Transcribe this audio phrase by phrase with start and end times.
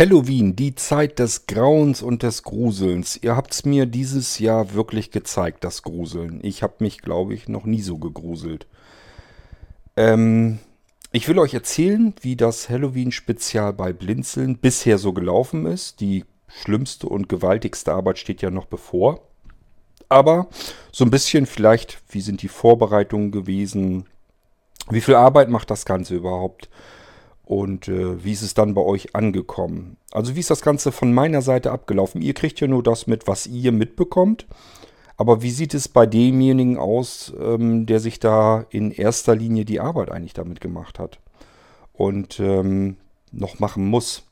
[0.00, 3.18] Halloween, die Zeit des Grauens und des Gruselns.
[3.22, 6.40] Ihr habt's mir dieses Jahr wirklich gezeigt, das Gruseln.
[6.42, 8.66] Ich hab mich, glaube ich, noch nie so gegruselt.
[9.98, 10.58] Ähm,
[11.12, 16.00] ich will euch erzählen, wie das Halloween-Spezial bei Blinzeln bisher so gelaufen ist.
[16.00, 19.20] Die schlimmste und gewaltigste Arbeit steht ja noch bevor.
[20.08, 20.48] Aber
[20.92, 24.06] so ein bisschen vielleicht, wie sind die Vorbereitungen gewesen?
[24.88, 26.70] Wie viel Arbeit macht das Ganze überhaupt?
[27.44, 29.96] Und äh, wie ist es dann bei euch angekommen?
[30.12, 32.22] Also wie ist das Ganze von meiner Seite abgelaufen?
[32.22, 34.46] Ihr kriegt ja nur das mit, was ihr mitbekommt.
[35.16, 39.80] Aber wie sieht es bei demjenigen aus, ähm, der sich da in erster Linie die
[39.80, 41.18] Arbeit eigentlich damit gemacht hat
[41.92, 42.96] und ähm,
[43.30, 44.22] noch machen muss?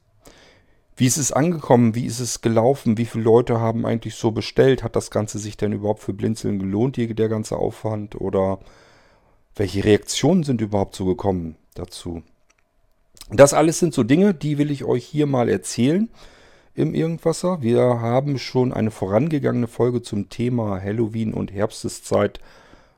[0.97, 1.95] Wie ist es angekommen?
[1.95, 2.99] Wie ist es gelaufen?
[2.99, 4.83] Wie viele Leute haben eigentlich so bestellt?
[4.83, 8.21] Hat das Ganze sich denn überhaupt für Blinzeln gelohnt, der ganze Aufwand?
[8.21, 8.59] Oder
[9.55, 12.23] welche Reaktionen sind überhaupt so gekommen dazu?
[13.31, 16.09] Das alles sind so Dinge, die will ich euch hier mal erzählen
[16.75, 17.61] im Irgendwasser.
[17.61, 22.41] Wir haben schon eine vorangegangene Folge zum Thema Halloween und Herbsteszeit.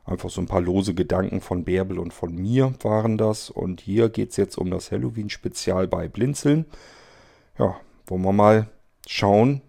[0.05, 3.49] Einfach so ein paar lose Gedanken von Bärbel und von mir waren das.
[3.49, 6.65] Und hier geht es jetzt um das Halloween-Spezial bei Blinzeln.
[7.57, 7.75] Ja,
[8.07, 8.67] wollen wir mal
[9.07, 9.61] schauen,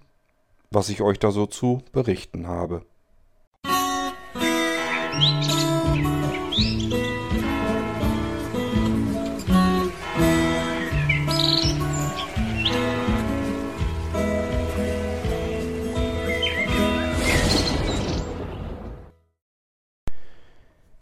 [0.71, 2.83] was ich euch da so zu berichten habe.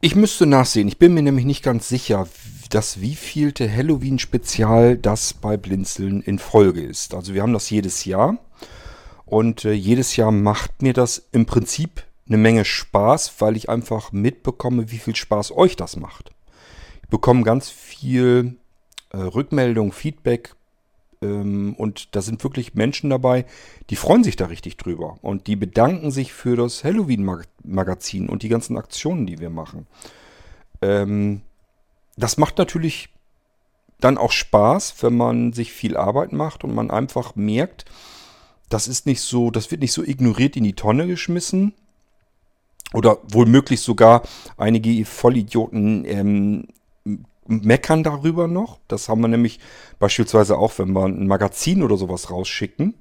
[0.02, 0.88] Ich müsste nachsehen.
[0.88, 2.26] Ich bin mir nämlich nicht ganz sicher,
[2.70, 7.12] das wievielte Halloween-Spezial das bei Blinzeln in Folge ist.
[7.12, 8.38] Also wir haben das jedes Jahr.
[9.26, 14.10] Und äh, jedes Jahr macht mir das im Prinzip eine Menge Spaß, weil ich einfach
[14.10, 16.30] mitbekomme, wie viel Spaß euch das macht.
[17.02, 18.56] Ich bekomme ganz viel
[19.10, 20.54] äh, Rückmeldung, Feedback
[21.22, 23.44] ähm, und da sind wirklich Menschen dabei,
[23.90, 25.18] die freuen sich da richtig drüber.
[25.22, 29.86] Und die bedanken sich für das Halloween-Magazin und die ganzen Aktionen, die wir machen.
[30.82, 31.42] Ähm,
[32.16, 33.10] das macht natürlich
[34.00, 37.84] dann auch Spaß, wenn man sich viel Arbeit macht und man einfach merkt,
[38.70, 41.74] das ist nicht so, das wird nicht so ignoriert in die Tonne geschmissen.
[42.92, 44.22] Oder womöglich sogar
[44.56, 46.68] einige Vollidioten ähm,
[47.50, 48.78] meckern darüber noch.
[48.88, 49.60] Das haben wir nämlich
[49.98, 52.94] beispielsweise auch, wenn wir ein Magazin oder sowas rausschicken.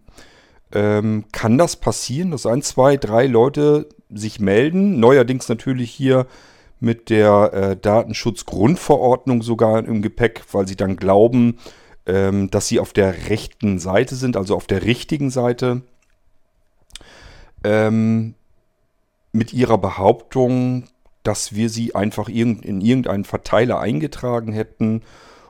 [0.71, 4.99] Ähm, kann das passieren, dass ein, zwei, drei Leute sich melden?
[4.99, 6.27] Neuerdings natürlich hier
[6.79, 11.57] mit der äh, Datenschutzgrundverordnung sogar im Gepäck, weil sie dann glauben,
[12.05, 15.81] ähm, dass sie auf der rechten Seite sind, also auf der richtigen Seite.
[17.63, 18.35] Ähm,
[19.31, 20.85] mit ihrer Behauptung,
[21.24, 25.02] dass wir sie einfach in irgendeinen Verteiler eingetragen hätten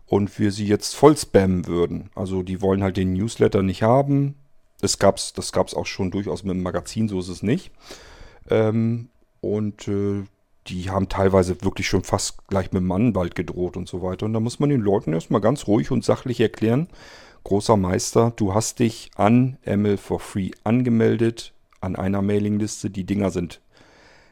[0.08, 2.10] und wir sie jetzt voll spammen würden.
[2.16, 4.36] Also die wollen halt den Newsletter nicht haben.
[4.82, 7.72] Das das gab's auch schon durchaus mit dem Magazin, so ist es nicht.
[8.50, 9.10] Ähm,
[9.42, 10.24] und äh,
[10.68, 14.26] die haben teilweise wirklich schon fast gleich mit dem Anwalt gedroht und so weiter.
[14.26, 16.88] Und da muss man den Leuten erstmal ganz ruhig und sachlich erklären,
[17.44, 22.90] großer Meister, du hast dich an ML for Free angemeldet, an einer Mailingliste.
[22.90, 23.62] Die Dinger sind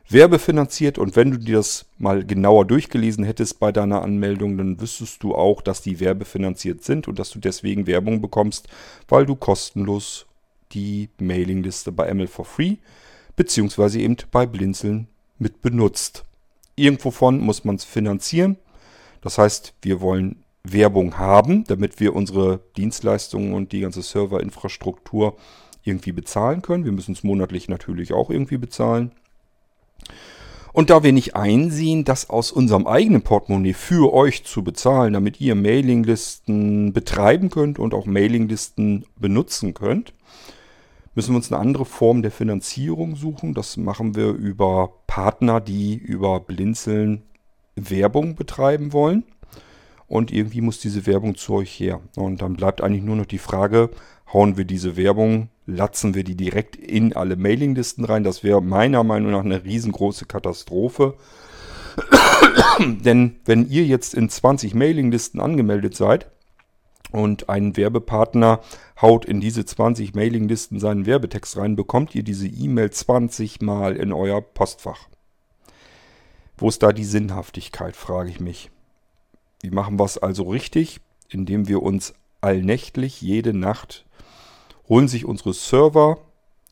[0.09, 5.21] werbefinanziert und wenn du dir das mal genauer durchgelesen hättest bei deiner Anmeldung, dann wüsstest
[5.23, 8.67] du auch, dass die werbefinanziert sind und dass du deswegen Werbung bekommst,
[9.07, 10.25] weil du kostenlos
[10.71, 12.77] die Mailingliste bei ML for Free
[13.37, 15.07] beziehungsweise eben bei Blinzeln
[15.37, 16.25] mit benutzt.
[16.75, 18.57] Irgendwovon muss man es finanzieren.
[19.21, 25.37] Das heißt, wir wollen Werbung haben, damit wir unsere Dienstleistungen und die ganze Serverinfrastruktur
[25.83, 26.83] irgendwie bezahlen können.
[26.83, 29.11] Wir müssen es monatlich natürlich auch irgendwie bezahlen.
[30.73, 35.41] Und da wir nicht einsehen, das aus unserem eigenen Portemonnaie für euch zu bezahlen, damit
[35.41, 40.13] ihr Mailinglisten betreiben könnt und auch Mailinglisten benutzen könnt,
[41.15, 43.55] müssen wir uns eine andere Form der Finanzierung suchen.
[43.55, 47.23] Das machen wir über Partner, die über Blinzeln
[47.75, 49.23] Werbung betreiben wollen.
[50.07, 52.01] Und irgendwie muss diese Werbung zu euch her.
[52.15, 53.89] Und dann bleibt eigentlich nur noch die Frage,
[54.31, 58.23] hauen wir diese Werbung latzen wir die direkt in alle Mailinglisten rein.
[58.23, 61.15] Das wäre meiner Meinung nach eine riesengroße Katastrophe.
[62.79, 66.31] Denn wenn ihr jetzt in 20 Mailinglisten angemeldet seid
[67.11, 68.61] und ein Werbepartner
[69.01, 74.13] haut in diese 20 Mailinglisten seinen Werbetext rein, bekommt ihr diese E-Mail 20 Mal in
[74.13, 75.07] euer Postfach.
[76.57, 78.71] Wo ist da die Sinnhaftigkeit, frage ich mich.
[79.61, 80.99] Wie machen wir es also richtig?
[81.29, 84.05] Indem wir uns allnächtlich jede Nacht
[84.87, 86.19] holen sich unsere Server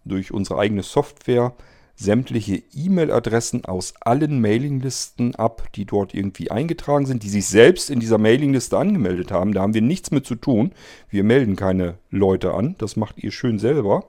[0.06, 1.54] durch unsere eigene Software
[1.96, 8.00] sämtliche E-Mail-Adressen aus allen Mailinglisten ab, die dort irgendwie eingetragen sind, die sich selbst in
[8.00, 9.54] dieser Mailingliste angemeldet haben.
[9.54, 10.74] Da haben wir nichts mit zu tun.
[11.10, 12.76] Wir melden keine Leute an.
[12.80, 14.06] Das macht ihr schön selber.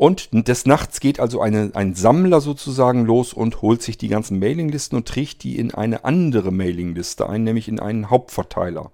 [0.00, 4.38] Und des Nachts geht also eine, ein Sammler sozusagen los und holt sich die ganzen
[4.38, 8.92] Mailinglisten und trägt die in eine andere Mailingliste ein, nämlich in einen Hauptverteiler.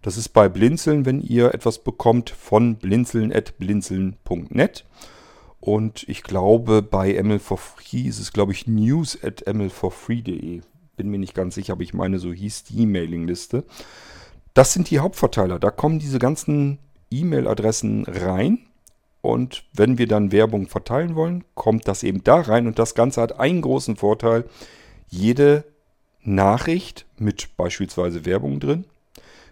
[0.00, 4.86] Das ist bei Blinzeln, wenn ihr etwas bekommt von blinzeln.blinzeln.net.
[5.60, 10.62] Und ich glaube, bei ML4Free ist es, glaube ich, news at ml4free.de.
[10.96, 13.64] Bin mir nicht ganz sicher, aber ich meine, so hieß die Mailingliste.
[14.54, 15.58] Das sind die Hauptverteiler.
[15.58, 16.78] Da kommen diese ganzen
[17.10, 18.60] E-Mail-Adressen rein.
[19.22, 22.66] Und wenn wir dann Werbung verteilen wollen, kommt das eben da rein.
[22.66, 24.44] Und das Ganze hat einen großen Vorteil.
[25.08, 25.64] Jede
[26.24, 28.84] Nachricht mit beispielsweise Werbung drin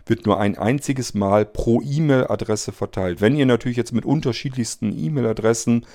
[0.07, 3.21] wird nur ein einziges Mal pro E-Mail-Adresse verteilt.
[3.21, 5.87] Wenn ihr natürlich jetzt mit unterschiedlichsten E-Mail-Adressen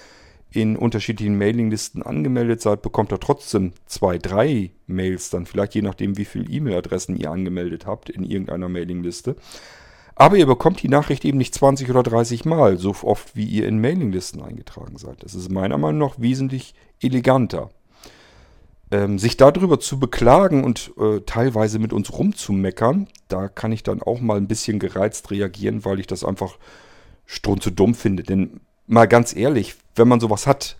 [0.51, 6.17] in unterschiedlichen Mailinglisten angemeldet seid, bekommt ihr trotzdem zwei, drei Mails dann, vielleicht je nachdem,
[6.17, 9.35] wie viele E-Mail-Adressen ihr angemeldet habt in irgendeiner Mailingliste.
[10.15, 13.67] Aber ihr bekommt die Nachricht eben nicht 20 oder 30 Mal, so oft wie ihr
[13.67, 15.23] in Mailinglisten eingetragen seid.
[15.23, 17.69] Das ist meiner Meinung nach wesentlich eleganter
[18.91, 24.01] ähm, sich darüber zu beklagen und äh, teilweise mit uns rumzumeckern, da kann ich dann
[24.01, 26.57] auch mal ein bisschen gereizt reagieren, weil ich das einfach
[27.25, 28.23] strunze dumm finde.
[28.23, 30.77] Denn mal ganz ehrlich, wenn man sowas hat,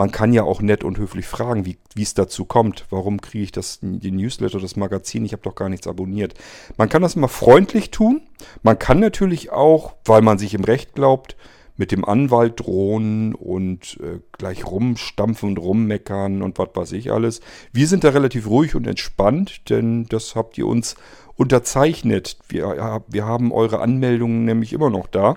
[0.00, 2.86] man kann ja auch nett und höflich fragen, wie es dazu kommt.
[2.88, 5.26] Warum kriege ich das, die Newsletter, das Magazin?
[5.26, 6.32] Ich habe doch gar nichts abonniert.
[6.78, 8.22] Man kann das mal freundlich tun.
[8.62, 11.36] Man kann natürlich auch, weil man sich im Recht glaubt,
[11.76, 17.42] mit dem Anwalt drohen und äh, gleich rumstampfen und rummeckern und was weiß ich alles.
[17.70, 20.94] Wir sind da relativ ruhig und entspannt, denn das habt ihr uns
[21.36, 22.38] unterzeichnet.
[22.48, 25.36] Wir, wir haben eure Anmeldungen nämlich immer noch da,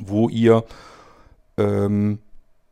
[0.00, 0.64] wo ihr
[1.56, 2.18] ähm,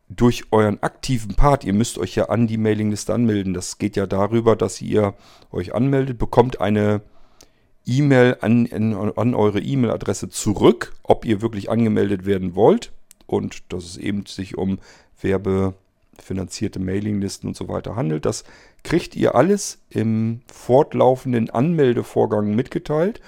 [0.09, 3.53] durch euren aktiven Part, ihr müsst euch ja an die Mailingliste anmelden.
[3.53, 5.13] Das geht ja darüber, dass ihr
[5.51, 7.01] euch anmeldet, bekommt eine
[7.85, 8.67] E-Mail an,
[9.15, 12.91] an eure E-Mail-Adresse zurück, ob ihr wirklich angemeldet werden wollt.
[13.27, 14.79] Und dass es eben sich um
[15.21, 18.25] werbefinanzierte Mailinglisten und so weiter handelt.
[18.25, 18.43] Das
[18.83, 23.21] kriegt ihr alles im fortlaufenden Anmeldevorgang mitgeteilt.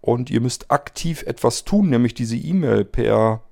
[0.00, 3.42] Und ihr müsst aktiv etwas tun, nämlich diese E-Mail per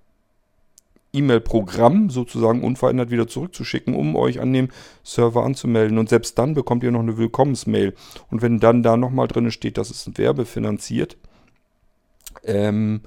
[1.12, 4.68] E-Mail-Programm sozusagen unverändert wieder zurückzuschicken, um euch an dem
[5.02, 5.98] Server anzumelden.
[5.98, 7.94] Und selbst dann bekommt ihr noch eine Willkommensmail.
[8.30, 11.16] Und wenn dann da nochmal drin steht, das ist werbefinanziert,
[12.44, 13.02] ähm,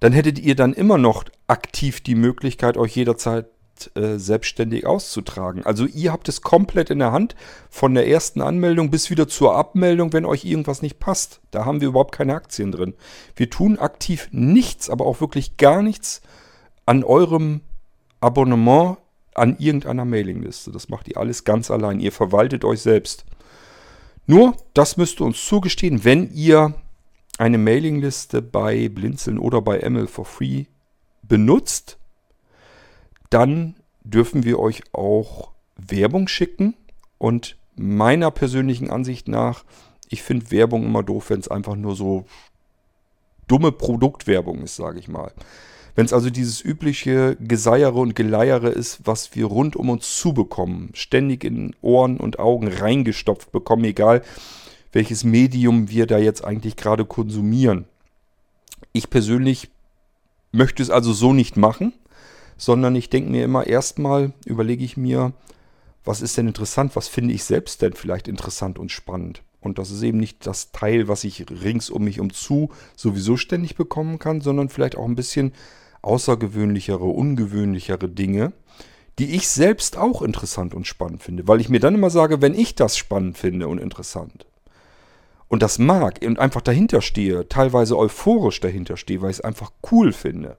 [0.00, 3.46] dann hättet ihr dann immer noch aktiv die Möglichkeit, euch jederzeit
[3.94, 5.64] äh, selbstständig auszutragen.
[5.64, 7.34] Also ihr habt es komplett in der Hand,
[7.70, 11.40] von der ersten Anmeldung bis wieder zur Abmeldung, wenn euch irgendwas nicht passt.
[11.50, 12.94] Da haben wir überhaupt keine Aktien drin.
[13.36, 16.20] Wir tun aktiv nichts, aber auch wirklich gar nichts
[16.90, 17.60] an eurem
[18.20, 18.96] Abonnement
[19.36, 20.72] an irgendeiner Mailingliste.
[20.72, 22.00] Das macht ihr alles ganz allein.
[22.00, 23.24] Ihr verwaltet euch selbst.
[24.26, 26.74] Nur, das müsst ihr uns zugestehen, wenn ihr
[27.38, 30.64] eine Mailingliste bei Blinzeln oder bei ML for Free
[31.22, 31.96] benutzt,
[33.30, 36.74] dann dürfen wir euch auch Werbung schicken.
[37.18, 39.64] Und meiner persönlichen Ansicht nach,
[40.08, 42.24] ich finde Werbung immer doof, wenn es einfach nur so
[43.46, 45.32] dumme Produktwerbung ist, sage ich mal.
[46.00, 50.88] Wenn es also dieses übliche Geseiere und Geleiere ist, was wir rund um uns zubekommen,
[50.94, 54.22] ständig in Ohren und Augen reingestopft bekommen, egal
[54.92, 57.84] welches Medium wir da jetzt eigentlich gerade konsumieren.
[58.94, 59.68] Ich persönlich
[60.52, 61.92] möchte es also so nicht machen,
[62.56, 65.34] sondern ich denke mir immer erstmal, überlege ich mir,
[66.02, 69.42] was ist denn interessant, was finde ich selbst denn vielleicht interessant und spannend.
[69.60, 73.36] Und das ist eben nicht das Teil, was ich rings um mich um zu sowieso
[73.36, 75.52] ständig bekommen kann, sondern vielleicht auch ein bisschen
[76.02, 78.52] außergewöhnlichere, ungewöhnlichere Dinge,
[79.18, 81.46] die ich selbst auch interessant und spannend finde.
[81.46, 84.46] Weil ich mir dann immer sage, wenn ich das spannend finde und interessant
[85.48, 89.72] und das mag und einfach dahinter stehe, teilweise euphorisch dahinter stehe, weil ich es einfach
[89.90, 90.56] cool finde,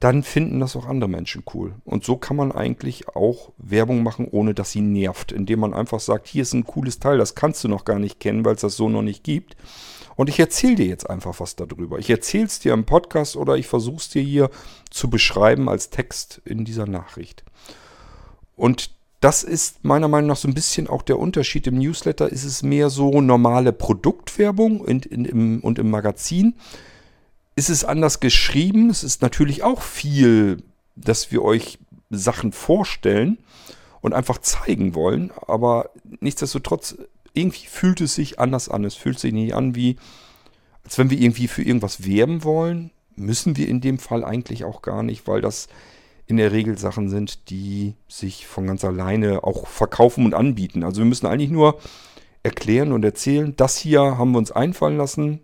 [0.00, 1.74] dann finden das auch andere Menschen cool.
[1.84, 5.98] Und so kann man eigentlich auch Werbung machen, ohne dass sie nervt, indem man einfach
[5.98, 8.60] sagt, hier ist ein cooles Teil, das kannst du noch gar nicht kennen, weil es
[8.60, 9.56] das so noch nicht gibt.
[10.18, 12.00] Und ich erzähle dir jetzt einfach was darüber.
[12.00, 14.50] Ich erzähle es dir im Podcast oder ich versuche es dir hier
[14.90, 17.44] zu beschreiben als Text in dieser Nachricht.
[18.56, 21.68] Und das ist meiner Meinung nach so ein bisschen auch der Unterschied.
[21.68, 26.54] Im Newsletter ist es mehr so normale Produktwerbung und, in, im, und im Magazin
[27.54, 28.90] ist es anders geschrieben.
[28.90, 30.64] Es ist natürlich auch viel,
[30.96, 31.78] dass wir euch
[32.10, 33.38] Sachen vorstellen
[34.00, 35.30] und einfach zeigen wollen.
[35.46, 36.96] Aber nichtsdestotrotz
[37.38, 38.84] irgendwie fühlt es sich anders an.
[38.84, 39.96] Es fühlt sich nicht an wie,
[40.84, 42.90] als wenn wir irgendwie für irgendwas werben wollen.
[43.16, 45.68] Müssen wir in dem Fall eigentlich auch gar nicht, weil das
[46.26, 50.84] in der Regel Sachen sind, die sich von ganz alleine auch verkaufen und anbieten.
[50.84, 51.78] Also wir müssen eigentlich nur
[52.42, 55.40] erklären und erzählen, das hier haben wir uns einfallen lassen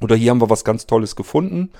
[0.00, 1.70] oder hier haben wir was ganz Tolles gefunden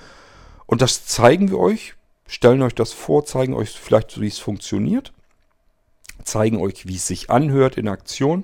[0.65, 1.93] und das zeigen wir euch,
[2.27, 5.13] stellen euch das vor, zeigen euch vielleicht, wie es funktioniert,
[6.23, 8.43] zeigen euch, wie es sich anhört in Aktion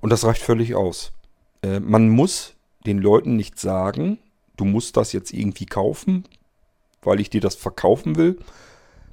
[0.00, 1.12] und das reicht völlig aus.
[1.62, 2.54] Äh, man muss
[2.86, 4.18] den Leuten nicht sagen,
[4.56, 6.24] du musst das jetzt irgendwie kaufen,
[7.02, 8.38] weil ich dir das verkaufen will.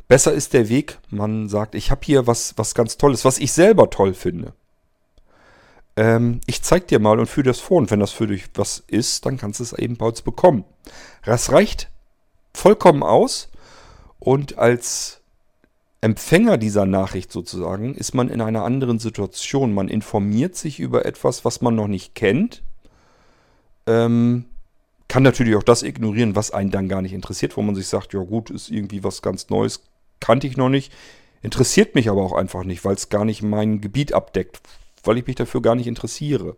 [0.07, 3.51] Besser ist der Weg, man sagt, ich habe hier was, was ganz Tolles, was ich
[3.51, 4.53] selber toll finde.
[5.95, 7.77] Ähm, ich zeig dir mal und führe das vor.
[7.77, 10.65] Und wenn das für dich was ist, dann kannst du es ebenfalls bekommen.
[11.23, 11.89] Das reicht
[12.53, 13.49] vollkommen aus.
[14.19, 15.21] Und als
[16.05, 19.73] Empfänger dieser Nachricht sozusagen ist man in einer anderen Situation.
[19.73, 22.61] Man informiert sich über etwas, was man noch nicht kennt.
[23.87, 24.45] Ähm,
[25.07, 28.13] kann natürlich auch das ignorieren, was einen dann gar nicht interessiert, wo man sich sagt,
[28.13, 29.81] ja gut, ist irgendwie was ganz Neues,
[30.19, 30.93] kannte ich noch nicht,
[31.41, 34.61] interessiert mich aber auch einfach nicht, weil es gar nicht mein Gebiet abdeckt,
[35.03, 36.55] weil ich mich dafür gar nicht interessiere.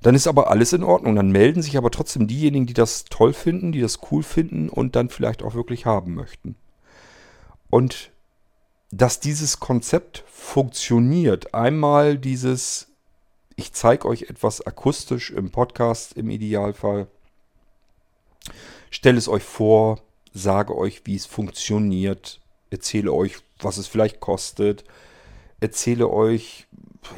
[0.00, 1.16] Dann ist aber alles in Ordnung.
[1.16, 4.96] Dann melden sich aber trotzdem diejenigen, die das toll finden, die das cool finden und
[4.96, 6.56] dann vielleicht auch wirklich haben möchten.
[7.68, 8.10] Und
[8.92, 12.88] dass dieses Konzept funktioniert, einmal dieses,
[13.56, 17.08] ich zeige euch etwas akustisch im Podcast im Idealfall,
[18.90, 20.00] stelle es euch vor,
[20.34, 24.84] sage euch, wie es funktioniert, erzähle euch, was es vielleicht kostet,
[25.60, 26.66] erzähle euch,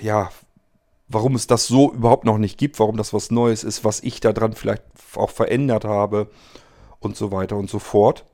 [0.01, 0.31] ja,
[1.09, 4.21] warum es das so überhaupt noch nicht gibt, warum das was Neues ist, was ich
[4.21, 4.85] daran vielleicht
[5.17, 6.31] auch verändert habe
[7.01, 8.25] und so weiter und so fort.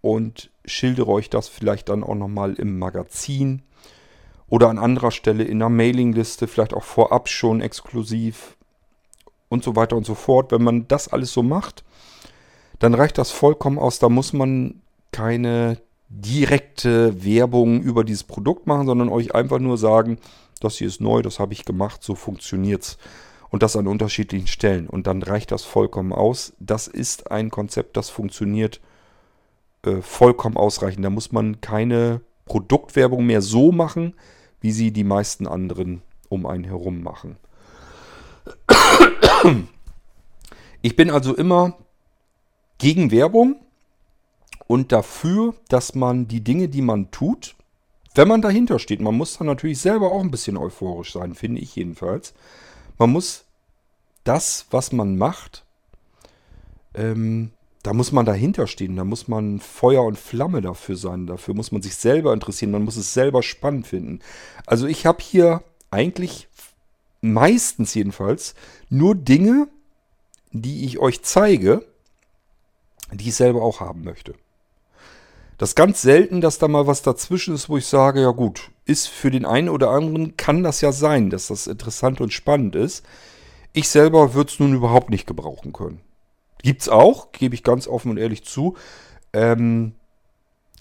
[0.00, 3.62] Und schildere euch das vielleicht dann auch nochmal im Magazin
[4.48, 8.56] oder an anderer Stelle in einer Mailingliste, vielleicht auch vorab schon exklusiv
[9.48, 10.52] und so weiter und so fort.
[10.52, 11.84] Wenn man das alles so macht,
[12.78, 13.98] dann reicht das vollkommen aus.
[13.98, 15.78] Da muss man keine
[16.08, 20.18] direkte Werbung über dieses Produkt machen, sondern euch einfach nur sagen,
[20.60, 22.98] das hier ist neu, das habe ich gemacht, so funktioniert's.
[23.50, 24.86] Und das an unterschiedlichen Stellen.
[24.86, 26.52] Und dann reicht das vollkommen aus.
[26.60, 28.80] Das ist ein Konzept, das funktioniert
[29.84, 31.04] äh, vollkommen ausreichend.
[31.04, 34.14] Da muss man keine Produktwerbung mehr so machen,
[34.60, 37.36] wie sie die meisten anderen um einen herum machen.
[40.82, 41.76] Ich bin also immer
[42.78, 43.56] gegen Werbung
[44.66, 47.54] und dafür, dass man die Dinge, die man tut,
[48.14, 51.60] wenn man dahinter steht, man muss dann natürlich selber auch ein bisschen euphorisch sein, finde
[51.60, 52.34] ich jedenfalls.
[52.98, 53.44] Man muss
[54.24, 55.64] das, was man macht,
[56.94, 61.54] ähm, da muss man dahinter stehen, da muss man Feuer und Flamme dafür sein, dafür
[61.54, 64.20] muss man sich selber interessieren, man muss es selber spannend finden.
[64.66, 66.48] Also ich habe hier eigentlich
[67.22, 68.54] meistens jedenfalls
[68.90, 69.68] nur Dinge,
[70.52, 71.86] die ich euch zeige,
[73.12, 74.34] die ich selber auch haben möchte.
[75.56, 79.08] Das ganz selten, dass da mal was dazwischen ist, wo ich sage, ja gut, ist
[79.08, 83.04] für den einen oder anderen, kann das ja sein, dass das interessant und spannend ist.
[83.72, 86.00] Ich selber würde es nun überhaupt nicht gebrauchen können.
[86.62, 88.76] Gibt's auch, gebe ich ganz offen und ehrlich zu.
[89.32, 89.92] Ähm,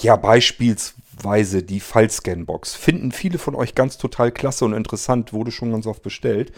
[0.02, 2.76] ja, beispielsweise die Fallscanbox.
[2.76, 6.52] Finden viele von euch ganz total klasse und interessant, wurde schon ganz oft bestellt.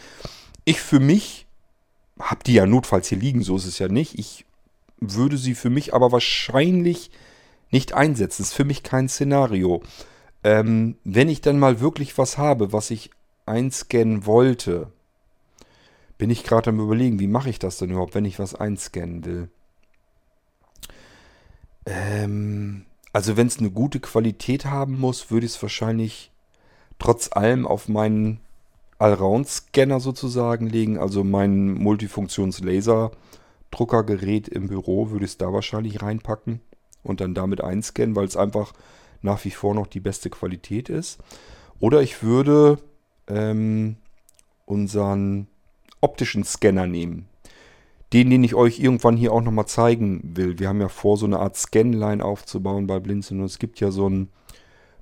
[0.66, 1.48] Ich für mich
[2.20, 4.20] habe die ja notfalls hier liegen, so ist es ja nicht.
[4.20, 4.46] Ich
[5.00, 7.10] würde sie für mich aber wahrscheinlich
[7.72, 8.44] nicht einsetzen.
[8.44, 9.82] Ist für mich kein Szenario.
[10.44, 13.12] Ähm, wenn ich dann mal wirklich was habe, was ich
[13.46, 14.92] einscannen wollte,
[16.22, 19.26] bin ich gerade am überlegen, wie mache ich das denn überhaupt, wenn ich was einscannen
[19.26, 19.50] will.
[21.88, 26.32] Ähm, also wenn es eine gute Qualität haben muss, würde ich es wahrscheinlich
[27.00, 28.40] trotz allem auf meinen
[29.00, 36.62] Allround-Scanner sozusagen legen, also mein Multifunktions-Laser-Druckergerät im Büro würde ich es da wahrscheinlich reinpacken
[37.02, 38.74] und dann damit einscannen, weil es einfach
[39.24, 41.18] nach wie vor noch die beste Qualität ist.
[41.80, 42.78] Oder ich würde
[43.28, 43.96] ähm,
[44.68, 45.48] unseren
[46.02, 47.28] optischen Scanner nehmen.
[48.14, 50.60] Den, den ich euch irgendwann hier auch nochmal zeigen will.
[50.60, 53.40] Wir haben ja vor, so eine Art Scanline aufzubauen bei Blinzeln.
[53.40, 54.30] Und es gibt ja so einen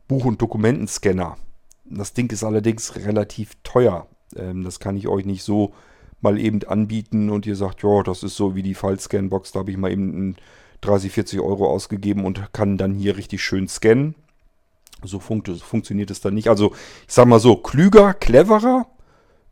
[0.08, 1.38] Buch- und Dokumentenscanner.
[1.86, 4.08] Das Ding ist allerdings relativ teuer.
[4.36, 5.74] Ähm, das kann ich euch nicht so
[6.22, 9.72] mal eben anbieten und ihr sagt, ja, das ist so wie die File-Scan-Box, da habe
[9.72, 10.36] ich mal eben
[10.82, 14.16] 30, 40 Euro ausgegeben und kann dann hier richtig schön scannen.
[15.04, 16.50] So funkt, funktioniert es dann nicht.
[16.50, 16.74] Also
[17.08, 18.86] ich sag mal so, klüger, cleverer,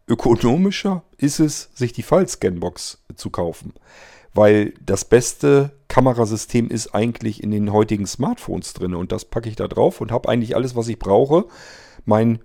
[0.07, 3.73] ökonomischer ist es, sich die File-Scan-Box zu kaufen.
[4.33, 8.93] Weil das beste Kamerasystem ist eigentlich in den heutigen Smartphones drin.
[8.93, 11.45] Und das packe ich da drauf und habe eigentlich alles, was ich brauche
[12.07, 12.39] mein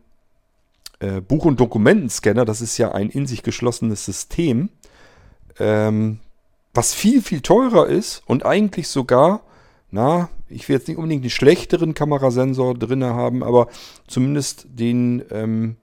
[1.01, 4.69] äh, Buch- und Dokumentenscanner, das ist ja ein in sich geschlossenes System,
[5.59, 6.19] ähm,
[6.75, 9.43] was viel, viel teurer ist und eigentlich sogar,
[9.91, 13.69] na, ich will jetzt nicht unbedingt den schlechteren Kamerasensor drin haben, aber
[14.07, 15.77] zumindest den ähm,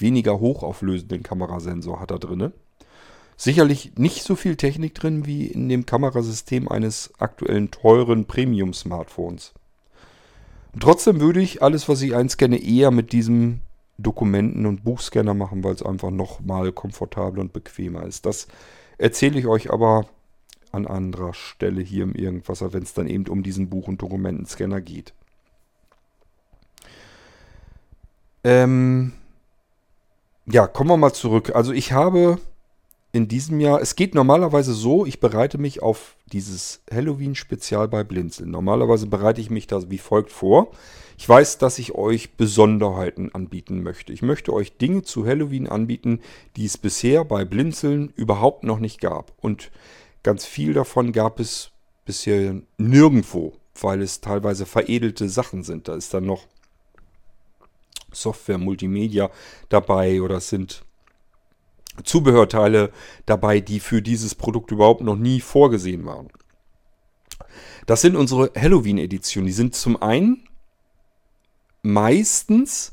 [0.00, 2.52] weniger hochauflösenden Kamerasensor hat er drin.
[3.36, 9.54] Sicherlich nicht so viel Technik drin wie in dem Kamerasystem eines aktuellen teuren Premium-Smartphones.
[10.78, 13.60] Trotzdem würde ich alles, was ich einscanne, eher mit diesem
[13.98, 18.26] Dokumenten- und Buchscanner machen, weil es einfach nochmal komfortabler und bequemer ist.
[18.26, 18.46] Das
[18.98, 20.06] erzähle ich euch aber
[20.72, 24.80] an anderer Stelle hier im Irgendwasser, wenn es dann eben um diesen Buch- und Dokumentenscanner
[24.80, 25.14] geht.
[28.44, 29.12] Ähm
[30.50, 31.52] ja, kommen wir mal zurück.
[31.54, 32.38] Also ich habe
[33.12, 38.50] in diesem Jahr, es geht normalerweise so, ich bereite mich auf dieses Halloween-Spezial bei Blinzeln.
[38.50, 40.70] Normalerweise bereite ich mich da wie folgt vor.
[41.18, 44.12] Ich weiß, dass ich euch Besonderheiten anbieten möchte.
[44.12, 46.20] Ich möchte euch Dinge zu Halloween anbieten,
[46.56, 49.32] die es bisher bei Blinzeln überhaupt noch nicht gab.
[49.40, 49.70] Und
[50.22, 51.72] ganz viel davon gab es
[52.06, 55.88] bisher nirgendwo, weil es teilweise veredelte Sachen sind.
[55.88, 56.46] Da ist dann noch
[58.12, 59.30] Software, Multimedia
[59.68, 60.84] dabei oder sind
[62.04, 62.92] Zubehörteile
[63.26, 66.28] dabei, die für dieses Produkt überhaupt noch nie vorgesehen waren.
[67.86, 69.46] Das sind unsere Halloween-Editionen.
[69.46, 70.44] Die sind zum einen
[71.82, 72.92] meistens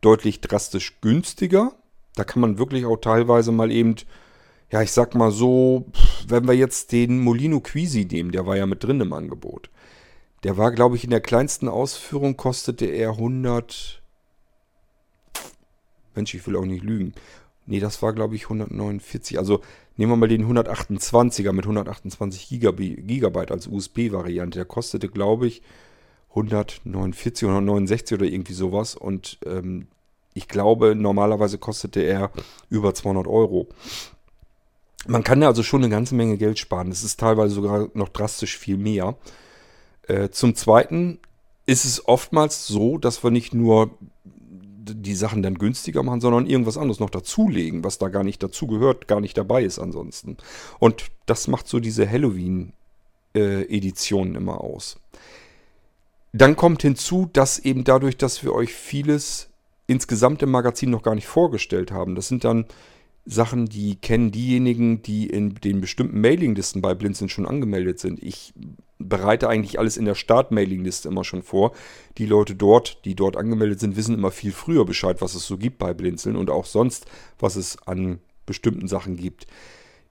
[0.00, 1.72] deutlich drastisch günstiger.
[2.14, 3.96] Da kann man wirklich auch teilweise mal eben,
[4.70, 5.86] ja, ich sag mal so,
[6.28, 9.70] wenn wir jetzt den Molino Quisi nehmen, der war ja mit drin im Angebot.
[10.42, 13.99] Der war, glaube ich, in der kleinsten Ausführung kostete er 100.
[16.20, 17.14] Mensch, ich will auch nicht lügen.
[17.66, 19.38] Nee, das war, glaube ich, 149.
[19.38, 19.60] Also
[19.96, 24.58] nehmen wir mal den 128er mit 128 Gigabyte als USB-Variante.
[24.58, 25.62] Der kostete, glaube ich,
[26.30, 28.96] 149 oder 169 oder irgendwie sowas.
[28.96, 29.86] Und ähm,
[30.34, 32.30] ich glaube, normalerweise kostete er
[32.68, 33.68] über 200 Euro.
[35.06, 36.90] Man kann ja also schon eine ganze Menge Geld sparen.
[36.90, 39.16] Es ist teilweise sogar noch drastisch viel mehr.
[40.06, 41.18] Äh, zum Zweiten
[41.66, 43.90] ist es oftmals so, dass wir nicht nur
[44.94, 48.66] die Sachen dann günstiger machen, sondern irgendwas anderes noch dazulegen, was da gar nicht dazu
[48.66, 50.36] gehört, gar nicht dabei ist ansonsten.
[50.78, 54.98] Und das macht so diese Halloween-Editionen äh, immer aus.
[56.32, 59.48] Dann kommt hinzu, dass eben dadurch, dass wir euch vieles
[59.86, 62.66] insgesamt im Magazin noch gar nicht vorgestellt haben, das sind dann
[63.26, 68.22] Sachen, die kennen diejenigen, die in den bestimmten Mailinglisten bei Blinzeln schon angemeldet sind.
[68.22, 68.54] Ich
[69.00, 71.72] bereite eigentlich alles in der Start-Mailingliste immer schon vor.
[72.18, 75.56] Die Leute dort, die dort angemeldet sind, wissen immer viel früher Bescheid, was es so
[75.56, 77.06] gibt bei Blinzeln und auch sonst,
[77.38, 79.46] was es an bestimmten Sachen gibt.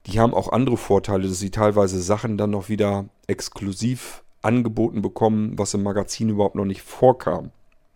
[0.06, 5.58] Die haben auch andere Vorteile, dass sie teilweise Sachen dann noch wieder exklusiv angeboten bekommen,
[5.58, 7.50] was im Magazin überhaupt noch nicht vorkam,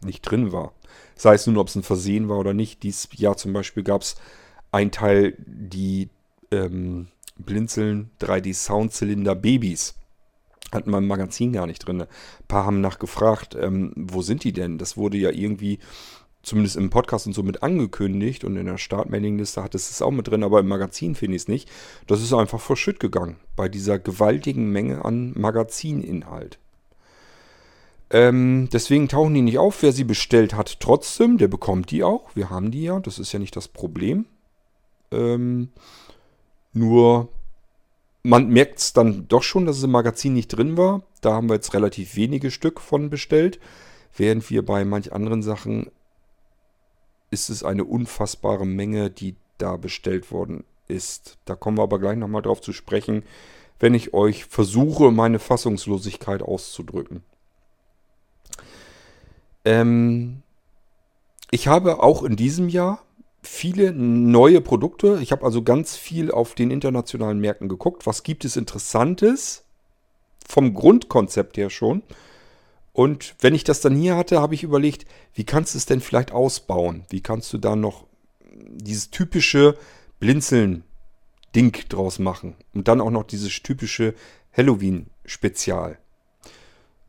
[0.04, 0.72] nicht drin war.
[1.16, 2.82] Sei es nun, ob es ein Versehen war oder nicht.
[2.82, 4.16] Dies Jahr zum Beispiel gab es
[4.70, 6.10] ein Teil, die
[6.50, 9.94] ähm, Blinzeln 3D Soundzylinder Babys
[10.74, 12.02] hatten wir im Magazin gar nicht drin.
[12.02, 12.08] Ein
[12.48, 14.78] paar haben nachgefragt, ähm, wo sind die denn?
[14.78, 15.78] Das wurde ja irgendwie
[16.42, 20.10] zumindest im Podcast und so mit angekündigt und in der Startmailingliste hat es es auch
[20.10, 21.70] mit drin, aber im Magazin finde ich es nicht.
[22.06, 26.58] Das ist einfach verschütt gegangen bei dieser gewaltigen Menge an Magazininhalt.
[28.10, 29.82] Ähm, deswegen tauchen die nicht auf.
[29.82, 32.30] Wer sie bestellt hat, trotzdem, der bekommt die auch.
[32.34, 34.26] Wir haben die ja, das ist ja nicht das Problem.
[35.10, 35.70] Ähm,
[36.72, 37.28] nur
[38.24, 41.02] man merkt es dann doch schon, dass es im Magazin nicht drin war.
[41.20, 43.60] Da haben wir jetzt relativ wenige Stück von bestellt.
[44.16, 45.90] Während wir bei manch anderen Sachen
[47.30, 51.36] ist es eine unfassbare Menge, die da bestellt worden ist.
[51.44, 53.24] Da kommen wir aber gleich nochmal drauf zu sprechen,
[53.78, 57.22] wenn ich euch versuche, meine Fassungslosigkeit auszudrücken.
[59.66, 60.42] Ähm,
[61.50, 63.02] ich habe auch in diesem Jahr
[63.46, 65.18] viele neue Produkte.
[65.22, 68.06] Ich habe also ganz viel auf den internationalen Märkten geguckt.
[68.06, 69.64] Was gibt es Interessantes?
[70.46, 72.02] Vom Grundkonzept her schon.
[72.92, 75.04] Und wenn ich das dann hier hatte, habe ich überlegt,
[75.34, 77.04] wie kannst du es denn vielleicht ausbauen?
[77.10, 78.04] Wie kannst du da noch
[78.52, 79.76] dieses typische
[80.20, 82.54] Blinzeln-Ding draus machen?
[82.72, 84.14] Und dann auch noch dieses typische
[84.56, 85.98] Halloween-Spezial.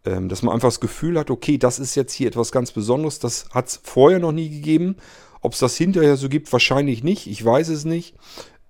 [0.05, 3.19] Ähm, dass man einfach das Gefühl hat, okay, das ist jetzt hier etwas ganz Besonderes,
[3.19, 4.97] das hat es vorher noch nie gegeben.
[5.45, 7.27] Ob es das hinterher so gibt, wahrscheinlich nicht.
[7.27, 8.15] Ich weiß es nicht.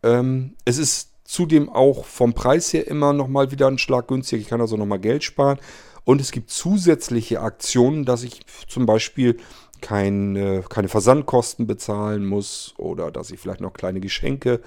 [0.04, 4.42] Ähm, es ist zudem auch vom Preis her immer nochmal wieder ein Schlag günstiger.
[4.42, 5.58] Ich kann also nochmal Geld sparen.
[6.04, 9.38] Und es gibt zusätzliche Aktionen, dass ich zum Beispiel
[9.80, 14.60] keine, keine Versandkosten bezahlen muss oder dass ich vielleicht noch kleine Geschenke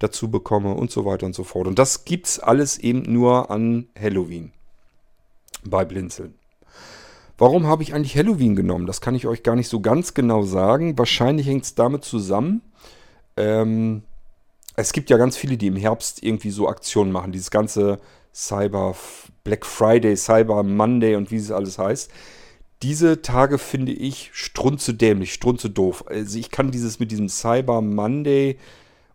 [0.00, 1.68] dazu bekomme und so weiter und so fort.
[1.68, 4.50] Und das gibt es alles eben nur an Halloween
[5.64, 6.34] bei Blinzeln.
[7.42, 8.86] Warum habe ich eigentlich Halloween genommen?
[8.86, 10.96] Das kann ich euch gar nicht so ganz genau sagen.
[10.96, 12.62] Wahrscheinlich hängt es damit zusammen.
[13.36, 14.04] Ähm,
[14.76, 17.32] es gibt ja ganz viele, die im Herbst irgendwie so Aktionen machen.
[17.32, 17.98] Dieses ganze
[18.32, 18.94] Cyber
[19.42, 22.12] Black Friday, Cyber Monday und wie es alles heißt.
[22.80, 26.04] Diese Tage finde ich strunze dämlich, strunze doof.
[26.06, 28.56] Also ich kann dieses mit diesem Cyber Monday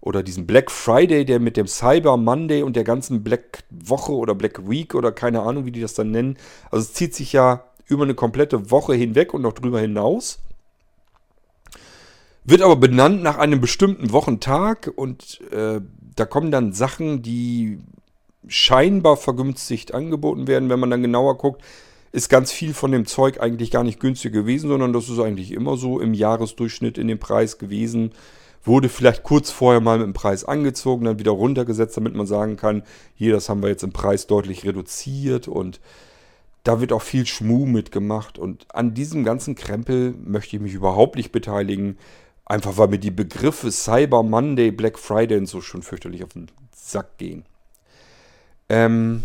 [0.02, 4.36] oder diesem Black Friday, der mit dem Cyber Monday und der ganzen Black Woche oder
[4.36, 6.38] Black Week oder keine Ahnung, wie die das dann nennen.
[6.72, 10.40] Also es zieht sich ja über eine komplette Woche hinweg und noch drüber hinaus.
[12.44, 15.82] Wird aber benannt nach einem bestimmten Wochentag und äh,
[16.16, 17.80] da kommen dann Sachen, die
[18.48, 20.70] scheinbar vergünstigt angeboten werden.
[20.70, 21.62] Wenn man dann genauer guckt,
[22.12, 25.52] ist ganz viel von dem Zeug eigentlich gar nicht günstig gewesen, sondern das ist eigentlich
[25.52, 28.12] immer so im Jahresdurchschnitt in dem Preis gewesen.
[28.64, 32.58] Wurde vielleicht kurz vorher mal mit dem Preis angezogen, dann wieder runtergesetzt, damit man sagen
[32.58, 32.84] kann,
[33.16, 35.80] hier, das haben wir jetzt im Preis deutlich reduziert und
[36.68, 38.38] da wird auch viel Schmuh mitgemacht.
[38.38, 41.98] Und an diesem ganzen Krempel möchte ich mich überhaupt nicht beteiligen.
[42.46, 46.48] Einfach weil mir die Begriffe Cyber Monday, Black Friday und so schon fürchterlich auf den
[46.76, 47.46] Sack gehen.
[48.68, 49.24] Ähm,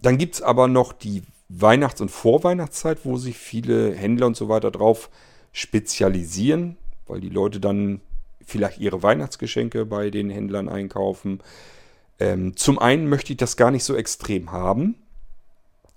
[0.00, 4.48] dann gibt es aber noch die Weihnachts- und Vorweihnachtszeit, wo sich viele Händler und so
[4.48, 5.08] weiter drauf
[5.52, 6.76] spezialisieren,
[7.06, 8.00] weil die Leute dann
[8.44, 11.40] vielleicht ihre Weihnachtsgeschenke bei den Händlern einkaufen.
[12.18, 14.96] Ähm, zum einen möchte ich das gar nicht so extrem haben,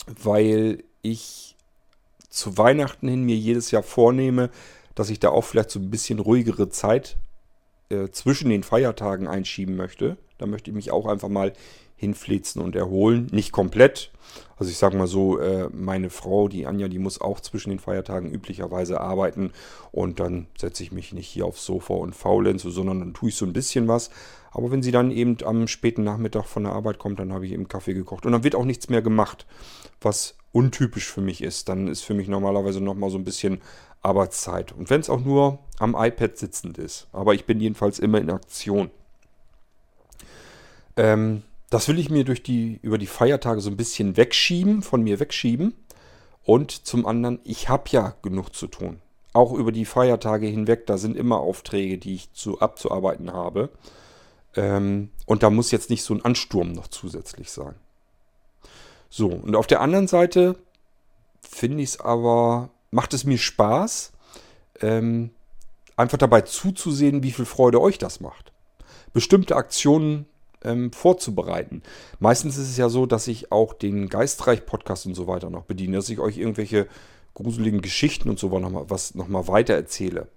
[0.08, 1.56] weil ich
[2.30, 4.50] zu Weihnachten hin mir jedes Jahr vornehme,
[4.96, 7.18] dass ich da auch vielleicht so ein bisschen ruhigere Zeit
[7.90, 10.18] äh, zwischen den Feiertagen einschieben möchte.
[10.38, 11.54] Da möchte ich mich auch einfach mal
[11.96, 13.28] hinflitzen und erholen.
[13.32, 14.12] Nicht komplett.
[14.58, 17.80] Also ich sage mal so, äh, meine Frau, die Anja, die muss auch zwischen den
[17.80, 19.52] Feiertagen üblicherweise arbeiten.
[19.92, 23.36] Und dann setze ich mich nicht hier aufs Sofa und faulenze, sondern dann tue ich
[23.36, 24.12] so ein bisschen was.
[24.52, 27.52] Aber wenn sie dann eben am späten Nachmittag von der Arbeit kommt, dann habe ich
[27.52, 28.26] eben Kaffee gekocht.
[28.26, 29.46] Und dann wird auch nichts mehr gemacht,
[30.02, 31.70] was untypisch für mich ist.
[31.70, 33.62] Dann ist für mich normalerweise nochmal so ein bisschen
[34.02, 34.72] Arbeitszeit.
[34.72, 37.08] Und wenn es auch nur am iPad sitzend ist.
[37.12, 38.90] Aber ich bin jedenfalls immer in Aktion.
[40.96, 45.04] Ähm, das will ich mir durch die, über die Feiertage so ein bisschen wegschieben, von
[45.04, 45.76] mir wegschieben.
[46.44, 49.02] Und zum anderen, ich habe ja genug zu tun.
[49.34, 53.70] Auch über die Feiertage hinweg, da sind immer Aufträge, die ich zu, abzuarbeiten habe.
[54.56, 57.76] Ähm, und da muss jetzt nicht so ein Ansturm noch zusätzlich sein.
[59.10, 60.56] So, und auf der anderen Seite
[61.42, 64.12] finde ich es aber macht es mir Spaß,
[64.82, 65.32] ähm,
[65.96, 68.52] einfach dabei zuzusehen, wie viel Freude euch das macht.
[69.14, 70.26] Bestimmte Aktionen
[70.64, 71.82] ähm, vorzubereiten.
[72.20, 75.98] Meistens ist es ja so, dass ich auch den Geistreich-Podcast und so weiter noch bediene,
[75.98, 76.88] dass ich euch irgendwelche
[77.34, 80.28] gruseligen Geschichten und so was nochmal weiter erzähle.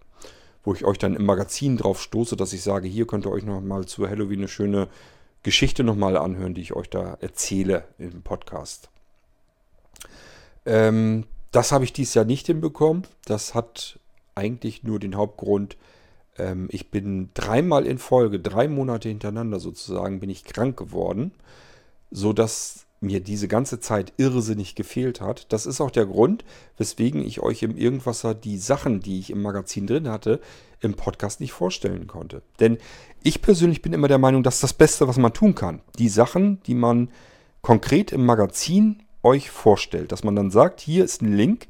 [0.65, 3.45] Wo ich euch dann im Magazin drauf stoße, dass ich sage, hier könnt ihr euch
[3.45, 4.89] nochmal zu Halloween eine schöne
[5.43, 8.91] Geschichte nochmal anhören, die ich euch da erzähle im Podcast.
[10.65, 13.07] Ähm, das habe ich dieses Jahr nicht hinbekommen.
[13.25, 13.99] Das hat
[14.35, 15.77] eigentlich nur den Hauptgrund,
[16.39, 21.33] ähm, ich bin dreimal in Folge, drei Monate hintereinander sozusagen, bin ich krank geworden,
[22.11, 25.53] sodass mir diese ganze Zeit irrsinnig gefehlt hat.
[25.53, 26.45] Das ist auch der Grund,
[26.77, 30.41] weswegen ich euch im Irgendwasser die Sachen, die ich im Magazin drin hatte,
[30.81, 32.43] im Podcast nicht vorstellen konnte.
[32.61, 32.79] Denn
[33.23, 36.63] ich persönlich bin immer der Meinung, dass das Beste, was man tun kann, die Sachen,
[36.67, 37.11] die man
[37.61, 40.13] konkret im Magazin euch vorstellt.
[40.13, 41.67] Dass man dann sagt, hier ist ein Link,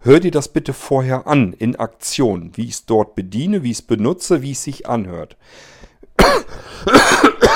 [0.00, 3.78] hör dir das bitte vorher an in Aktion, wie ich es dort bediene, wie ich
[3.78, 5.36] es benutze, wie es sich anhört.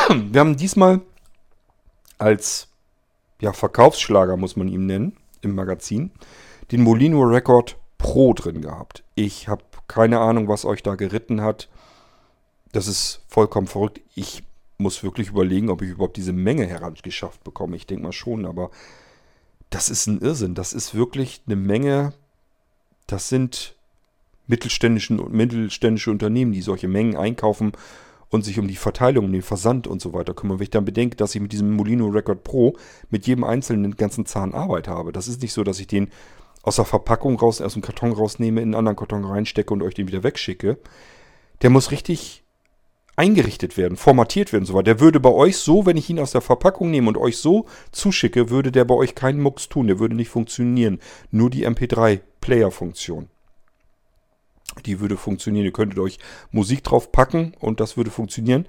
[0.08, 1.00] Wir haben diesmal
[2.18, 2.68] als
[3.42, 6.12] ja, Verkaufsschlager, muss man ihn nennen, im Magazin,
[6.70, 9.02] den Molino Record Pro drin gehabt.
[9.16, 11.68] Ich habe keine Ahnung, was euch da geritten hat.
[12.70, 14.00] Das ist vollkommen verrückt.
[14.14, 14.44] Ich
[14.78, 17.74] muss wirklich überlegen, ob ich überhaupt diese Menge herangeschafft bekomme.
[17.74, 18.70] Ich denke mal schon, aber
[19.70, 20.54] das ist ein Irrsinn.
[20.54, 22.12] Das ist wirklich eine Menge.
[23.08, 23.74] Das sind
[24.46, 27.72] mittelständische, mittelständische Unternehmen, die solche Mengen einkaufen
[28.32, 30.58] und sich um die Verteilung, um den Versand und so weiter kümmern.
[30.58, 32.74] Wenn ich dann bedenke, dass ich mit diesem Molino Record Pro
[33.10, 35.12] mit jedem einzelnen ganzen Zahn Arbeit habe.
[35.12, 36.08] Das ist nicht so, dass ich den
[36.62, 39.94] aus der Verpackung raus, aus dem Karton rausnehme, in einen anderen Karton reinstecke und euch
[39.94, 40.78] den wieder wegschicke.
[41.60, 42.42] Der muss richtig
[43.16, 44.84] eingerichtet werden, formatiert werden und so weiter.
[44.84, 47.66] Der würde bei euch so, wenn ich ihn aus der Verpackung nehme und euch so
[47.90, 49.88] zuschicke, würde der bei euch keinen Mucks tun.
[49.88, 51.00] Der würde nicht funktionieren.
[51.30, 53.28] Nur die MP3-Player-Funktion.
[54.86, 55.64] Die würde funktionieren.
[55.64, 56.18] Ihr könntet euch
[56.50, 58.66] Musik drauf packen und das würde funktionieren.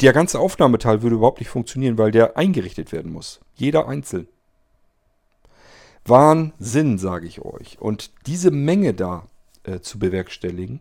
[0.00, 3.40] Der ganze Aufnahmeteil würde überhaupt nicht funktionieren, weil der eingerichtet werden muss.
[3.54, 4.28] Jeder einzeln.
[6.04, 7.80] Wahnsinn, sage ich euch.
[7.80, 9.26] Und diese Menge da
[9.64, 10.80] äh, zu bewerkstelligen,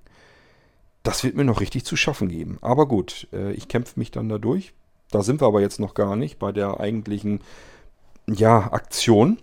[1.03, 2.57] das wird mir noch richtig zu schaffen geben.
[2.61, 4.73] Aber gut, äh, ich kämpfe mich dann dadurch.
[5.09, 7.41] Da sind wir aber jetzt noch gar nicht bei der eigentlichen
[8.29, 9.39] ja, Aktion,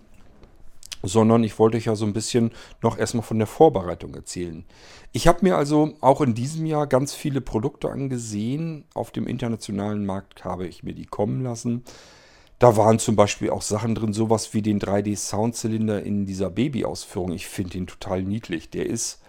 [1.07, 4.65] sondern ich wollte euch ja so ein bisschen noch erstmal von der Vorbereitung erzählen.
[5.11, 8.85] Ich habe mir also auch in diesem Jahr ganz viele Produkte angesehen.
[8.93, 11.83] Auf dem internationalen Markt habe ich mir die kommen lassen.
[12.59, 17.33] Da waren zum Beispiel auch Sachen drin, sowas wie den 3D-Soundzylinder in dieser Baby-Ausführung.
[17.33, 18.69] Ich finde den total niedlich.
[18.69, 19.21] Der ist,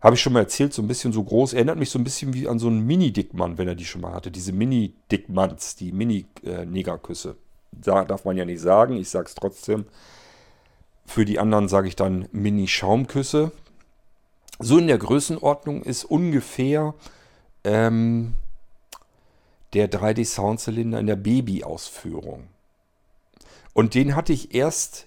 [0.00, 1.52] habe ich schon mal erzählt, so ein bisschen so groß.
[1.52, 4.14] Erinnert mich so ein bisschen wie an so einen Mini-Dickmann, wenn er die schon mal
[4.14, 4.30] hatte.
[4.30, 7.36] Diese Mini-Dickmanns, die Mini-Negerküsse.
[7.72, 9.84] Da darf man ja nicht sagen, ich sage es trotzdem.
[11.06, 13.52] Für die anderen sage ich dann Mini-Schaumküsse.
[14.58, 16.94] So in der Größenordnung ist ungefähr
[17.64, 18.34] ähm,
[19.72, 22.48] der 3D-Soundzylinder in der Baby-Ausführung.
[23.74, 25.06] Und den hatte ich erst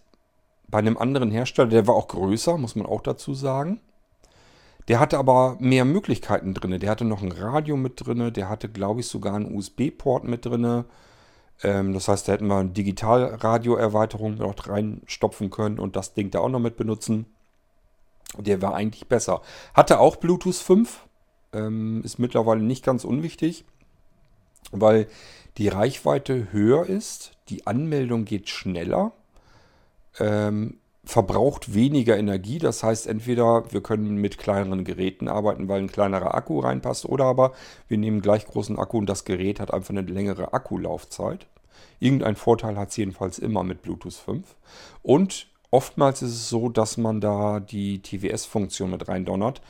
[0.67, 3.81] bei einem anderen Hersteller, der war auch größer, muss man auch dazu sagen.
[4.87, 6.79] Der hatte aber mehr Möglichkeiten drin.
[6.79, 10.45] Der hatte noch ein Radio mit drin, der hatte, glaube ich, sogar einen USB-Port mit
[10.45, 10.85] drin.
[11.63, 16.39] Ähm, das heißt, da hätten wir eine Digitalradio-Erweiterung noch reinstopfen können und das Ding da
[16.39, 17.25] auch noch mit benutzen.
[18.37, 19.41] Der war eigentlich besser.
[19.73, 21.05] Hatte auch Bluetooth 5.
[21.51, 23.65] Ähm, ist mittlerweile nicht ganz unwichtig,
[24.71, 25.07] weil
[25.57, 29.13] die Reichweite höher ist, die Anmeldung geht schneller,
[30.19, 30.77] ähm,
[31.09, 32.59] verbraucht weniger Energie.
[32.59, 37.25] Das heißt, entweder wir können mit kleineren Geräten arbeiten, weil ein kleinerer Akku reinpasst, oder
[37.25, 37.53] aber
[37.87, 41.47] wir nehmen gleich großen Akku und das Gerät hat einfach eine längere Akkulaufzeit.
[41.99, 44.55] Irgendein Vorteil hat es jedenfalls immer mit Bluetooth 5.
[45.01, 49.61] Und Oftmals ist es so, dass man da die TWS-Funktion mit reindonnert.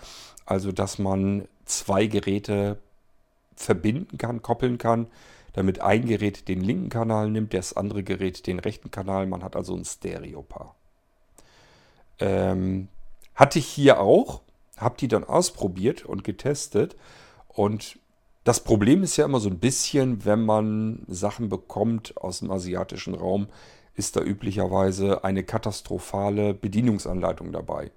[0.46, 2.78] Also, dass man zwei Geräte
[3.54, 5.08] verbinden kann, koppeln kann,
[5.52, 9.28] damit ein Gerät den linken Kanal nimmt, das andere Gerät den rechten Kanal.
[9.28, 10.79] Man hat also ein Stereopaar.
[12.20, 12.88] Ähm,
[13.36, 14.42] hatte ich hier auch,
[14.78, 16.96] habe die dann ausprobiert und getestet.
[17.48, 17.98] Und
[18.44, 23.16] das Problem ist ja immer so ein bisschen, wenn man Sachen bekommt aus dem asiatischen
[23.16, 23.48] Raum,
[23.96, 27.92] ist da üblicherweise eine katastrophale Bedienungsanleitung dabei.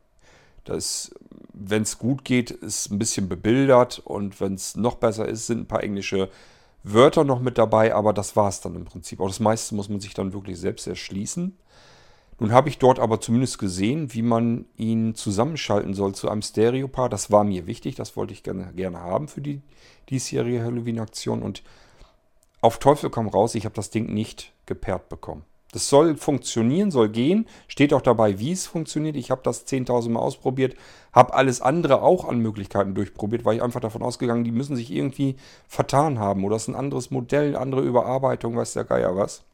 [0.65, 5.61] Wenn es gut geht, ist ein bisschen bebildert und wenn es noch besser ist, sind
[5.61, 6.29] ein paar englische
[6.85, 9.21] Wörter noch mit dabei, aber das war es dann im Prinzip.
[9.21, 11.57] Auch das meiste muss man sich dann wirklich selbst erschließen.
[12.43, 17.09] Nun habe ich dort aber zumindest gesehen, wie man ihn zusammenschalten soll zu einem Stereopaar.
[17.09, 19.63] Das war mir wichtig, das wollte ich gerne, gerne haben für die
[20.11, 21.63] diesjährige Halloween-Aktion und
[22.61, 25.45] auf Teufel komm raus, ich habe das Ding nicht gepaart bekommen.
[25.71, 27.47] Das soll funktionieren, soll gehen.
[27.69, 29.15] Steht auch dabei, wie es funktioniert.
[29.15, 30.75] Ich habe das 10.000 Mal ausprobiert,
[31.13, 34.91] habe alles andere auch an Möglichkeiten durchprobiert, weil ich einfach davon ausgegangen, die müssen sich
[34.91, 35.37] irgendwie
[35.69, 39.45] vertan haben oder es ist ein anderes Modell, andere Überarbeitung, weiß der Geier was.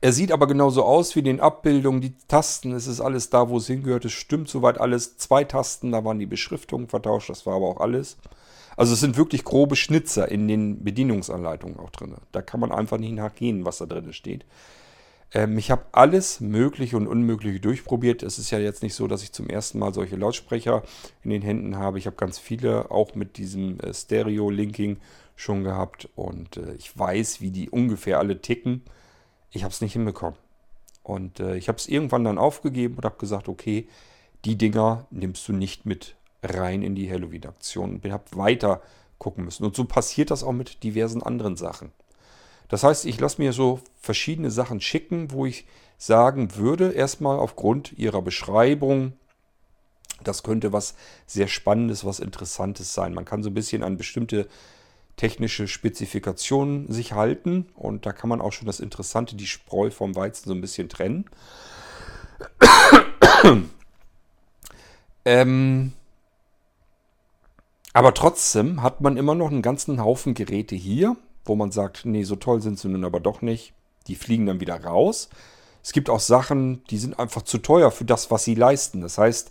[0.00, 3.58] Er sieht aber genauso aus wie den Abbildungen, die Tasten, es ist alles da, wo
[3.58, 4.04] es hingehört.
[4.04, 5.16] Es stimmt soweit alles.
[5.16, 8.16] Zwei Tasten, da waren die Beschriftungen vertauscht, das war aber auch alles.
[8.76, 12.14] Also es sind wirklich grobe Schnitzer in den Bedienungsanleitungen auch drin.
[12.30, 14.44] Da kann man einfach nicht nachgehen, was da drin steht.
[15.34, 18.22] Ähm, ich habe alles Mögliche und Unmögliche durchprobiert.
[18.22, 20.84] Es ist ja jetzt nicht so, dass ich zum ersten Mal solche Lautsprecher
[21.24, 21.98] in den Händen habe.
[21.98, 24.98] Ich habe ganz viele auch mit diesem äh, Stereo-Linking
[25.34, 28.82] schon gehabt und äh, ich weiß, wie die ungefähr alle ticken.
[29.50, 30.38] Ich habe es nicht hinbekommen.
[31.02, 33.88] Und äh, ich habe es irgendwann dann aufgegeben und habe gesagt, okay,
[34.44, 38.82] die Dinger nimmst du nicht mit rein in die Halloween-Aktion und habe weiter
[39.18, 39.64] gucken müssen.
[39.64, 41.92] Und so passiert das auch mit diversen anderen Sachen.
[42.68, 47.98] Das heißt, ich lasse mir so verschiedene Sachen schicken, wo ich sagen würde, erstmal aufgrund
[47.98, 49.14] ihrer Beschreibung,
[50.22, 50.94] das könnte was
[51.26, 53.14] sehr Spannendes, was Interessantes sein.
[53.14, 54.48] Man kann so ein bisschen an bestimmte
[55.18, 60.16] technische Spezifikationen sich halten und da kann man auch schon das Interessante, die Spreu vom
[60.16, 61.26] Weizen so ein bisschen trennen.
[65.26, 65.92] ähm,
[67.92, 72.24] aber trotzdem hat man immer noch einen ganzen Haufen Geräte hier, wo man sagt, nee,
[72.24, 73.72] so toll sind sie nun aber doch nicht.
[74.06, 75.28] Die fliegen dann wieder raus.
[75.82, 79.00] Es gibt auch Sachen, die sind einfach zu teuer für das, was sie leisten.
[79.00, 79.50] Das heißt,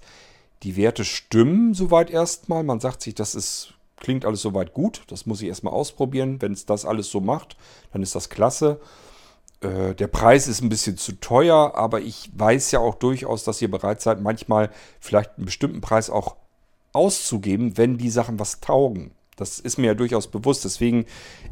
[0.63, 2.63] die Werte stimmen soweit erstmal.
[2.63, 5.02] Man sagt sich, das ist, klingt alles soweit gut.
[5.08, 6.42] Das muss ich erstmal ausprobieren.
[6.42, 7.58] Wenn es das alles so macht,
[7.92, 8.80] dann ist das klasse.
[9.62, 13.62] Äh, der Preis ist ein bisschen zu teuer, aber ich weiß ja auch durchaus, dass
[13.62, 16.36] ihr bereit seid, manchmal vielleicht einen bestimmten Preis auch
[16.94, 19.12] auszugeben, wenn die Sachen was taugen.
[19.36, 20.66] Das ist mir ja durchaus bewusst.
[20.66, 21.06] Deswegen,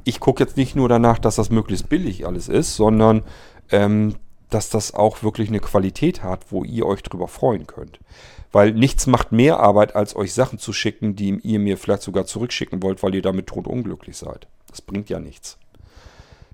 [0.03, 3.23] ich gucke jetzt nicht nur danach, dass das möglichst billig alles ist, sondern
[3.71, 4.15] ähm,
[4.55, 7.99] dass das auch wirklich eine Qualität hat, wo ihr euch drüber freuen könnt.
[8.53, 12.25] Weil nichts macht mehr Arbeit, als euch Sachen zu schicken, die ihr mir vielleicht sogar
[12.25, 14.47] zurückschicken wollt, weil ihr damit tot unglücklich seid.
[14.69, 15.57] Das bringt ja nichts.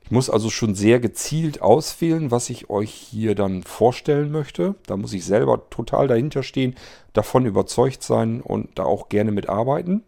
[0.04, 4.74] Ich muss also schon sehr gezielt auswählen, was ich euch hier dann vorstellen möchte.
[4.88, 6.74] Da muss ich selber total dahinter stehen,
[7.14, 10.04] davon überzeugt sein und da auch gerne mitarbeiten.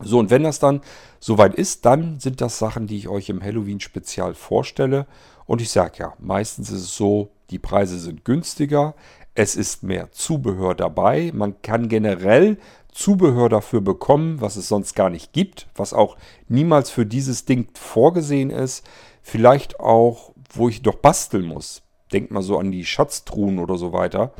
[0.00, 0.82] So, und wenn das dann
[1.18, 5.06] soweit ist, dann sind das Sachen, die ich euch im Halloween-Spezial vorstelle.
[5.46, 8.94] Und ich sage ja, meistens ist es so, die Preise sind günstiger,
[9.34, 11.30] es ist mehr Zubehör dabei.
[11.34, 12.56] Man kann generell
[12.92, 16.16] Zubehör dafür bekommen, was es sonst gar nicht gibt, was auch
[16.48, 18.86] niemals für dieses Ding vorgesehen ist.
[19.22, 21.82] Vielleicht auch, wo ich doch basteln muss.
[22.12, 24.32] Denkt mal so an die Schatztruhen oder so weiter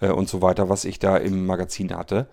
[0.00, 2.28] äh, und so weiter, was ich da im Magazin hatte.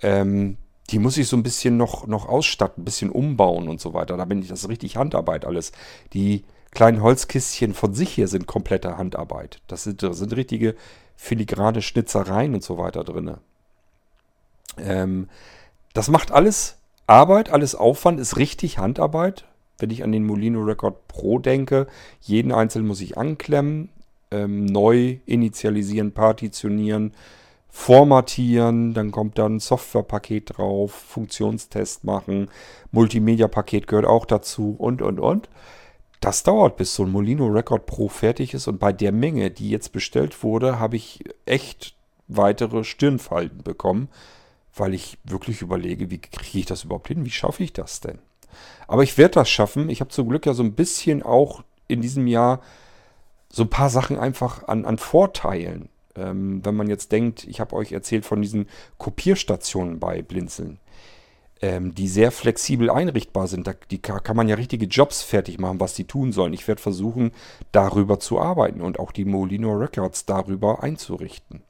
[0.00, 0.56] Ähm,
[0.90, 4.16] die muss ich so ein bisschen noch, noch ausstatten, ein bisschen umbauen und so weiter.
[4.16, 5.70] Da bin ich, das richtig Handarbeit alles.
[6.12, 9.60] Die kleinen Holzkistchen von sich hier sind komplette Handarbeit.
[9.68, 10.74] Das sind, das sind richtige
[11.16, 13.36] filigrane Schnitzereien und so weiter drin.
[14.78, 15.28] Ähm,
[15.92, 19.44] das macht alles Arbeit, alles Aufwand, ist richtig Handarbeit.
[19.78, 21.86] Wenn ich an den Molino Record Pro denke,
[22.20, 23.90] jeden einzelnen muss ich anklemmen,
[24.30, 27.12] ähm, neu initialisieren, partitionieren,
[27.68, 32.48] formatieren, dann kommt dann ein Softwarepaket drauf, Funktionstest machen,
[32.92, 35.48] Multimedia-Paket gehört auch dazu und, und, und.
[36.22, 39.70] Das dauert, bis so ein Molino Record Pro fertig ist und bei der Menge, die
[39.70, 41.96] jetzt bestellt wurde, habe ich echt
[42.28, 44.08] weitere Stirnfalten bekommen,
[44.72, 47.24] weil ich wirklich überlege, wie kriege ich das überhaupt hin?
[47.24, 48.20] Wie schaffe ich das denn?
[48.86, 49.90] Aber ich werde das schaffen.
[49.90, 52.60] Ich habe zum Glück ja so ein bisschen auch in diesem Jahr
[53.48, 55.88] so ein paar Sachen einfach an, an Vorteilen.
[56.14, 60.78] Ähm, wenn man jetzt denkt, ich habe euch erzählt von diesen Kopierstationen bei Blinzeln
[61.62, 63.66] ähm, die sehr flexibel einrichtbar sind.
[63.66, 66.52] Da die kann man ja richtige Jobs fertig machen, was die tun sollen.
[66.52, 67.30] Ich werde versuchen,
[67.70, 71.62] darüber zu arbeiten und auch die Molino Records darüber einzurichten.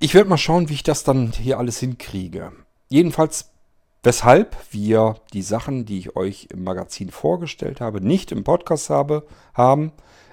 [0.00, 2.52] Ich werde mal schauen, wie ich das dann hier alles hinkriege.
[2.88, 3.50] Jedenfalls,
[4.02, 9.26] weshalb wir die Sachen, die ich euch im Magazin vorgestellt habe, nicht im Podcast habe,
[9.54, 9.92] haben.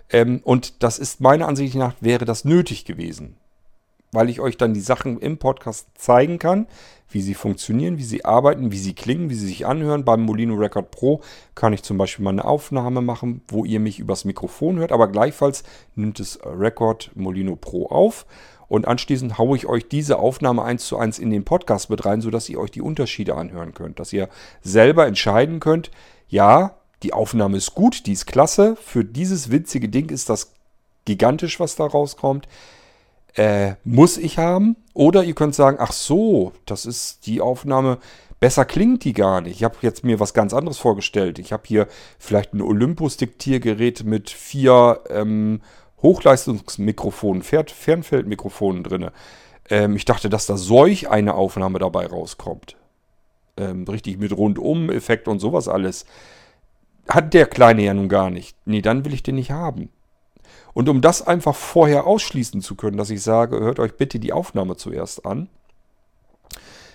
[0.09, 3.37] Ähm, und das ist meiner Ansicht nach, wäre das nötig gewesen
[4.11, 6.67] weil ich euch dann die Sachen im Podcast zeigen kann,
[7.09, 10.05] wie sie funktionieren, wie sie arbeiten, wie sie klingen, wie sie sich anhören.
[10.05, 11.21] Beim Molino Record Pro
[11.55, 15.07] kann ich zum Beispiel mal eine Aufnahme machen, wo ihr mich übers Mikrofon hört, aber
[15.07, 15.63] gleichfalls
[15.95, 18.25] nimmt es Record Molino Pro auf.
[18.67, 22.21] Und anschließend haue ich euch diese Aufnahme eins zu eins in den Podcast mit rein,
[22.21, 23.99] sodass ihr euch die Unterschiede anhören könnt.
[23.99, 24.29] Dass ihr
[24.61, 25.91] selber entscheiden könnt,
[26.29, 28.77] ja, die Aufnahme ist gut, die ist klasse.
[28.81, 30.53] Für dieses winzige Ding ist das
[31.03, 32.47] gigantisch, was da rauskommt
[33.35, 34.75] äh, muss ich haben.
[34.93, 37.97] Oder ihr könnt sagen, ach so, das ist die Aufnahme,
[38.39, 39.55] besser klingt die gar nicht.
[39.55, 41.39] Ich habe jetzt mir was ganz anderes vorgestellt.
[41.39, 41.87] Ich habe hier
[42.19, 45.61] vielleicht ein Olympus-Diktiergerät mit vier ähm,
[46.01, 49.11] Hochleistungsmikrofonen, Fernfeldmikrofonen drin.
[49.69, 52.75] Ähm, ich dachte, dass da solch eine Aufnahme dabei rauskommt.
[53.57, 56.05] Ähm, richtig mit Rundum-Effekt und sowas alles.
[57.07, 58.55] Hat der Kleine ja nun gar nicht.
[58.65, 59.89] Nee, dann will ich den nicht haben.
[60.73, 64.33] Und um das einfach vorher ausschließen zu können, dass ich sage, hört euch bitte die
[64.33, 65.49] Aufnahme zuerst an,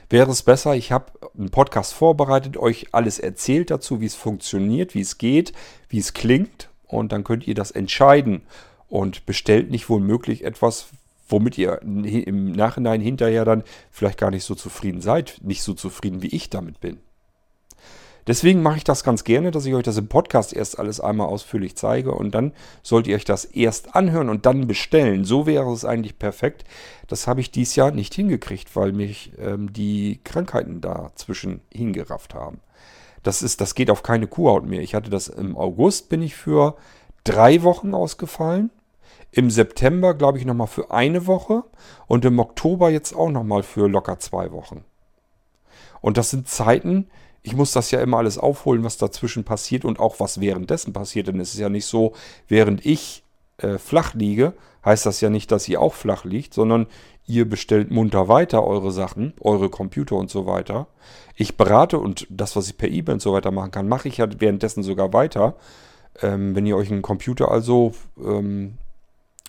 [0.09, 4.95] wäre es besser, ich habe einen Podcast vorbereitet, euch alles erzählt dazu, wie es funktioniert,
[4.95, 5.53] wie es geht,
[5.89, 8.43] wie es klingt und dann könnt ihr das entscheiden
[8.89, 10.87] und bestellt nicht womöglich etwas,
[11.29, 16.23] womit ihr im Nachhinein hinterher dann vielleicht gar nicht so zufrieden seid, nicht so zufrieden
[16.23, 16.99] wie ich damit bin.
[18.27, 21.29] Deswegen mache ich das ganz gerne, dass ich euch das im Podcast erst alles einmal
[21.29, 25.25] ausführlich zeige und dann sollt ihr euch das erst anhören und dann bestellen.
[25.25, 26.65] So wäre es eigentlich perfekt.
[27.07, 32.61] Das habe ich dieses Jahr nicht hingekriegt, weil mich ähm, die Krankheiten dazwischen hingerafft haben.
[33.23, 34.83] Das, ist, das geht auf keine Kuhhaut mehr.
[34.83, 36.77] Ich hatte das im August, bin ich für
[37.23, 38.71] drei Wochen ausgefallen.
[39.31, 41.63] Im September, glaube ich, nochmal für eine Woche.
[42.07, 44.85] Und im Oktober jetzt auch nochmal für locker zwei Wochen.
[46.01, 47.09] Und das sind Zeiten,
[47.47, 51.29] ich muss das ja immer alles aufholen, was dazwischen passiert und auch was währenddessen passiert.
[51.29, 52.13] Denn es ist ja nicht so,
[52.49, 53.23] während ich
[53.59, 54.55] äh, flach liege,
[54.85, 56.89] heißt das ja nicht, dass ihr auch flach liegt, sondern
[57.25, 60.89] ihr bestellt munter weiter eure Sachen, eure Computer und so weiter.
[61.37, 64.17] Ich berate und das, was ich per eBay und so weiter machen kann, mache ich
[64.17, 65.55] ja währenddessen sogar weiter.
[66.23, 68.79] Ähm, wenn ihr euch einen Computer also ähm,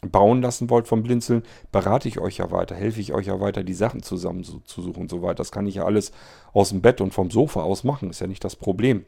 [0.09, 3.63] bauen lassen wollt vom Blinzeln, berate ich euch ja weiter, helfe ich euch ja weiter,
[3.63, 5.35] die Sachen zusammen zu, zu suchen und so weiter.
[5.35, 6.11] Das kann ich ja alles
[6.53, 9.05] aus dem Bett und vom Sofa aus machen, ist ja nicht das Problem.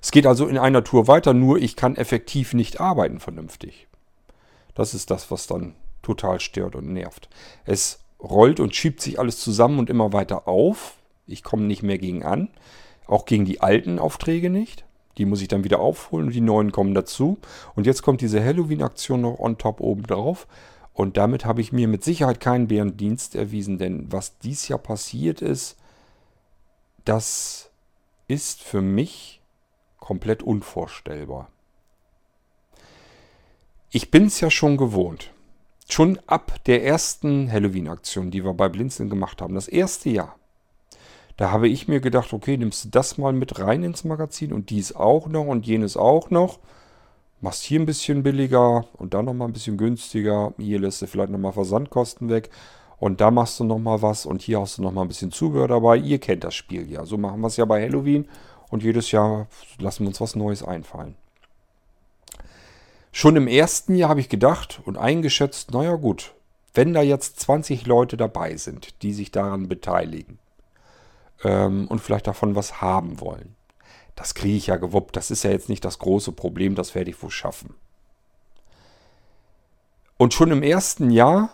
[0.00, 3.88] Es geht also in einer Tour weiter, nur ich kann effektiv nicht arbeiten vernünftig.
[4.74, 7.28] Das ist das, was dann total stört und nervt.
[7.64, 10.94] Es rollt und schiebt sich alles zusammen und immer weiter auf.
[11.26, 12.48] Ich komme nicht mehr gegen an.
[13.06, 14.84] Auch gegen die alten Aufträge nicht.
[15.20, 17.36] Die muss ich dann wieder aufholen und die neuen kommen dazu.
[17.74, 20.48] Und jetzt kommt diese Halloween-Aktion noch on top oben drauf.
[20.94, 25.42] Und damit habe ich mir mit Sicherheit keinen Bärendienst erwiesen, denn was dies Jahr passiert
[25.42, 25.76] ist,
[27.04, 27.70] das
[28.28, 29.42] ist für mich
[29.98, 31.50] komplett unvorstellbar.
[33.90, 35.34] Ich bin es ja schon gewohnt.
[35.86, 40.39] Schon ab der ersten Halloween-Aktion, die wir bei Blinzeln gemacht haben, das erste Jahr,
[41.40, 44.68] da habe ich mir gedacht, okay, nimmst du das mal mit rein ins Magazin und
[44.68, 46.58] dies auch noch und jenes auch noch.
[47.40, 50.52] Machst hier ein bisschen billiger und dann nochmal ein bisschen günstiger.
[50.58, 52.50] Hier lässt du vielleicht nochmal Versandkosten weg.
[52.98, 55.96] Und da machst du nochmal was und hier hast du nochmal ein bisschen Zubehör dabei.
[55.96, 57.06] Ihr kennt das Spiel ja.
[57.06, 58.28] So machen wir es ja bei Halloween.
[58.68, 59.46] Und jedes Jahr
[59.78, 61.14] lassen wir uns was Neues einfallen.
[63.12, 66.34] Schon im ersten Jahr habe ich gedacht und eingeschätzt, naja gut,
[66.74, 70.38] wenn da jetzt 20 Leute dabei sind, die sich daran beteiligen
[71.44, 73.56] ähm, und vielleicht davon was haben wollen,
[74.16, 75.16] das kriege ich ja gewuppt.
[75.16, 77.74] Das ist ja jetzt nicht das große Problem, das werde ich wohl schaffen.
[80.16, 81.50] Und schon im ersten Jahr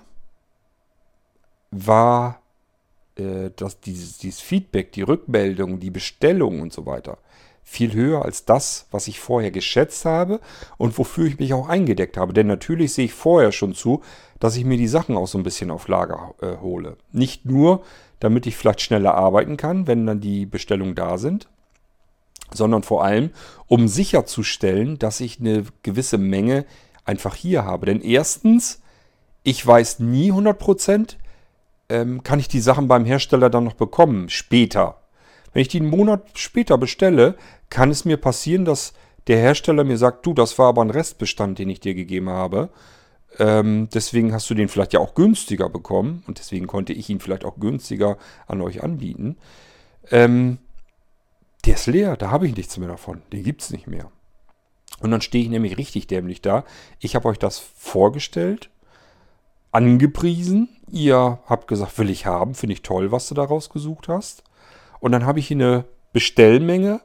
[1.70, 2.41] war
[3.16, 7.18] äh, das, dieses, dieses Feedback, die Rückmeldung, die Bestellung und so weiter
[7.68, 10.41] viel höher als das, was ich vorher geschätzt habe
[10.78, 12.32] und wofür ich mich auch eingedeckt habe.
[12.32, 14.03] Denn natürlich sehe ich vorher schon zu,
[14.39, 16.97] dass ich mir die Sachen auch so ein bisschen auf Lager äh, hole.
[17.11, 17.82] Nicht nur,
[18.21, 21.49] damit ich vielleicht schneller arbeiten kann, wenn dann die Bestellungen da sind,
[22.53, 23.31] sondern vor allem,
[23.67, 26.64] um sicherzustellen, dass ich eine gewisse Menge
[27.05, 27.87] einfach hier habe.
[27.87, 28.81] Denn erstens,
[29.43, 31.17] ich weiß nie 100%,
[31.89, 35.03] ähm, kann ich die Sachen beim Hersteller dann noch bekommen, später.
[35.53, 37.37] Wenn ich die einen Monat später bestelle,
[37.71, 38.93] kann es mir passieren, dass
[39.27, 42.71] der Hersteller mir sagt, du, das war aber ein Restbestand, den ich dir gegeben habe.
[43.39, 47.20] Ähm, deswegen hast du den vielleicht ja auch günstiger bekommen und deswegen konnte ich ihn
[47.20, 48.16] vielleicht auch günstiger
[48.47, 49.37] an euch anbieten.
[50.11, 50.59] Ähm,
[51.64, 53.22] der ist leer, da habe ich nichts mehr davon.
[53.32, 54.11] Den gibt es nicht mehr.
[55.01, 56.64] Und dann stehe ich nämlich richtig dämlich da.
[57.01, 58.70] Ich habe euch das vorgestellt,
[59.72, 60.68] angepriesen.
[60.91, 64.45] Ihr habt gesagt, will ich haben, finde ich toll, was du da rausgesucht hast.
[65.01, 67.01] Und dann habe ich hier eine Bestellmenge,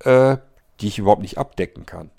[0.00, 0.36] äh,
[0.80, 2.10] die ich überhaupt nicht abdecken kann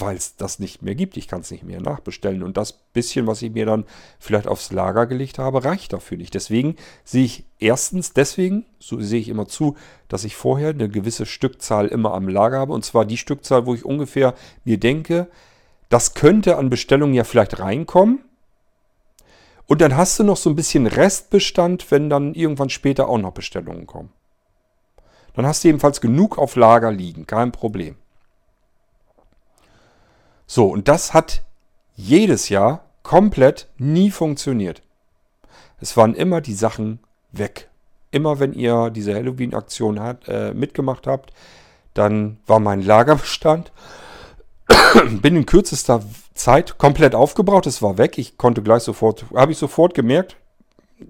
[0.00, 1.16] weil es das nicht mehr gibt.
[1.16, 2.42] Ich kann es nicht mehr nachbestellen.
[2.42, 3.84] Und das bisschen, was ich mir dann
[4.18, 6.34] vielleicht aufs Lager gelegt habe, reicht dafür nicht.
[6.34, 9.76] Deswegen sehe ich erstens, deswegen so sehe ich immer zu,
[10.08, 12.72] dass ich vorher eine gewisse Stückzahl immer am Lager habe.
[12.72, 14.34] Und zwar die Stückzahl, wo ich ungefähr
[14.64, 15.28] mir denke,
[15.88, 18.20] das könnte an Bestellungen ja vielleicht reinkommen.
[19.66, 23.32] Und dann hast du noch so ein bisschen Restbestand, wenn dann irgendwann später auch noch
[23.32, 24.12] Bestellungen kommen.
[25.34, 27.96] Dann hast du jedenfalls genug auf Lager liegen, kein Problem.
[30.46, 31.42] So, und das hat
[31.96, 34.82] jedes Jahr komplett nie funktioniert.
[35.80, 37.00] Es waren immer die Sachen
[37.32, 37.68] weg.
[38.10, 41.32] Immer wenn ihr diese Halloween-Aktion äh, mitgemacht habt,
[41.94, 43.72] dann war mein Lagerbestand
[45.22, 46.02] binnen kürzester
[46.34, 47.66] Zeit komplett aufgebraucht.
[47.66, 48.18] Es war weg.
[48.18, 50.36] Ich konnte gleich sofort, habe ich sofort gemerkt,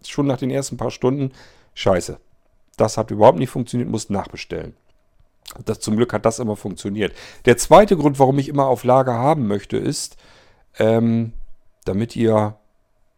[0.06, 1.32] schon nach den ersten paar Stunden,
[1.74, 2.18] scheiße.
[2.76, 4.74] Das hat überhaupt nicht funktioniert, muss nachbestellen.
[5.64, 7.14] Das, zum Glück hat das immer funktioniert.
[7.44, 10.16] Der zweite Grund, warum ich immer auf Lager haben möchte, ist,
[10.78, 11.32] ähm,
[11.84, 12.56] damit ihr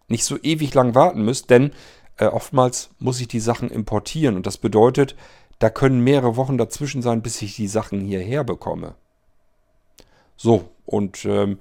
[0.08, 1.72] nicht so ewig lang warten müsst, denn
[2.16, 5.16] äh, oftmals muss ich die Sachen importieren und das bedeutet,
[5.58, 8.94] da können mehrere Wochen dazwischen sein, bis ich die Sachen hierher bekomme.
[10.36, 11.58] So, und ähm,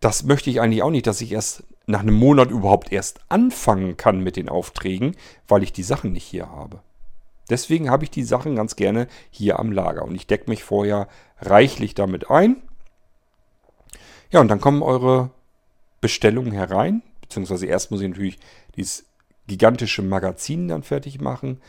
[0.00, 3.96] das möchte ich eigentlich auch nicht, dass ich erst nach einem Monat überhaupt erst anfangen
[3.96, 5.16] kann mit den Aufträgen,
[5.46, 6.80] weil ich die Sachen nicht hier habe.
[7.50, 11.08] Deswegen habe ich die Sachen ganz gerne hier am Lager und ich decke mich vorher
[11.40, 12.62] reichlich damit ein.
[14.30, 15.30] Ja, und dann kommen eure
[16.00, 18.38] Bestellungen herein, beziehungsweise erst muss ich natürlich
[18.76, 19.06] dieses
[19.46, 21.60] gigantische Magazin dann fertig machen.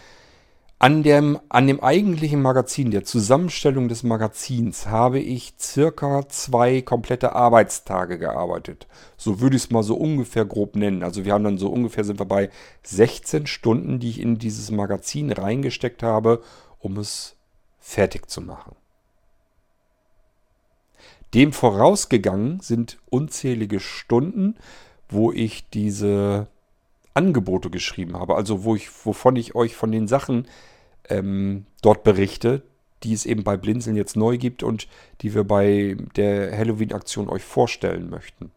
[0.77, 7.33] An dem, an dem eigentlichen Magazin, der Zusammenstellung des Magazins, habe ich circa zwei komplette
[7.33, 8.85] Arbeitstage gearbeitet.
[9.15, 11.01] So würde ich es mal so ungefähr grob nennen.
[11.01, 12.49] Also wir haben dann so ungefähr sind wir bei
[12.83, 16.43] 16 Stunden, die ich in dieses Magazin reingesteckt habe,
[16.79, 17.37] um es
[17.79, 18.75] fertig zu machen.
[21.33, 24.55] Dem vorausgegangen sind unzählige Stunden,
[25.07, 26.47] wo ich diese
[27.15, 30.47] Angebote geschrieben habe, also wo ich, wovon ich euch von den Sachen
[31.09, 32.61] ähm, dort berichte,
[33.03, 34.87] die es eben bei Blinzeln jetzt neu gibt und
[35.21, 38.51] die wir bei der Halloween-Aktion euch vorstellen möchten.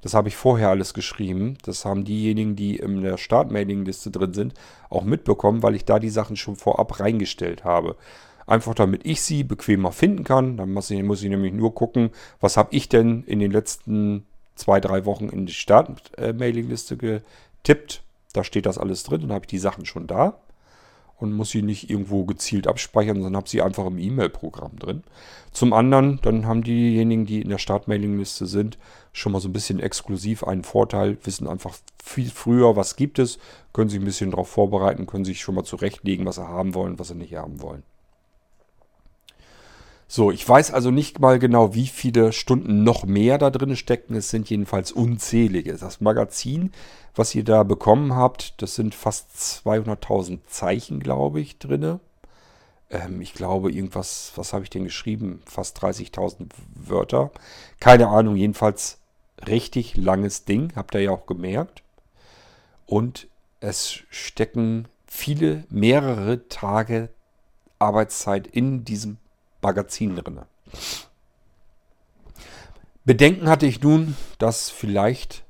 [0.00, 1.56] Das habe ich vorher alles geschrieben.
[1.64, 4.54] Das haben diejenigen, die in der Start-Mailing-Liste drin sind,
[4.90, 7.96] auch mitbekommen, weil ich da die Sachen schon vorab reingestellt habe.
[8.46, 10.56] Einfach damit ich sie bequemer finden kann.
[10.56, 14.26] Dann muss ich, muss ich nämlich nur gucken, was habe ich denn in den letzten
[14.56, 16.96] zwei, drei Wochen in die Start-Mailing-Liste
[17.62, 18.02] getippt.
[18.32, 20.38] Da steht das alles drin, dann habe ich die Sachen schon da
[21.22, 25.04] und muss sie nicht irgendwo gezielt abspeichern, sondern habe sie einfach im E-Mail-Programm drin.
[25.52, 28.78] Zum anderen, dann haben diejenigen, die in der Start-Mailing-Liste sind,
[29.12, 33.38] schon mal so ein bisschen exklusiv einen Vorteil, wissen einfach viel früher, was gibt es,
[33.72, 36.98] können sich ein bisschen darauf vorbereiten, können sich schon mal zurechtlegen, was sie haben wollen,
[36.98, 37.84] was sie nicht haben wollen.
[40.14, 44.14] So, ich weiß also nicht mal genau, wie viele Stunden noch mehr da drin stecken.
[44.14, 45.74] Es sind jedenfalls unzählige.
[45.74, 46.70] Das Magazin,
[47.14, 49.30] was ihr da bekommen habt, das sind fast
[49.64, 51.98] 200.000 Zeichen, glaube ich, drin.
[52.90, 55.40] Ähm, ich glaube, irgendwas, was habe ich denn geschrieben?
[55.46, 57.30] Fast 30.000 Wörter.
[57.80, 58.98] Keine Ahnung, jedenfalls
[59.46, 61.82] richtig langes Ding, habt ihr ja auch gemerkt.
[62.84, 63.28] Und
[63.60, 67.08] es stecken viele, mehrere Tage
[67.78, 69.16] Arbeitszeit in diesem
[69.62, 70.40] Magazin drin.
[73.04, 75.44] Bedenken hatte ich nun, dass vielleicht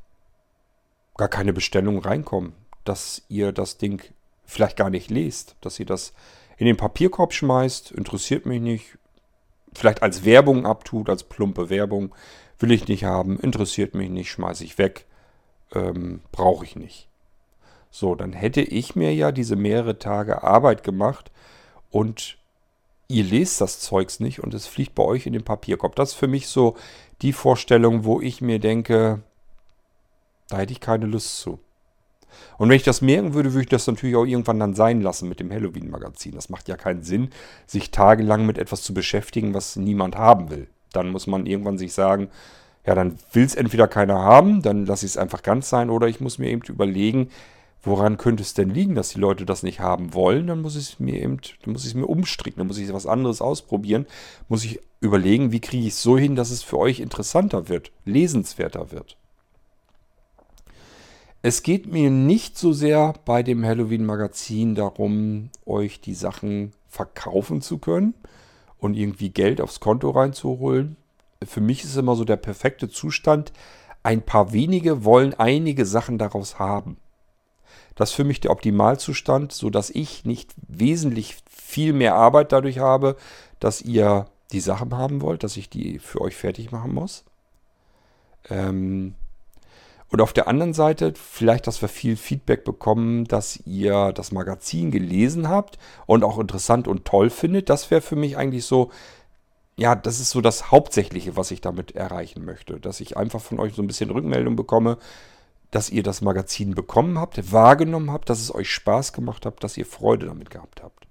[1.16, 2.54] gar keine Bestellungen reinkommen,
[2.84, 4.02] dass ihr das Ding
[4.44, 6.14] vielleicht gar nicht lest, dass ihr das
[6.56, 8.98] in den Papierkorb schmeißt, interessiert mich nicht,
[9.74, 12.14] vielleicht als Werbung abtut, als plumpe Werbung,
[12.58, 15.06] will ich nicht haben, interessiert mich nicht, schmeiße ich weg,
[15.74, 17.08] ähm, brauche ich nicht.
[17.90, 21.30] So, dann hätte ich mir ja diese mehrere Tage Arbeit gemacht
[21.90, 22.38] und
[23.12, 25.94] ihr lest das Zeugs nicht und es fliegt bei euch in den Papierkorb.
[25.94, 26.76] Das ist für mich so
[27.20, 29.22] die Vorstellung, wo ich mir denke,
[30.48, 31.60] da hätte ich keine Lust zu.
[32.56, 35.28] Und wenn ich das merken würde, würde ich das natürlich auch irgendwann dann sein lassen
[35.28, 36.34] mit dem Halloween-Magazin.
[36.34, 37.30] Das macht ja keinen Sinn,
[37.66, 40.68] sich tagelang mit etwas zu beschäftigen, was niemand haben will.
[40.92, 42.28] Dann muss man irgendwann sich sagen,
[42.86, 46.08] ja, dann will es entweder keiner haben, dann lasse ich es einfach ganz sein, oder
[46.08, 47.30] ich muss mir eben überlegen,
[47.82, 50.46] woran könnte es denn liegen, dass die Leute das nicht haben wollen?
[50.46, 52.92] Dann muss ich es mir eben, dann muss ich es mir umstricken, dann muss ich
[52.92, 54.06] was anderes ausprobieren,
[54.48, 57.90] muss ich überlegen, wie kriege ich es so hin, dass es für euch interessanter wird,
[58.04, 59.16] lesenswerter wird.
[61.44, 67.78] Es geht mir nicht so sehr bei dem Halloween-Magazin darum, euch die Sachen verkaufen zu
[67.78, 68.14] können
[68.78, 70.96] und irgendwie Geld aufs Konto reinzuholen.
[71.44, 73.52] Für mich ist immer so der perfekte Zustand,
[74.04, 76.96] ein paar wenige wollen einige Sachen daraus haben.
[77.94, 83.16] Das ist für mich der Optimalzustand, sodass ich nicht wesentlich viel mehr Arbeit dadurch habe,
[83.60, 87.24] dass ihr die Sachen haben wollt, dass ich die für euch fertig machen muss.
[88.50, 89.14] Ähm,
[90.12, 94.90] und auf der anderen Seite vielleicht, dass wir viel Feedback bekommen, dass ihr das Magazin
[94.90, 97.70] gelesen habt und auch interessant und toll findet.
[97.70, 98.90] Das wäre für mich eigentlich so,
[99.76, 102.78] ja, das ist so das Hauptsächliche, was ich damit erreichen möchte.
[102.78, 104.98] Dass ich einfach von euch so ein bisschen Rückmeldung bekomme,
[105.72, 109.76] dass ihr das Magazin bekommen habt, wahrgenommen habt, dass es euch Spaß gemacht hat, dass
[109.76, 111.08] ihr Freude damit gehabt habt.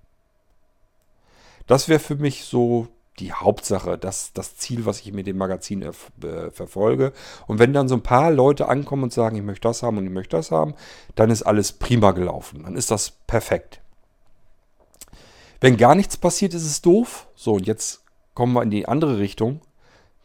[1.67, 2.87] Das wäre für mich so
[3.19, 7.11] die Hauptsache, das, das Ziel, was ich mit dem Magazin äh, verfolge.
[7.47, 10.05] Und wenn dann so ein paar Leute ankommen und sagen, ich möchte das haben und
[10.05, 10.75] ich möchte das haben,
[11.15, 12.63] dann ist alles prima gelaufen.
[12.63, 13.81] Dann ist das perfekt.
[15.59, 17.27] Wenn gar nichts passiert, ist es doof.
[17.35, 18.03] So, und jetzt
[18.35, 19.61] kommen wir in die andere Richtung.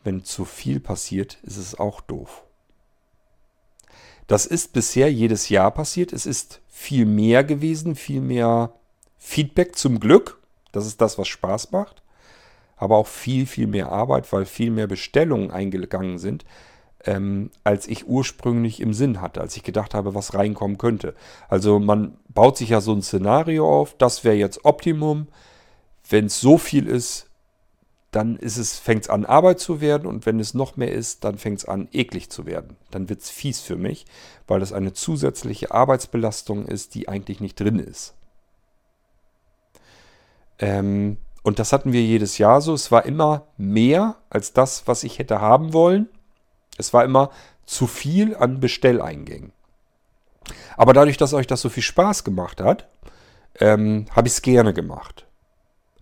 [0.04, 2.45] Wenn zu viel passiert, ist es auch doof.
[4.26, 6.12] Das ist bisher jedes Jahr passiert.
[6.12, 8.72] Es ist viel mehr gewesen, viel mehr
[9.18, 10.40] Feedback zum Glück.
[10.72, 12.02] Das ist das, was Spaß macht
[12.76, 16.44] aber auch viel, viel mehr Arbeit, weil viel mehr Bestellungen eingegangen sind,
[17.04, 21.14] ähm, als ich ursprünglich im Sinn hatte, als ich gedacht habe, was reinkommen könnte.
[21.48, 25.28] Also man baut sich ja so ein Szenario auf, das wäre jetzt Optimum.
[26.08, 27.25] Wenn es so viel ist,
[28.16, 31.22] dann ist es, fängt es an, Arbeit zu werden und wenn es noch mehr ist,
[31.22, 32.78] dann fängt es an, eklig zu werden.
[32.90, 34.06] Dann wird es fies für mich,
[34.46, 38.14] weil das eine zusätzliche Arbeitsbelastung ist, die eigentlich nicht drin ist.
[40.58, 42.72] Ähm, und das hatten wir jedes Jahr so.
[42.72, 46.08] Es war immer mehr als das, was ich hätte haben wollen.
[46.78, 47.30] Es war immer
[47.66, 49.52] zu viel an Bestelleingängen.
[50.78, 52.88] Aber dadurch, dass euch das so viel Spaß gemacht hat,
[53.60, 55.26] ähm, habe ich es gerne gemacht.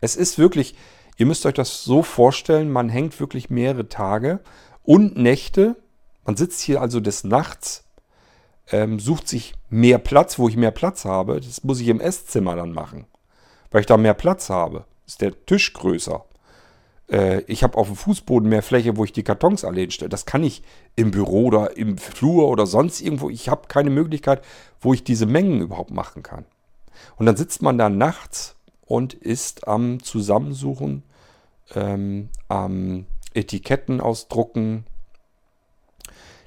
[0.00, 0.76] Es ist wirklich,
[1.16, 4.40] ihr müsst euch das so vorstellen, man hängt wirklich mehrere Tage
[4.82, 5.76] und Nächte.
[6.24, 7.84] Man sitzt hier also des Nachts,
[8.70, 11.40] ähm, sucht sich mehr Platz, wo ich mehr Platz habe.
[11.40, 13.06] Das muss ich im Esszimmer dann machen,
[13.70, 16.24] weil ich da mehr Platz habe ist der Tisch größer.
[17.10, 20.08] Äh, ich habe auf dem Fußboden mehr Fläche, wo ich die Kartons alle hinstelle.
[20.08, 20.62] Das kann ich
[20.96, 23.30] im Büro oder im Flur oder sonst irgendwo.
[23.30, 24.42] Ich habe keine Möglichkeit,
[24.80, 26.44] wo ich diese Mengen überhaupt machen kann.
[27.16, 28.53] Und dann sitzt man da nachts
[28.86, 31.02] und ist am Zusammensuchen,
[31.74, 34.84] ähm, am Etiketten ausdrucken,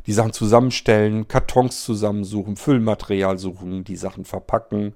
[0.05, 4.93] die Sachen zusammenstellen, Kartons zusammensuchen, Füllmaterial suchen, die Sachen verpacken,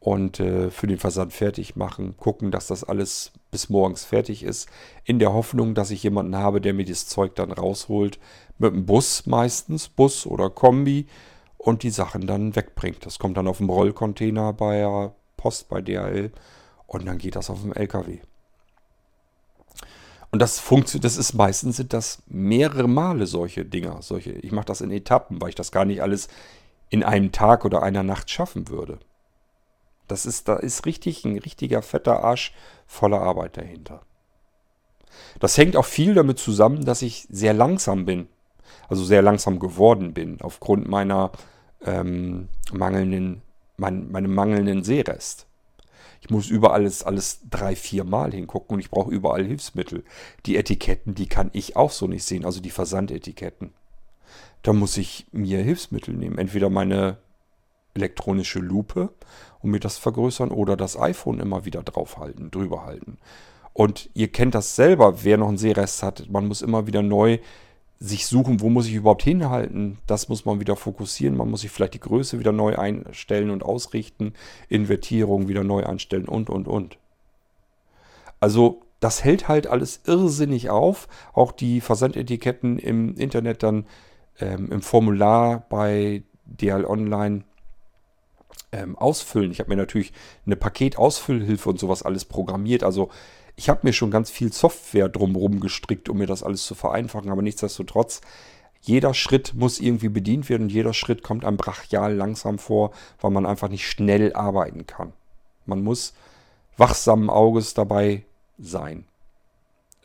[0.00, 4.68] und äh, für den Versand fertig machen, gucken, dass das alles bis morgens fertig ist,
[5.04, 8.18] in der Hoffnung, dass ich jemanden habe, der mir das Zeug dann rausholt,
[8.58, 11.06] mit dem Bus meistens, Bus oder Kombi
[11.58, 13.04] und die Sachen dann wegbringt.
[13.04, 16.30] Das kommt dann auf dem Rollcontainer bei Post, bei DHL
[16.86, 18.18] und dann geht das auf dem LKW.
[20.30, 24.32] Und das funktioniert, das ist meistens sind das mehrere Male solche Dinger, solche.
[24.32, 26.28] Ich mache das in Etappen, weil ich das gar nicht alles
[26.90, 28.98] in einem Tag oder einer Nacht schaffen würde.
[30.08, 32.52] Das ist, da ist richtig ein richtiger fetter Arsch
[32.86, 34.02] voller Arbeit dahinter.
[35.38, 38.28] Das hängt auch viel damit zusammen, dass ich sehr langsam bin.
[38.88, 41.32] Also sehr langsam geworden bin, aufgrund meiner
[41.84, 43.42] ähm, mangelnden,
[43.80, 45.46] mein, meinem mangelnden Sehrest.
[46.20, 50.04] Ich muss überall alles, alles drei, vier Mal hingucken und ich brauche überall Hilfsmittel.
[50.46, 53.72] Die Etiketten, die kann ich auch so nicht sehen, also die Versandetiketten.
[54.62, 56.36] Da muss ich mir Hilfsmittel nehmen.
[56.36, 57.16] Entweder meine
[57.94, 59.10] elektronische Lupe
[59.60, 63.18] und mir das vergrößern oder das iPhone immer wieder draufhalten, drüber halten.
[63.72, 66.28] Und ihr kennt das selber, wer noch einen Sehrest hat.
[66.28, 67.38] Man muss immer wieder neu
[68.02, 69.98] sich suchen, wo muss ich überhaupt hinhalten.
[70.06, 71.36] Das muss man wieder fokussieren.
[71.36, 74.32] Man muss sich vielleicht die Größe wieder neu einstellen und ausrichten.
[74.70, 76.98] Invertierung wieder neu einstellen und, und, und.
[78.40, 81.08] Also das hält halt alles irrsinnig auf.
[81.34, 83.86] Auch die Versandetiketten im Internet dann
[84.40, 87.44] ähm, im Formular bei DL Online
[88.72, 89.50] ähm, ausfüllen.
[89.50, 90.12] Ich habe mir natürlich
[90.46, 92.82] eine Paketausfüllhilfe und sowas alles programmiert.
[92.82, 93.10] Also
[93.56, 97.30] ich habe mir schon ganz viel Software drumherum gestrickt, um mir das alles zu vereinfachen.
[97.30, 98.20] Aber nichtsdestotrotz,
[98.80, 103.30] jeder Schritt muss irgendwie bedient werden und jeder Schritt kommt einem brachial langsam vor, weil
[103.30, 105.12] man einfach nicht schnell arbeiten kann.
[105.66, 106.14] Man muss
[106.76, 108.24] wachsamen Auges dabei
[108.58, 109.04] sein.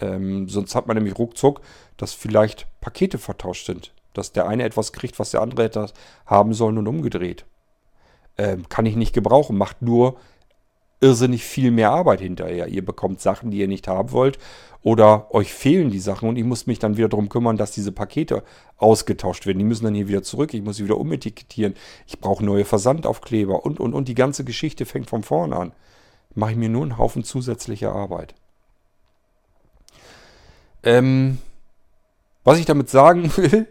[0.01, 1.61] Ähm, sonst hat man nämlich ruckzuck,
[1.97, 3.93] dass vielleicht Pakete vertauscht sind.
[4.13, 5.87] Dass der eine etwas kriegt, was der andere hätte
[6.25, 7.45] haben sollen und umgedreht.
[8.37, 10.17] Ähm, kann ich nicht gebrauchen, macht nur
[11.01, 12.67] irrsinnig viel mehr Arbeit hinterher.
[12.67, 14.39] Ihr bekommt Sachen, die ihr nicht haben wollt
[14.85, 17.91] oder euch fehlen die Sachen und ich muss mich dann wieder darum kümmern, dass diese
[17.91, 18.43] Pakete
[18.77, 19.57] ausgetauscht werden.
[19.57, 21.73] Die müssen dann hier wieder zurück, ich muss sie wieder umetikettieren,
[22.05, 24.07] ich brauche neue Versandaufkleber und, und, und.
[24.07, 25.71] Die ganze Geschichte fängt von vorne an.
[26.35, 28.35] Mache ich mir nur einen Haufen zusätzlicher Arbeit.
[30.83, 31.39] Ähm,
[32.43, 33.67] was ich damit sagen will,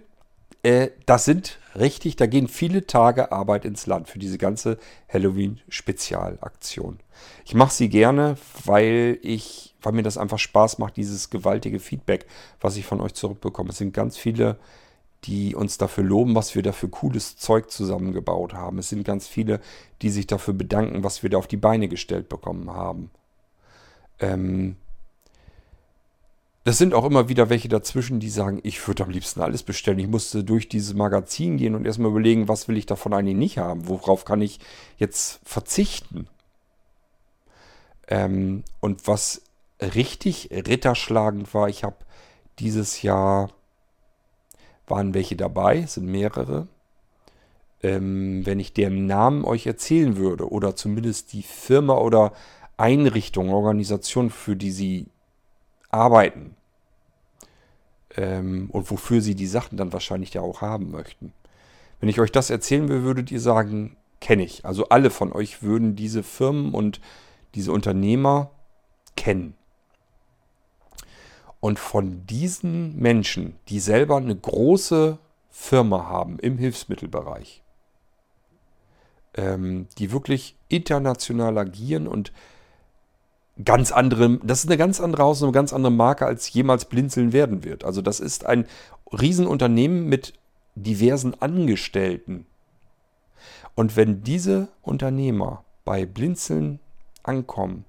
[0.65, 6.99] äh, das sind richtig, da gehen viele Tage Arbeit ins Land für diese ganze Halloween-Spezialaktion.
[7.45, 12.27] Ich mache sie gerne, weil ich, weil mir das einfach Spaß macht, dieses gewaltige Feedback,
[12.61, 13.71] was ich von euch zurückbekomme.
[13.71, 14.59] Es sind ganz viele,
[15.25, 18.79] die uns dafür loben, was wir da für cooles Zeug zusammengebaut haben.
[18.79, 19.61] Es sind ganz viele,
[20.03, 23.11] die sich dafür bedanken, was wir da auf die Beine gestellt bekommen haben.
[24.21, 24.77] Ähm,
[26.65, 29.99] das sind auch immer wieder welche dazwischen, die sagen, ich würde am liebsten alles bestellen.
[29.99, 33.59] Ich musste durch dieses Magazin gehen und erstmal überlegen, was will ich davon eigentlich nicht
[33.59, 33.87] haben?
[33.87, 34.61] Worauf kann ich
[34.97, 36.27] jetzt verzichten?
[38.09, 39.43] Ähm, und was
[39.79, 41.97] richtig ritterschlagend war, ich habe
[42.59, 43.51] dieses Jahr,
[44.87, 46.67] waren welche dabei, es sind mehrere.
[47.83, 52.33] Ähm, wenn ich deren Namen euch erzählen würde oder zumindest die Firma oder
[52.79, 55.07] Einrichtung, Organisation, für die sie
[55.95, 56.57] arbeiten
[58.17, 61.33] ähm, und wofür sie die Sachen dann wahrscheinlich ja auch haben möchten.
[62.01, 64.65] Wenn ich euch das erzählen will, würdet ihr sagen, kenne ich.
[64.65, 67.01] Also alle von euch würden diese Firmen und
[67.55, 68.51] diese Unternehmer
[69.17, 69.55] kennen.
[71.61, 75.19] Und von diesen Menschen, die selber eine große
[75.51, 77.63] Firma haben im Hilfsmittelbereich,
[79.35, 82.33] ähm, die wirklich international agieren und
[83.63, 87.33] ganz andere, das ist eine ganz andere Haus, eine ganz andere Marke, als jemals Blinzeln
[87.33, 87.85] werden wird.
[87.85, 88.67] Also das ist ein
[89.13, 90.35] Riesenunternehmen mit
[90.75, 92.47] diversen Angestellten.
[93.75, 96.81] Und wenn diese Unternehmer bei Blinzeln
[97.23, 97.85] ankommen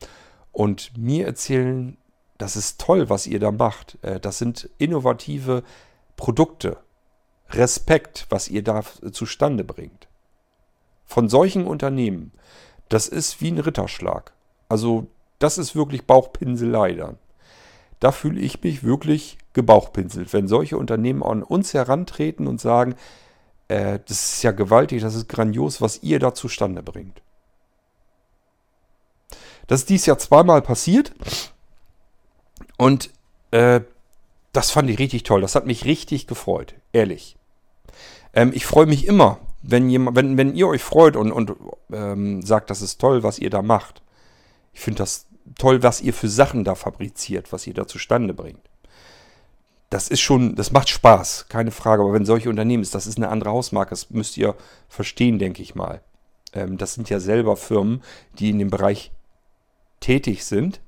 [0.51, 1.97] und mir erzählen,
[2.38, 5.63] das ist toll, was ihr da macht, äh, das sind innovative
[6.16, 6.78] Produkte,
[7.49, 10.07] Respekt, was ihr da zustande bringt.
[11.05, 12.32] Von solchen Unternehmen,
[12.89, 14.34] das ist wie ein Ritterschlag.
[14.68, 15.07] Also
[15.40, 17.18] das ist wirklich Bauchpinselei dann.
[18.00, 22.96] Da fühle ich mich wirklich gebauchpinselt, wenn solche Unternehmen an uns herantreten und sagen,
[23.68, 27.22] äh, das ist ja gewaltig, das ist grandios, was ihr da zustande bringt.
[29.68, 31.14] Das ist dies Jahr zweimal passiert
[32.78, 33.10] und
[33.52, 33.82] äh,
[34.52, 35.42] das fand ich richtig toll.
[35.42, 37.38] Das hat mich richtig gefreut, ehrlich.
[38.34, 41.54] Ähm, ich freue mich immer, wenn, jemand, wenn, wenn ihr euch freut und, und
[41.92, 44.02] ähm, sagt, das ist toll, was ihr da macht.
[44.76, 45.26] Ich finde das
[45.57, 48.69] toll, was ihr für Sachen da fabriziert, was ihr da zustande bringt.
[49.89, 52.03] Das ist schon, das macht Spaß, keine Frage.
[52.03, 54.55] Aber wenn solche Unternehmen ist, das ist eine andere Hausmarke, das müsst ihr
[54.89, 56.01] verstehen, denke ich mal.
[56.53, 58.03] Ähm, das sind ja selber Firmen,
[58.38, 59.11] die in dem Bereich
[60.01, 60.82] tätig sind.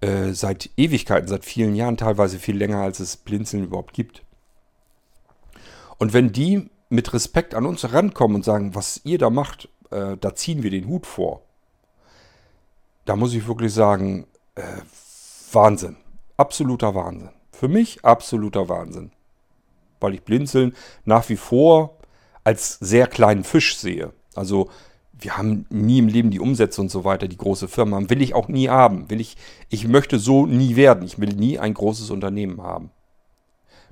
[0.00, 4.24] Äh, seit Ewigkeiten, seit vielen Jahren, teilweise viel länger, als es Blinzeln überhaupt gibt.
[5.98, 10.16] Und wenn die mit Respekt an uns herankommen und sagen, was ihr da macht, äh,
[10.16, 11.42] da ziehen wir den Hut vor
[13.04, 14.62] da muss ich wirklich sagen, äh,
[15.52, 15.96] Wahnsinn.
[16.36, 17.30] Absoluter Wahnsinn.
[17.52, 19.12] Für mich absoluter Wahnsinn.
[20.00, 20.74] Weil ich Blinzeln
[21.04, 21.98] nach wie vor
[22.44, 24.12] als sehr kleinen Fisch sehe.
[24.34, 24.70] Also
[25.12, 28.10] wir haben nie im Leben die Umsätze und so weiter, die große Firmen haben.
[28.10, 29.08] Will ich auch nie haben.
[29.10, 29.36] Will ich,
[29.68, 31.04] ich möchte so nie werden.
[31.04, 32.90] Ich will nie ein großes Unternehmen haben.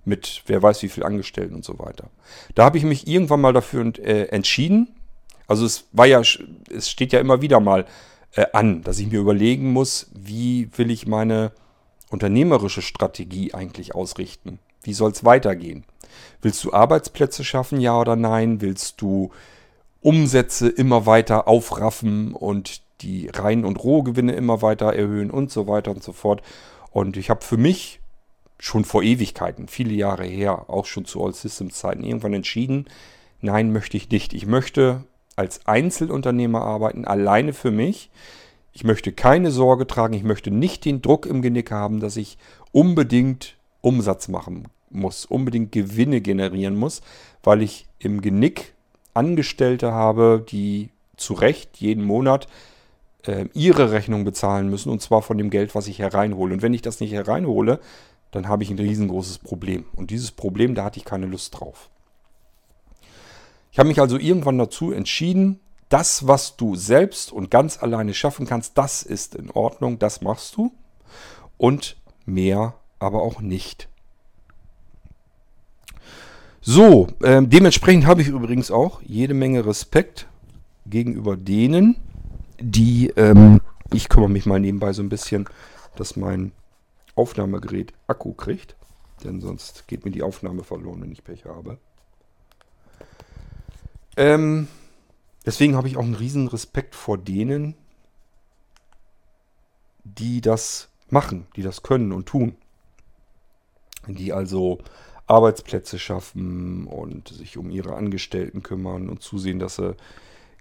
[0.04, 2.10] Mit wer weiß wie viel Angestellten und so weiter.
[2.54, 4.88] Da habe ich mich irgendwann mal dafür äh, entschieden.
[5.46, 7.86] Also es war ja, es steht ja immer wieder mal
[8.34, 11.52] äh, an, dass ich mir überlegen muss, wie will ich meine
[12.10, 14.58] unternehmerische Strategie eigentlich ausrichten.
[14.82, 15.84] Wie soll es weitergehen?
[16.42, 18.60] Willst du Arbeitsplätze schaffen, ja oder nein?
[18.60, 19.30] Willst du
[20.00, 25.90] Umsätze immer weiter aufraffen und die Rein- und Rohgewinne immer weiter erhöhen und so weiter
[25.90, 26.42] und so fort.
[26.90, 28.00] Und ich habe für mich
[28.58, 32.86] schon vor Ewigkeiten, viele Jahre her, auch schon zu All Systems Zeiten, irgendwann entschieden,
[33.40, 34.34] nein, möchte ich nicht.
[34.34, 35.04] Ich möchte
[35.36, 38.10] als Einzelunternehmer arbeiten, alleine für mich.
[38.72, 42.38] Ich möchte keine Sorge tragen, ich möchte nicht den Druck im Genick haben, dass ich
[42.72, 47.00] unbedingt Umsatz machen muss, unbedingt Gewinne generieren muss,
[47.42, 48.74] weil ich im Genick
[49.14, 52.46] Angestellte habe, die zu Recht jeden Monat
[53.26, 56.54] äh, ihre Rechnung bezahlen müssen und zwar von dem Geld, was ich hereinhole.
[56.54, 57.80] Und wenn ich das nicht hereinhole,
[58.30, 59.84] dann habe ich ein riesengroßes Problem.
[59.94, 61.90] Und dieses Problem, da hatte ich keine Lust drauf.
[63.72, 68.46] Ich habe mich also irgendwann dazu entschieden, das, was du selbst und ganz alleine schaffen
[68.46, 70.72] kannst, das ist in Ordnung, das machst du.
[71.56, 71.96] Und
[72.26, 73.88] mehr aber auch nicht.
[76.60, 80.28] So, äh, dementsprechend habe ich übrigens auch jede Menge Respekt
[80.86, 81.96] gegenüber denen,
[82.60, 83.60] die, ähm,
[83.92, 85.46] ich kümmere mich mal nebenbei so ein bisschen,
[85.96, 86.52] dass mein
[87.14, 88.76] Aufnahmegerät Akku kriegt.
[89.24, 91.78] Denn sonst geht mir die Aufnahme verloren, wenn ich Pech habe.
[94.16, 94.68] Ähm,
[95.46, 97.74] deswegen habe ich auch einen riesen Respekt vor denen,
[100.04, 102.56] die das machen, die das können und tun.
[104.06, 104.78] Die also
[105.26, 109.94] Arbeitsplätze schaffen und sich um ihre Angestellten kümmern und zusehen, dass sie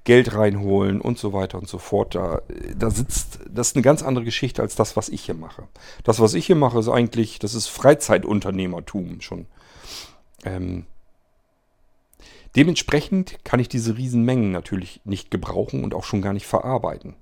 [0.03, 2.15] Geld reinholen und so weiter und so fort.
[2.15, 2.41] Da,
[2.75, 5.67] da sitzt, das ist eine ganz andere Geschichte als das, was ich hier mache.
[6.03, 9.47] Das, was ich hier mache, ist eigentlich, das ist Freizeit-Unternehmertum schon.
[10.45, 10.85] Ähm,
[12.55, 17.15] dementsprechend kann ich diese Riesenmengen natürlich nicht gebrauchen und auch schon gar nicht verarbeiten.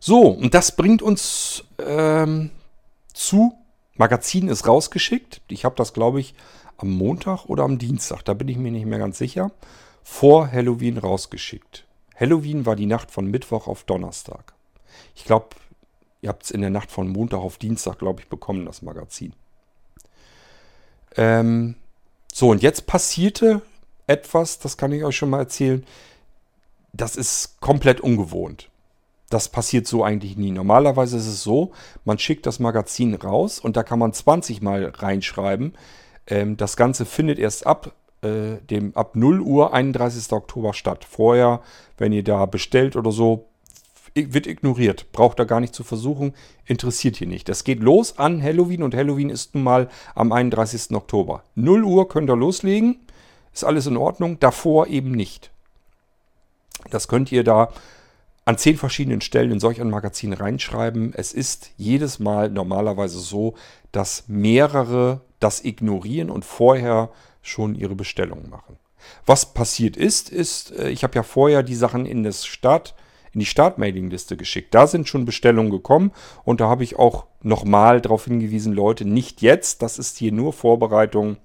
[0.00, 2.50] So, und das bringt uns ähm,
[3.12, 3.54] zu
[3.98, 5.42] Magazin ist rausgeschickt.
[5.48, 6.34] Ich habe das, glaube ich,
[6.76, 9.50] am Montag oder am Dienstag, da bin ich mir nicht mehr ganz sicher,
[10.04, 11.84] vor Halloween rausgeschickt.
[12.14, 14.54] Halloween war die Nacht von Mittwoch auf Donnerstag.
[15.16, 15.48] Ich glaube,
[16.22, 19.32] ihr habt es in der Nacht von Montag auf Dienstag, glaube ich, bekommen, das Magazin.
[21.16, 21.74] Ähm,
[22.38, 23.62] so, und jetzt passierte
[24.06, 25.84] etwas, das kann ich euch schon mal erzählen.
[26.92, 28.70] Das ist komplett ungewohnt.
[29.28, 30.52] Das passiert so eigentlich nie.
[30.52, 31.72] Normalerweise ist es so,
[32.04, 35.76] man schickt das Magazin raus und da kann man 20 Mal reinschreiben.
[36.28, 37.90] Ähm, das Ganze findet erst ab,
[38.22, 40.32] äh, dem, ab 0 Uhr 31.
[40.32, 41.04] Oktober statt.
[41.04, 41.60] Vorher,
[41.96, 43.46] wenn ihr da bestellt oder so,
[44.14, 45.12] wird ignoriert.
[45.12, 46.34] Braucht da gar nicht zu versuchen.
[46.66, 47.48] Interessiert hier nicht.
[47.48, 50.94] Das geht los an Halloween und Halloween ist nun mal am 31.
[50.94, 51.42] Oktober.
[51.54, 53.00] 0 Uhr könnt ihr loslegen.
[53.52, 54.38] Ist alles in Ordnung.
[54.40, 55.50] Davor eben nicht.
[56.90, 57.70] Das könnt ihr da
[58.44, 61.12] an zehn verschiedenen Stellen in solch ein Magazin reinschreiben.
[61.14, 63.54] Es ist jedes Mal normalerweise so,
[63.92, 67.10] dass mehrere das ignorieren und vorher
[67.42, 68.78] schon ihre Bestellungen machen.
[69.26, 72.94] Was passiert ist, ist, äh, ich habe ja vorher die Sachen in das Start,
[73.38, 74.74] in die Startmailingliste geschickt.
[74.74, 76.10] Da sind schon Bestellungen gekommen
[76.42, 80.52] und da habe ich auch nochmal darauf hingewiesen, Leute, nicht jetzt, das ist hier nur
[80.52, 81.36] Vorbereitung,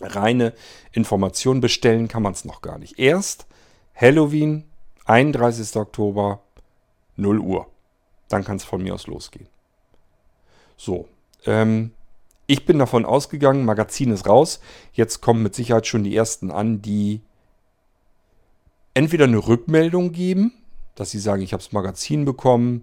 [0.00, 0.54] reine
[0.90, 2.98] Information bestellen kann man es noch gar nicht.
[2.98, 3.46] Erst
[3.94, 4.64] Halloween,
[5.04, 5.76] 31.
[5.76, 6.40] Oktober,
[7.14, 7.68] 0 Uhr.
[8.28, 9.48] Dann kann es von mir aus losgehen.
[10.76, 11.06] So,
[11.46, 11.92] ähm,
[12.46, 14.60] ich bin davon ausgegangen, Magazin ist raus.
[14.92, 17.20] Jetzt kommen mit Sicherheit schon die ersten an, die
[18.94, 20.52] entweder eine Rückmeldung geben,
[20.98, 22.82] dass sie sagen, ich habe das Magazin bekommen,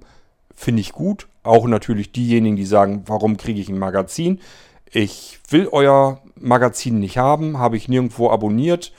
[0.54, 1.28] finde ich gut.
[1.44, 4.40] Auch natürlich diejenigen, die sagen, warum kriege ich ein Magazin?
[4.90, 8.94] Ich will euer Magazin nicht haben, habe ich nirgendwo abonniert.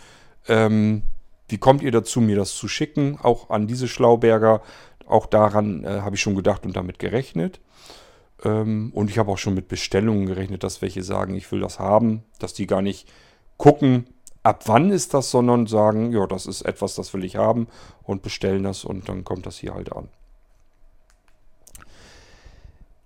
[0.49, 1.03] Ähm,
[1.49, 3.19] wie kommt ihr dazu, mir das zu schicken?
[3.23, 4.61] Auch an diese Schlauberger.
[5.07, 7.61] Auch daran äh, habe ich schon gedacht und damit gerechnet.
[8.45, 11.79] Ähm, und ich habe auch schon mit Bestellungen gerechnet, dass welche sagen, ich will das
[11.79, 12.23] haben.
[12.39, 13.09] Dass die gar nicht
[13.57, 14.07] gucken,
[14.47, 17.67] ab wann ist das, sondern sagen, ja, das ist etwas, das will ich haben
[18.05, 20.09] und bestellen das und dann kommt das hier halt an.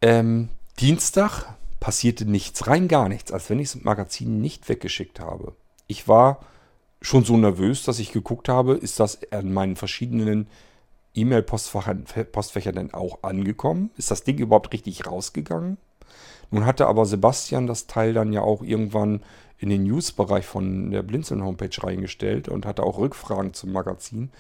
[0.03, 1.47] Ähm, Dienstag
[1.81, 5.55] passierte nichts, rein gar nichts, als wenn ich das Magazin nicht weggeschickt habe.
[5.87, 6.41] Ich war
[7.01, 10.47] schon so nervös, dass ich geguckt habe, ist das an meinen verschiedenen
[11.15, 13.91] E-Mail-Postfächern denn auch angekommen?
[13.97, 15.79] Ist das Ding überhaupt richtig rausgegangen?
[16.51, 19.23] Nun hatte aber Sebastian das Teil dann ja auch irgendwann
[19.61, 24.31] in den News-Bereich von der Blinzeln-Homepage reingestellt und hatte auch Rückfragen zum Magazin.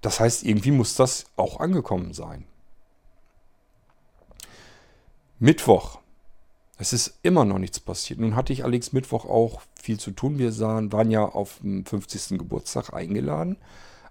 [0.00, 2.46] Das heißt, irgendwie muss das auch angekommen sein.
[5.38, 6.00] Mittwoch
[6.80, 8.20] es ist immer noch nichts passiert.
[8.20, 10.38] Nun hatte ich allerdings Mittwoch auch viel zu tun.
[10.38, 12.38] Wir sahen, waren ja auf dem 50.
[12.38, 13.58] Geburtstag eingeladen.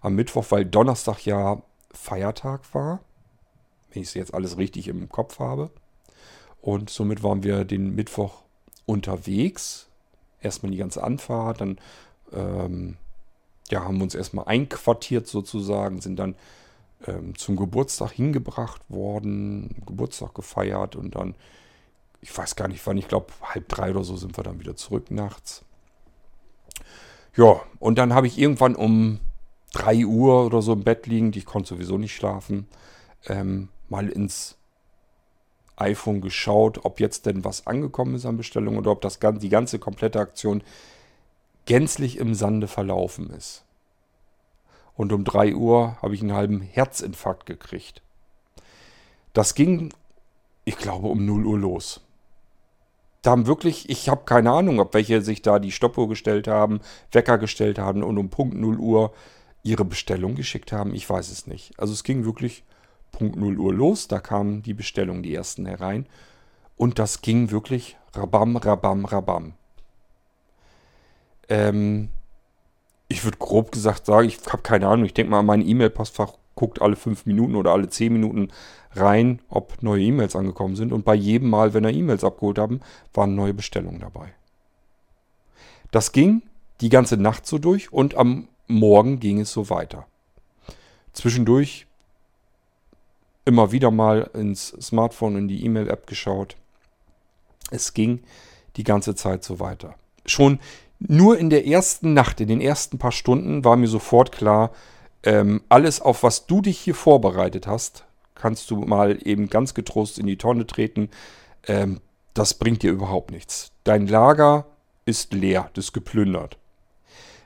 [0.01, 2.99] Am Mittwoch, weil Donnerstag ja Feiertag war.
[3.89, 5.71] Wenn ich es jetzt alles richtig im Kopf habe.
[6.61, 8.43] Und somit waren wir den Mittwoch
[8.85, 9.88] unterwegs.
[10.41, 11.77] Erstmal die ganze Anfahrt, dann
[12.33, 12.97] ähm,
[13.69, 16.35] ja, haben wir uns erstmal einquartiert sozusagen, sind dann
[17.07, 21.35] ähm, zum Geburtstag hingebracht worden, Geburtstag gefeiert und dann,
[22.21, 24.75] ich weiß gar nicht wann, ich glaube halb drei oder so sind wir dann wieder
[24.75, 25.63] zurück nachts.
[27.35, 29.19] Ja, und dann habe ich irgendwann um
[29.73, 32.67] 3 Uhr oder so im Bett liegend, ich konnte sowieso nicht schlafen,
[33.27, 34.57] ähm, mal ins
[35.79, 39.79] iPhone geschaut, ob jetzt denn was angekommen ist an Bestellung oder ob das, die ganze
[39.79, 40.63] komplette Aktion
[41.65, 43.63] gänzlich im Sande verlaufen ist.
[44.95, 48.01] Und um 3 Uhr habe ich einen halben Herzinfarkt gekriegt.
[49.33, 49.93] Das ging,
[50.65, 52.01] ich glaube, um 0 Uhr los.
[53.21, 56.79] Da haben wirklich, ich habe keine Ahnung, ob welche sich da die Stoppuhr gestellt haben,
[57.11, 59.13] Wecker gestellt haben und um Punkt 0 Uhr
[59.63, 60.93] ihre Bestellung geschickt haben.
[60.95, 61.77] Ich weiß es nicht.
[61.77, 62.63] Also es ging wirklich
[63.11, 64.07] Punkt 0 Uhr los.
[64.07, 66.05] Da kamen die Bestellungen, die ersten herein.
[66.77, 69.53] Und das ging wirklich rabam, rabam, rabam.
[71.49, 72.09] Ähm,
[73.07, 75.05] ich würde grob gesagt sagen, ich habe keine Ahnung.
[75.05, 78.49] Ich denke mal, mein E-Mail-Postfach guckt alle fünf Minuten oder alle zehn Minuten
[78.91, 80.91] rein, ob neue E-Mails angekommen sind.
[80.91, 82.81] Und bei jedem Mal, wenn er E-Mails abgeholt haben,
[83.13, 84.33] waren neue Bestellungen dabei.
[85.91, 86.43] Das ging
[86.81, 90.05] die ganze Nacht so durch und am Morgen ging es so weiter.
[91.13, 91.87] Zwischendurch
[93.45, 96.55] immer wieder mal ins Smartphone, in die E-Mail-App geschaut.
[97.71, 98.21] Es ging
[98.75, 99.95] die ganze Zeit so weiter.
[100.25, 100.59] Schon
[100.99, 104.71] nur in der ersten Nacht, in den ersten paar Stunden war mir sofort klar,
[105.23, 110.17] ähm, alles, auf was du dich hier vorbereitet hast, kannst du mal eben ganz getrost
[110.17, 111.09] in die Tonne treten.
[111.67, 111.99] Ähm,
[112.33, 113.71] das bringt dir überhaupt nichts.
[113.83, 114.65] Dein Lager
[115.05, 116.57] ist leer, das ist geplündert.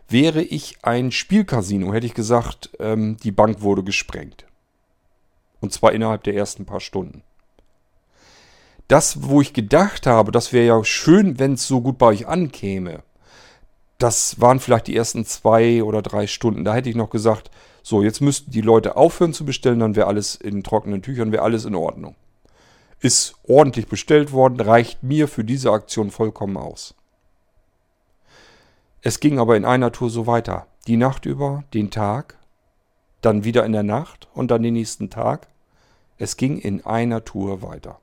[0.08, 4.46] Wäre ich ein Spielcasino, hätte ich gesagt, ähm, die Bank wurde gesprengt.
[5.64, 7.24] Und zwar innerhalb der ersten paar Stunden.
[8.88, 12.28] Das, wo ich gedacht habe, das wäre ja schön, wenn es so gut bei euch
[12.28, 13.01] ankäme
[14.03, 16.66] das waren vielleicht die ersten zwei oder drei Stunden.
[16.66, 17.49] Da hätte ich noch gesagt,
[17.84, 21.43] so, jetzt müssten die Leute aufhören zu bestellen, dann wäre alles in trockenen Tüchern, wäre
[21.43, 22.16] alles in Ordnung.
[22.99, 26.95] Ist ordentlich bestellt worden, reicht mir für diese Aktion vollkommen aus.
[29.01, 30.68] Es ging aber in einer Tour so weiter.
[30.88, 32.38] Die Nacht über, den Tag,
[33.22, 35.47] dann wieder in der Nacht und dann den nächsten Tag.
[36.18, 37.99] Es ging in einer Tour weiter.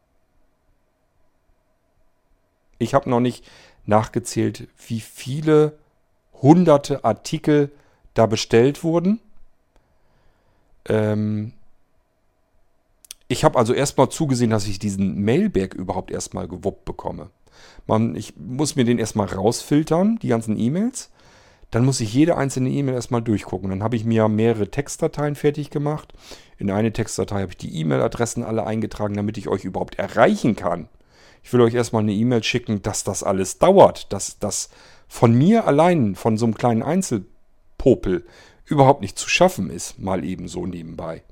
[2.79, 3.45] Ich habe noch nicht
[3.87, 5.79] nachgezählt, wie viele
[6.43, 7.71] hunderte Artikel
[8.15, 9.21] da bestellt wurden.
[10.87, 11.53] Ähm
[13.29, 17.31] ich habe also erstmal zugesehen, dass ich diesen Mailberg überhaupt erstmal gewuppt bekomme.
[17.87, 21.11] Man, ich muss mir den erstmal rausfiltern, die ganzen E-Mails.
[21.71, 23.71] Dann muss ich jede einzelne E-Mail erstmal durchgucken.
[23.71, 26.13] Dann habe ich mir mehrere Textdateien fertig gemacht.
[26.59, 30.89] In eine Textdatei habe ich die E-Mail-Adressen alle eingetragen, damit ich euch überhaupt erreichen kann.
[31.43, 34.69] Ich will euch erstmal eine E-Mail schicken, dass das alles dauert, dass das
[35.09, 38.27] von mir allein, von so einem kleinen Einzelpopel,
[38.67, 41.23] überhaupt nicht zu schaffen ist, mal eben so nebenbei.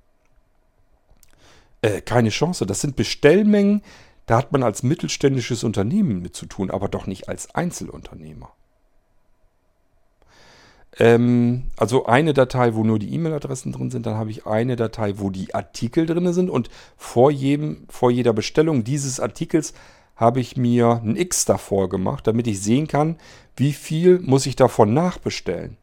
[1.83, 2.67] Äh, keine Chance.
[2.67, 3.83] Das sind Bestellmengen,
[4.27, 8.53] da hat man als mittelständisches Unternehmen mit zu tun, aber doch nicht als Einzelunternehmer.
[10.97, 15.19] Ähm, also eine Datei, wo nur die E-Mail-Adressen drin sind, dann habe ich eine Datei,
[15.19, 19.75] wo die Artikel drin sind und vor, jedem, vor jeder Bestellung dieses Artikels
[20.17, 23.17] habe ich mir ein X davor gemacht, damit ich sehen kann,
[23.57, 25.77] wie viel muss ich davon nachbestellen.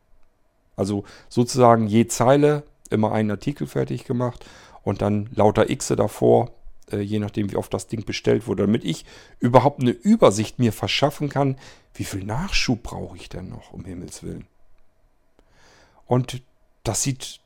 [0.75, 4.45] Also sozusagen je Zeile immer einen Artikel fertig gemacht
[4.83, 6.51] und dann lauter X davor,
[6.91, 9.05] äh, je nachdem wie oft das Ding bestellt wurde, damit ich
[9.39, 11.57] überhaupt eine Übersicht mir verschaffen kann,
[11.93, 14.47] wie viel Nachschub brauche ich denn noch, um Himmels Willen.
[16.05, 16.41] Und
[16.83, 17.39] das sieht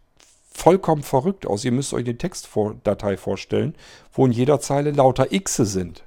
[0.52, 1.64] vollkommen verrückt aus.
[1.64, 3.76] Ihr müsst euch eine Textdatei vorstellen,
[4.12, 6.04] wo in jeder Zeile lauter X sind.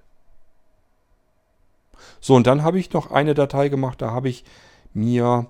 [2.21, 4.45] So, und dann habe ich noch eine Datei gemacht, da habe ich
[4.93, 5.47] mir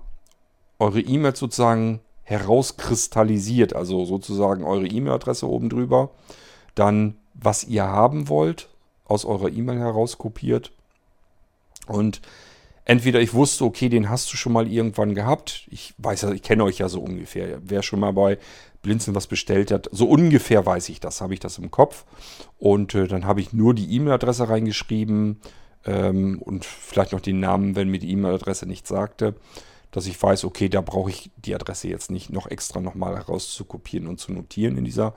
[0.78, 6.10] eure E-Mails sozusagen herauskristallisiert, also sozusagen eure E-Mail-Adresse oben drüber,
[6.74, 8.68] dann was ihr haben wollt,
[9.04, 10.72] aus eurer E-Mail herauskopiert
[11.86, 12.22] und
[12.84, 16.42] entweder ich wusste, okay, den hast du schon mal irgendwann gehabt, ich weiß ja, ich
[16.42, 18.38] kenne euch ja so ungefähr, wer schon mal bei
[18.82, 22.04] Blinzeln was bestellt hat, so ungefähr weiß ich das, habe ich das im Kopf.
[22.58, 25.40] Und äh, dann habe ich nur die E-Mail-Adresse reingeschrieben,
[25.84, 29.34] ähm, und vielleicht noch den Namen, wenn mir die E-Mail-Adresse nicht sagte,
[29.90, 34.06] dass ich weiß, okay, da brauche ich die Adresse jetzt nicht noch extra nochmal herauszukopieren
[34.06, 35.14] und zu notieren in dieser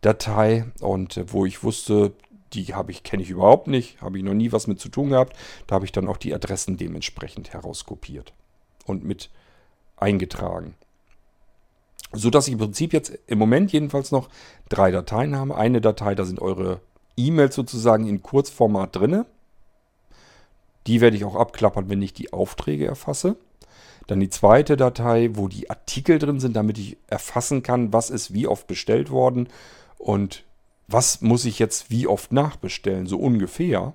[0.00, 0.66] Datei.
[0.80, 2.12] Und äh, wo ich wusste,
[2.52, 5.10] die habe ich, kenne ich überhaupt nicht, habe ich noch nie was mit zu tun
[5.10, 5.36] gehabt,
[5.66, 8.32] da habe ich dann auch die Adressen dementsprechend herauskopiert
[8.86, 9.30] und mit
[9.96, 10.74] eingetragen.
[12.12, 14.28] So dass ich im Prinzip jetzt im Moment jedenfalls noch
[14.68, 15.56] drei Dateien habe.
[15.56, 16.80] Eine Datei, da sind eure
[17.16, 19.26] E-Mails sozusagen in Kurzformat drinne
[20.86, 23.36] Die werde ich auch abklappern, wenn ich die Aufträge erfasse.
[24.06, 28.32] Dann die zweite Datei, wo die Artikel drin sind, damit ich erfassen kann, was ist
[28.32, 29.50] wie oft bestellt worden
[29.98, 30.44] und
[30.88, 33.94] was muss ich jetzt wie oft nachbestellen, so ungefähr.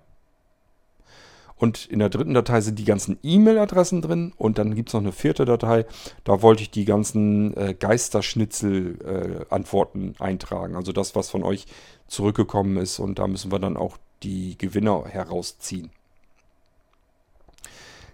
[1.56, 4.34] Und in der dritten Datei sind die ganzen E-Mail-Adressen drin.
[4.38, 5.86] Und dann gibt es noch eine vierte Datei.
[6.24, 10.76] Da wollte ich die ganzen äh, Geisterschnitzel-Antworten äh, eintragen.
[10.76, 11.66] Also das, was von euch
[12.08, 13.00] zurückgekommen ist.
[13.00, 15.90] Und da müssen wir dann auch die Gewinner herausziehen.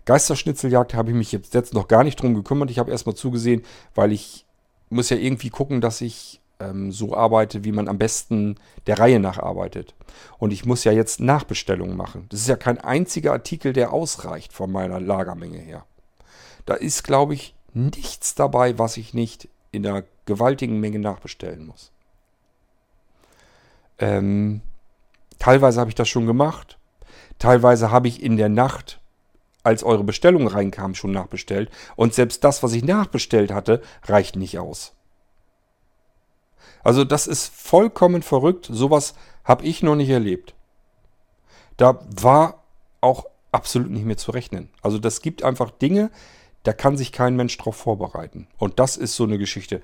[0.06, 2.70] Geisterschnitzeljagd habe ich mich jetzt, jetzt noch gar nicht drum gekümmert.
[2.72, 3.64] Ich habe erstmal zugesehen,
[3.96, 4.46] weil ich
[4.90, 8.56] muss ja irgendwie gucken, dass ich ähm, so arbeite, wie man am besten
[8.88, 9.96] der Reihe nach arbeitet.
[10.38, 12.26] Und ich muss ja jetzt Nachbestellungen machen.
[12.30, 15.86] Das ist ja kein einziger Artikel, der ausreicht von meiner Lagermenge her.
[16.66, 21.92] Da ist, glaube ich, nichts dabei, was ich nicht in einer gewaltigen Menge nachbestellen muss.
[24.00, 24.62] Ähm,
[25.38, 26.78] teilweise habe ich das schon gemacht.
[27.38, 29.00] Teilweise habe ich in der Nacht,
[29.64, 31.70] als eure Bestellung reinkam, schon nachbestellt.
[31.96, 34.94] Und selbst das, was ich nachbestellt hatte, reicht nicht aus.
[36.90, 38.68] Also das ist vollkommen verrückt.
[38.68, 39.14] Sowas
[39.44, 40.56] habe ich noch nicht erlebt.
[41.78, 42.64] Da war
[43.00, 44.70] auch absolut nicht mehr zu rechnen.
[44.82, 46.10] Also das gibt einfach Dinge,
[46.64, 48.48] da kann sich kein Mensch drauf vorbereiten.
[48.58, 49.84] Und das ist so eine Geschichte.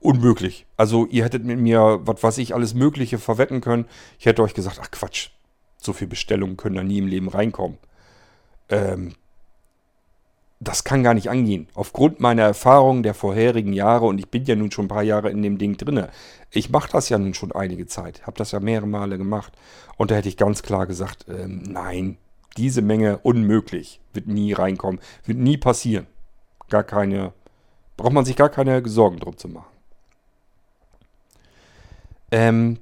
[0.00, 0.66] Unmöglich.
[0.76, 3.86] Also ihr hättet mit mir, was weiß ich, alles Mögliche verwetten können.
[4.18, 5.30] Ich hätte euch gesagt, ach Quatsch,
[5.78, 7.78] so viele Bestellungen können da nie im Leben reinkommen.
[8.68, 9.14] Ähm,
[10.60, 11.68] das kann gar nicht angehen.
[11.74, 15.30] Aufgrund meiner Erfahrungen der vorherigen Jahre, und ich bin ja nun schon ein paar Jahre
[15.30, 16.10] in dem Ding drinne.
[16.50, 19.52] Ich mache das ja nun schon einige Zeit, habe das ja mehrere Male gemacht.
[19.96, 22.16] Und da hätte ich ganz klar gesagt, ähm, nein,
[22.56, 26.06] diese Menge unmöglich, wird nie reinkommen, wird nie passieren.
[26.68, 27.32] Gar keine,
[27.96, 29.66] braucht man sich gar keine Sorgen drum zu machen.
[32.30, 32.78] Ähm,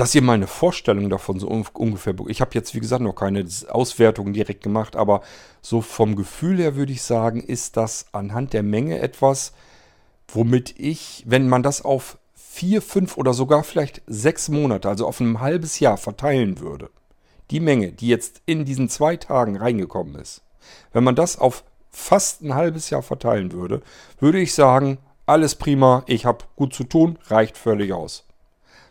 [0.00, 2.14] dass ihr mal eine Vorstellung davon so ungefähr.
[2.28, 5.20] Ich habe jetzt, wie gesagt, noch keine Auswertung direkt gemacht, aber
[5.60, 9.52] so vom Gefühl her würde ich sagen, ist das anhand der Menge etwas,
[10.26, 15.20] womit ich, wenn man das auf vier, fünf oder sogar vielleicht sechs Monate, also auf
[15.20, 16.88] ein halbes Jahr verteilen würde,
[17.50, 20.40] die Menge, die jetzt in diesen zwei Tagen reingekommen ist,
[20.94, 23.82] wenn man das auf fast ein halbes Jahr verteilen würde,
[24.18, 24.96] würde ich sagen,
[25.26, 28.24] alles prima, ich habe gut zu tun, reicht völlig aus.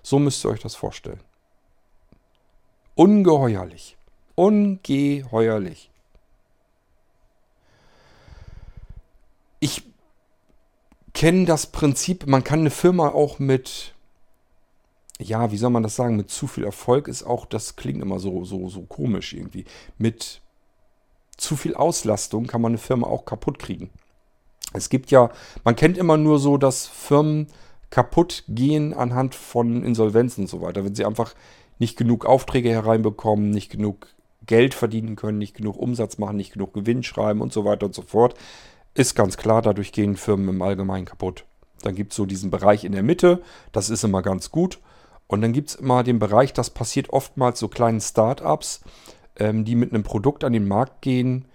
[0.10, 1.20] So müsst ihr euch das vorstellen.
[2.96, 3.96] Ungeheuerlich.
[4.34, 5.92] Ungeheuerlich.
[9.60, 9.84] Ich
[11.14, 13.94] kenne das Prinzip, man kann eine Firma auch mit,
[15.20, 18.18] ja, wie soll man das sagen, mit zu viel Erfolg ist auch, das klingt immer
[18.18, 19.66] so, so, so komisch irgendwie.
[20.00, 20.42] Mit
[21.38, 23.92] zu viel Auslastung kann man eine Firma auch kaputt kriegen.
[24.74, 25.30] Es gibt ja,
[25.64, 27.46] man kennt immer nur so, dass Firmen
[27.90, 30.86] kaputt gehen anhand von Insolvenzen und so weiter.
[30.86, 31.34] Wenn sie einfach
[31.80, 34.08] nicht genug Aufträge hereinbekommen, nicht genug
[34.46, 37.96] Geld verdienen können, nicht genug Umsatz machen, nicht genug Gewinn schreiben und so weiter und
[37.96, 38.36] so fort,
[38.94, 41.46] ist ganz klar, dadurch gehen Firmen im Allgemeinen kaputt.
[41.82, 44.80] Dann gibt es so diesen Bereich in der Mitte, das ist immer ganz gut.
[45.28, 48.82] Und dann gibt es immer den Bereich, das passiert oftmals so kleinen Start-ups,
[49.38, 51.46] ähm, die mit einem Produkt an den Markt gehen,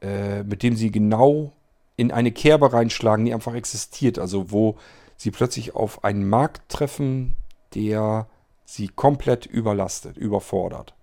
[0.00, 1.52] äh, mit dem sie genau
[1.96, 4.18] in eine Kerbe reinschlagen, die einfach existiert.
[4.18, 4.76] Also wo
[5.16, 7.34] sie plötzlich auf einen Markt treffen,
[7.74, 8.26] der
[8.64, 10.94] sie komplett überlastet, überfordert.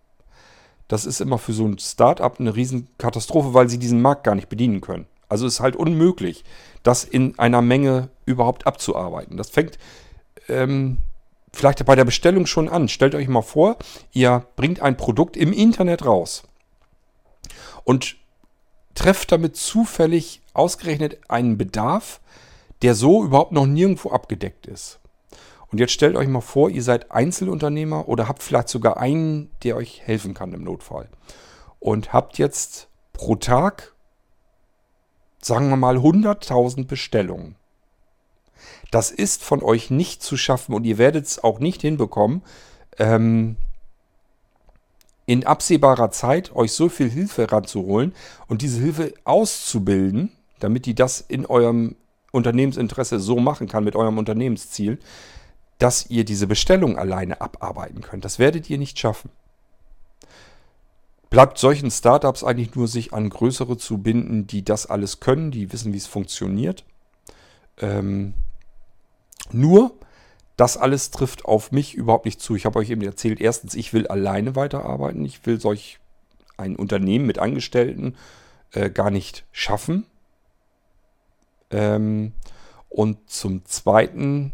[0.88, 4.49] Das ist immer für so ein Start-up eine Riesenkatastrophe, weil sie diesen Markt gar nicht
[4.49, 5.07] bedienen können.
[5.30, 6.43] Also ist halt unmöglich,
[6.84, 9.38] das in einer Menge überhaupt abzuarbeiten.
[9.38, 9.80] Das fängt
[10.49, 10.97] ähm,
[11.51, 12.89] vielleicht bei der Bestellung schon an.
[12.89, 13.78] Stellt euch mal vor,
[14.11, 16.43] ihr bringt ein Produkt im Internet raus
[17.84, 18.18] und
[18.95, 22.20] trefft damit zufällig ausgerechnet einen Bedarf,
[22.84, 25.00] der so überhaupt noch nirgendwo abgedeckt ist.
[25.72, 29.76] Und jetzt stellt euch mal vor, ihr seid Einzelunternehmer oder habt vielleicht sogar einen, der
[29.76, 31.10] euch helfen kann im Notfall.
[31.80, 33.96] Und habt jetzt pro Tag,
[35.42, 37.56] sagen wir mal, 100.000 Bestellungen.
[38.92, 42.44] Das ist von euch nicht zu schaffen und ihr werdet es auch nicht hinbekommen,
[43.00, 43.58] ähm,
[45.26, 48.14] in absehbarer Zeit euch so viel Hilfe ranzuholen
[48.48, 51.96] und diese Hilfe auszubilden, damit die das in eurem
[52.34, 55.00] Unternehmensinteresse so machen kann mit eurem Unternehmensziel,
[55.78, 58.26] dass ihr diese Bestellung alleine abarbeiten könnt.
[58.26, 59.30] Das werdet ihr nicht schaffen.
[61.30, 65.72] Bleibt solchen Startups eigentlich nur, sich an größere zu binden, die das alles können, die
[65.72, 66.86] wissen, wie es funktioniert.
[67.80, 68.34] Ähm,
[69.52, 69.96] nur,
[70.58, 72.56] das alles trifft auf mich überhaupt nicht zu.
[72.56, 75.26] Ich habe euch eben erzählt, erstens, ich will alleine weiterarbeiten.
[75.26, 76.00] Ich will solch
[76.58, 78.16] ein Unternehmen mit Angestellten
[78.72, 80.06] äh, gar nicht schaffen.
[81.74, 82.32] Ähm,
[82.88, 84.54] und zum Zweiten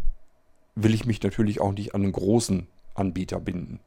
[0.75, 3.81] will ich mich natürlich auch nicht an einen großen Anbieter binden.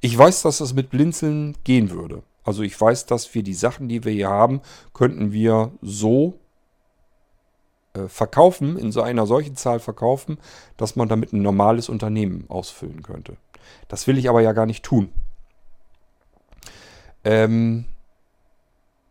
[0.00, 2.22] Ich weiß, dass das mit Blinzeln gehen würde.
[2.44, 4.60] Also ich weiß, dass wir die Sachen, die wir hier haben,
[4.94, 6.38] könnten wir so
[7.94, 10.38] äh, verkaufen, in so einer solchen Zahl verkaufen,
[10.76, 13.36] dass man damit ein normales Unternehmen ausfüllen könnte.
[13.88, 15.12] Das will ich aber ja gar nicht tun.
[17.24, 17.86] Ähm,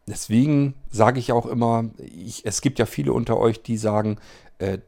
[0.08, 4.18] deswegen sage ich auch immer, ich, es gibt ja viele unter euch, die sagen,
[4.60, 4.80] äh,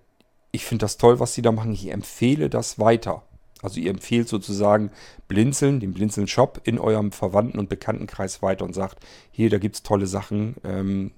[0.52, 3.24] ich finde das toll, was sie da machen, ich empfehle das weiter.
[3.62, 4.92] Also ihr empfehlt sozusagen
[5.28, 9.84] Blinzeln, den Blinzeln-Shop in eurem Verwandten- und Bekanntenkreis weiter und sagt, hier, da gibt es
[9.84, 11.12] tolle Sachen, ähm,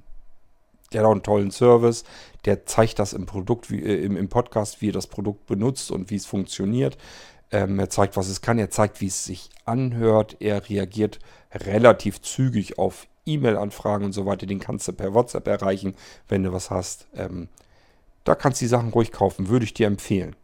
[0.92, 2.04] der hat auch einen tollen Service,
[2.46, 5.92] der zeigt das im Produkt, wie, äh, im, im, Podcast, wie ihr das Produkt benutzt
[5.92, 6.98] und wie es funktioniert.
[7.52, 11.20] Ähm, er zeigt, was es kann, er zeigt, wie es sich anhört, er reagiert
[11.54, 15.96] relativ zügig auf E-Mail-Anfragen und so weiter, den kannst du per WhatsApp erreichen,
[16.28, 17.08] wenn du was hast.
[17.16, 17.50] Ähm,
[18.24, 20.36] da kannst du die Sachen ruhig kaufen, würde ich dir empfehlen.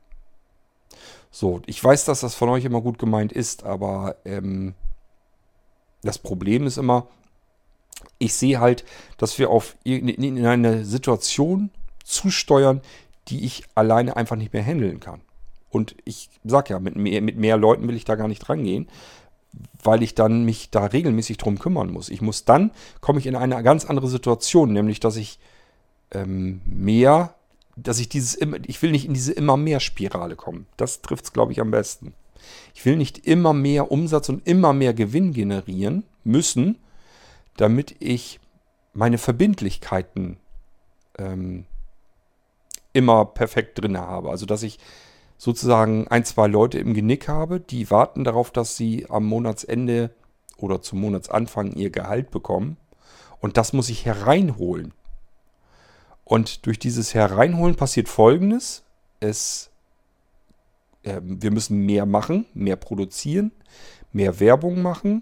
[1.31, 4.73] So, ich weiß, dass das von euch immer gut gemeint ist, aber ähm,
[6.01, 7.07] das Problem ist immer,
[8.19, 8.85] ich sehe halt,
[9.17, 11.71] dass wir auf in eine Situation
[12.03, 12.81] zusteuern,
[13.27, 15.21] die ich alleine einfach nicht mehr handeln kann.
[15.69, 18.87] Und ich sag ja, mit mehr, mit mehr Leuten will ich da gar nicht rangehen,
[19.83, 22.09] weil ich dann mich da regelmäßig drum kümmern muss.
[22.09, 25.39] Ich muss dann, komme ich in eine ganz andere Situation, nämlich dass ich
[26.11, 27.35] ähm, mehr
[27.75, 30.65] dass ich dieses, ich will nicht in diese immer mehr Spirale kommen.
[30.77, 32.13] Das trifft es, glaube ich, am besten.
[32.73, 36.77] Ich will nicht immer mehr Umsatz und immer mehr Gewinn generieren müssen,
[37.57, 38.39] damit ich
[38.93, 40.37] meine Verbindlichkeiten
[41.17, 41.65] ähm,
[42.93, 44.29] immer perfekt drin habe.
[44.29, 44.79] Also dass ich
[45.37, 50.11] sozusagen ein, zwei Leute im Genick habe, die warten darauf, dass sie am Monatsende
[50.57, 52.77] oder zum Monatsanfang ihr Gehalt bekommen.
[53.39, 54.93] Und das muss ich hereinholen.
[56.23, 58.83] Und durch dieses Hereinholen passiert Folgendes.
[59.19, 59.69] Es,
[61.03, 63.51] äh, wir müssen mehr machen, mehr produzieren,
[64.11, 65.21] mehr Werbung machen.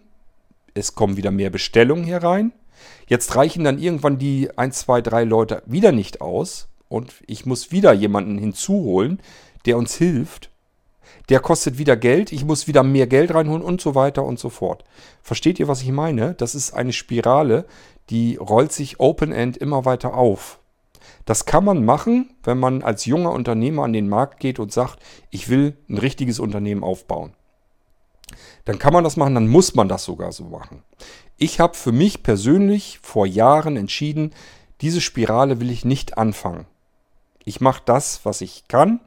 [0.73, 2.53] Es kommen wieder mehr Bestellungen herein.
[3.07, 6.69] Jetzt reichen dann irgendwann die 1, 2, 3 Leute wieder nicht aus.
[6.87, 9.19] Und ich muss wieder jemanden hinzuholen,
[9.65, 10.49] der uns hilft.
[11.29, 14.49] Der kostet wieder Geld, ich muss wieder mehr Geld reinholen und so weiter und so
[14.49, 14.83] fort.
[15.21, 16.33] Versteht ihr, was ich meine?
[16.33, 17.65] Das ist eine Spirale,
[18.09, 20.59] die rollt sich Open-End immer weiter auf.
[21.25, 24.99] Das kann man machen, wenn man als junger Unternehmer an den Markt geht und sagt,
[25.29, 27.33] ich will ein richtiges Unternehmen aufbauen.
[28.65, 30.83] Dann kann man das machen, dann muss man das sogar so machen.
[31.37, 34.33] Ich habe für mich persönlich vor Jahren entschieden,
[34.81, 36.65] diese Spirale will ich nicht anfangen.
[37.45, 38.99] Ich mache das, was ich kann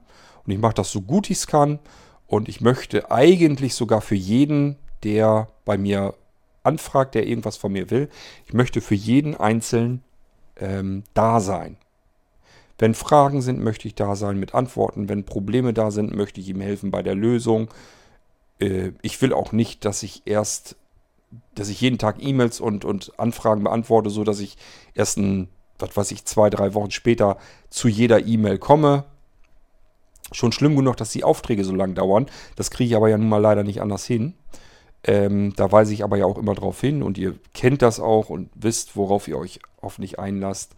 [0.46, 1.78] und ich mache das so gut ich es kann
[2.26, 6.14] und ich möchte eigentlich sogar für jeden, der bei mir
[6.62, 8.08] anfragt, der irgendwas von mir will,
[8.46, 10.02] ich möchte für jeden einzeln
[10.56, 11.76] ähm, da sein.
[12.78, 15.08] Wenn Fragen sind, möchte ich da sein mit Antworten.
[15.08, 17.68] Wenn Probleme da sind, möchte ich ihm helfen bei der Lösung.
[18.58, 20.76] Äh, ich will auch nicht, dass ich erst,
[21.54, 24.58] dass ich jeden Tag E-Mails und, und Anfragen beantworte, so dass ich
[24.94, 27.38] erst ein, was weiß ich, zwei, drei Wochen später
[27.70, 29.04] zu jeder E-Mail komme.
[30.32, 32.26] Schon schlimm genug, dass die Aufträge so lang dauern.
[32.56, 34.34] Das kriege ich aber ja nun mal leider nicht anders hin.
[35.04, 38.28] Ähm, da weise ich aber ja auch immer drauf hin und ihr kennt das auch
[38.28, 40.74] und wisst, worauf ihr euch hoffentlich einlasst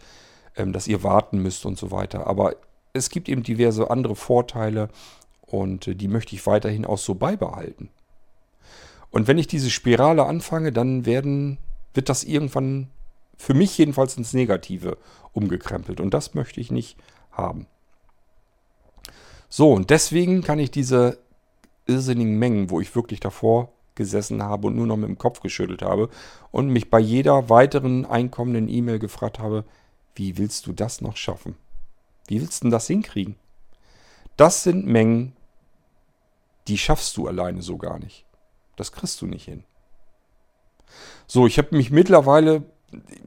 [0.59, 2.27] ähm, dass ihr warten müsst und so weiter.
[2.27, 2.57] Aber
[2.93, 4.89] es gibt eben diverse andere Vorteile
[5.43, 7.91] und äh, die möchte ich weiterhin auch so beibehalten.
[9.11, 11.59] Und wenn ich diese Spirale anfange, dann werden,
[11.95, 12.89] wird das irgendwann
[13.37, 14.99] für mich jedenfalls ins Negative
[15.33, 16.01] umgekrempelt.
[16.01, 16.99] Und das möchte ich nicht
[17.31, 17.67] haben.
[19.49, 21.19] So, und deswegen kann ich diese
[21.87, 25.83] irrsinnigen Mengen, wo ich wirklich davor gesessen habe und nur noch mit dem Kopf geschüttelt
[25.83, 26.09] habe
[26.51, 29.65] und mich bei jeder weiteren einkommenden E-Mail gefragt habe,
[30.15, 31.57] wie willst du das noch schaffen?
[32.29, 33.37] Wie willst du das hinkriegen?
[34.37, 35.33] Das sind Mengen,
[36.69, 38.25] die schaffst du alleine so gar nicht.
[38.77, 39.65] Das kriegst du nicht hin.
[41.27, 42.62] So, ich habe mich mittlerweile,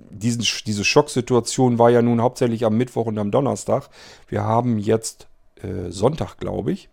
[0.10, 3.90] diesen, diese Schocksituation war ja nun hauptsächlich am Mittwoch und am Donnerstag.
[4.28, 5.28] Wir haben jetzt
[5.64, 6.90] äh, Sonntag, glaube ich.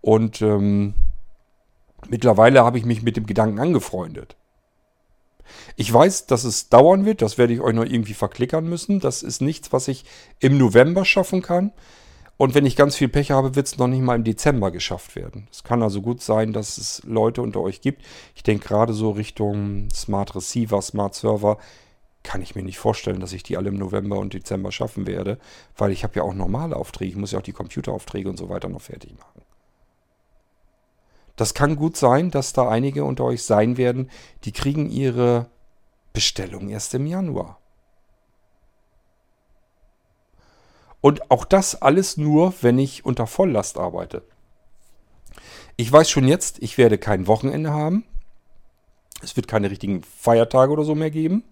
[0.00, 0.94] Und ähm,
[2.08, 4.36] mittlerweile habe ich mich mit dem Gedanken angefreundet.
[5.76, 9.00] Ich weiß, dass es dauern wird, das werde ich euch noch irgendwie verklickern müssen.
[9.00, 10.04] Das ist nichts, was ich
[10.40, 11.72] im November schaffen kann.
[12.36, 15.16] Und wenn ich ganz viel Pech habe, wird es noch nicht mal im Dezember geschafft
[15.16, 15.48] werden.
[15.50, 18.02] Es kann also gut sein, dass es Leute unter euch gibt.
[18.36, 21.58] Ich denke gerade so Richtung Smart Receiver, Smart Server.
[22.22, 25.38] Kann ich mir nicht vorstellen, dass ich die alle im November und Dezember schaffen werde,
[25.76, 27.10] weil ich habe ja auch normale Aufträge.
[27.10, 29.42] Ich muss ja auch die Computeraufträge und so weiter noch fertig machen.
[31.36, 34.10] Das kann gut sein, dass da einige unter euch sein werden,
[34.44, 35.48] die kriegen ihre
[36.12, 37.60] Bestellung erst im Januar.
[41.00, 44.24] Und auch das alles nur, wenn ich unter Volllast arbeite.
[45.76, 48.04] Ich weiß schon jetzt, ich werde kein Wochenende haben.
[49.22, 51.44] Es wird keine richtigen Feiertage oder so mehr geben.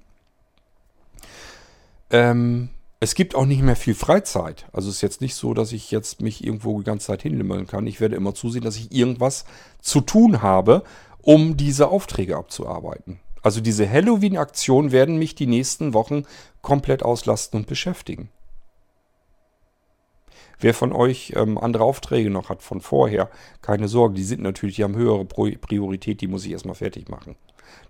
[2.10, 4.66] Ähm, es gibt auch nicht mehr viel Freizeit.
[4.72, 7.66] Also es ist jetzt nicht so, dass ich jetzt mich irgendwo die ganze Zeit hinlimmeln
[7.66, 7.86] kann.
[7.86, 9.44] Ich werde immer zusehen, dass ich irgendwas
[9.80, 10.82] zu tun habe,
[11.20, 13.20] um diese Aufträge abzuarbeiten.
[13.42, 16.24] Also diese Halloween-Aktionen werden mich die nächsten Wochen
[16.62, 18.30] komplett auslasten und beschäftigen.
[20.58, 23.30] Wer von euch ähm, andere Aufträge noch hat von vorher,
[23.60, 27.36] keine Sorge, die sind natürlich, die haben höhere Priorität, die muss ich erstmal fertig machen.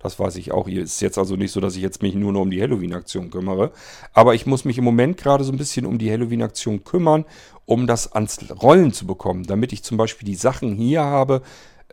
[0.00, 0.68] Das weiß ich auch.
[0.68, 3.30] Hier ist jetzt also nicht so, dass ich jetzt mich nur noch um die Halloween-Aktion
[3.30, 3.72] kümmere.
[4.12, 7.24] Aber ich muss mich im Moment gerade so ein bisschen um die Halloween-Aktion kümmern,
[7.64, 11.42] um das ans Rollen zu bekommen, damit ich zum Beispiel die Sachen hier habe,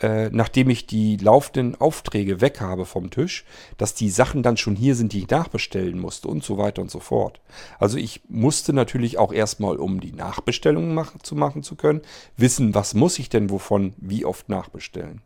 [0.01, 3.45] äh, nachdem ich die laufenden Aufträge weg habe vom Tisch,
[3.77, 6.89] dass die Sachen dann schon hier sind, die ich nachbestellen musste und so weiter und
[6.89, 7.41] so fort.
[7.79, 12.01] Also ich musste natürlich auch erstmal, um die Nachbestellungen machen, zu machen zu können,
[12.37, 15.21] wissen, was muss ich denn wovon wie oft nachbestellen.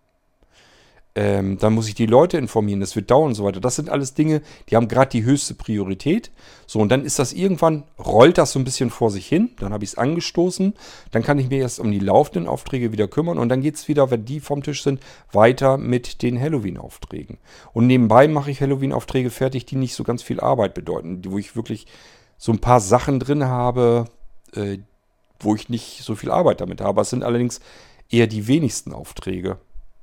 [1.17, 3.59] Ähm, dann muss ich die Leute informieren, das wird dauern und so weiter.
[3.59, 6.29] Das sind alles Dinge, die haben gerade die höchste Priorität.
[6.67, 9.49] So, und dann ist das irgendwann, rollt das so ein bisschen vor sich hin.
[9.57, 10.75] Dann habe ich es angestoßen.
[11.09, 13.39] Dann kann ich mir erst um die laufenden Aufträge wieder kümmern.
[13.39, 14.99] Und dann geht es wieder, wenn die vom Tisch sind,
[15.31, 17.39] weiter mit den Halloween-Aufträgen.
[17.73, 21.23] Und nebenbei mache ich Halloween-Aufträge fertig, die nicht so ganz viel Arbeit bedeuten.
[21.25, 21.87] Wo ich wirklich
[22.37, 24.05] so ein paar Sachen drin habe,
[24.53, 24.77] äh,
[25.39, 27.01] wo ich nicht so viel Arbeit damit habe.
[27.01, 27.59] Es sind allerdings
[28.07, 29.57] eher die wenigsten Aufträge.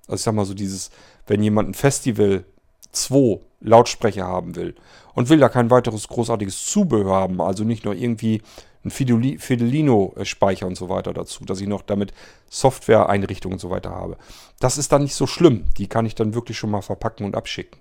[0.07, 0.91] Also ich sag mal so dieses,
[1.27, 2.45] wenn jemand ein Festival
[2.93, 4.75] 2 Lautsprecher haben will
[5.15, 8.43] und will da kein weiteres großartiges Zubehör haben, also nicht nur irgendwie
[8.85, 12.13] ein Fidelino-Speicher und so weiter dazu, dass ich noch damit
[12.51, 14.19] Software-Einrichtungen und so weiter habe.
[14.61, 15.65] Das ist dann nicht so schlimm.
[15.79, 17.81] Die kann ich dann wirklich schon mal verpacken und abschicken.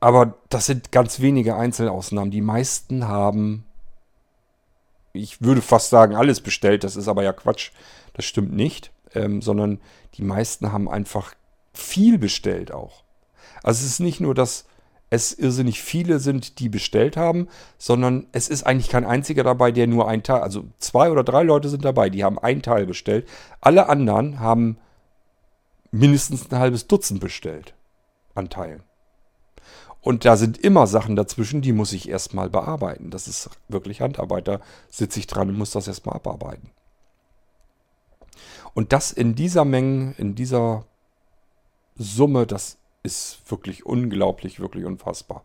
[0.00, 2.30] Aber das sind ganz wenige Einzelausnahmen.
[2.30, 3.64] Die meisten haben,
[5.14, 6.84] ich würde fast sagen, alles bestellt.
[6.84, 7.70] Das ist aber ja Quatsch.
[8.12, 9.80] Das stimmt nicht ähm, sondern
[10.14, 11.34] die meisten haben einfach
[11.72, 13.04] viel bestellt auch.
[13.62, 14.64] Also es ist nicht nur, dass
[15.10, 19.88] es irrsinnig viele sind, die bestellt haben, sondern es ist eigentlich kein einziger dabei, der
[19.88, 23.28] nur ein Teil, also zwei oder drei Leute sind dabei, die haben ein Teil bestellt.
[23.60, 24.78] Alle anderen haben
[25.90, 27.74] mindestens ein halbes Dutzend bestellt
[28.34, 28.84] an Teilen.
[30.00, 33.10] Und da sind immer Sachen dazwischen, die muss ich erstmal bearbeiten.
[33.10, 34.48] Das ist wirklich Handarbeit.
[34.48, 36.70] Da sitze ich dran und muss das erstmal abarbeiten.
[38.74, 40.84] Und das in dieser Menge, in dieser
[41.96, 45.44] Summe, das ist wirklich unglaublich, wirklich unfassbar.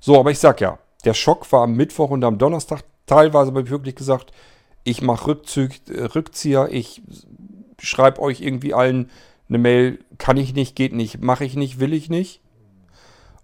[0.00, 2.82] So, aber ich sag ja, der Schock war am Mittwoch und am Donnerstag.
[3.06, 4.32] Teilweise habe ich wirklich gesagt,
[4.84, 7.02] ich mache äh, Rückzieher, ich
[7.78, 9.10] schreibe euch irgendwie allen
[9.48, 12.40] eine Mail, kann ich nicht, geht nicht, mache ich nicht, will ich nicht.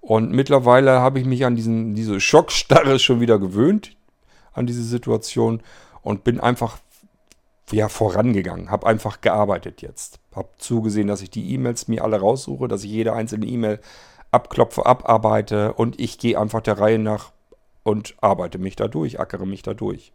[0.01, 3.97] Und mittlerweile habe ich mich an diesen, diese Schockstarre schon wieder gewöhnt,
[4.53, 5.63] an diese Situation
[6.03, 6.79] und bin einfach
[7.73, 10.21] ja, vorangegangen, habe einfach gearbeitet jetzt.
[10.35, 13.81] Habe zugesehen, dass ich die E-Mails mir alle raussuche, dass ich jede einzelne E-Mail
[14.31, 17.33] abklopfe, abarbeite und ich gehe einfach der Reihe nach
[17.83, 20.13] und arbeite mich da durch, ackere mich da durch.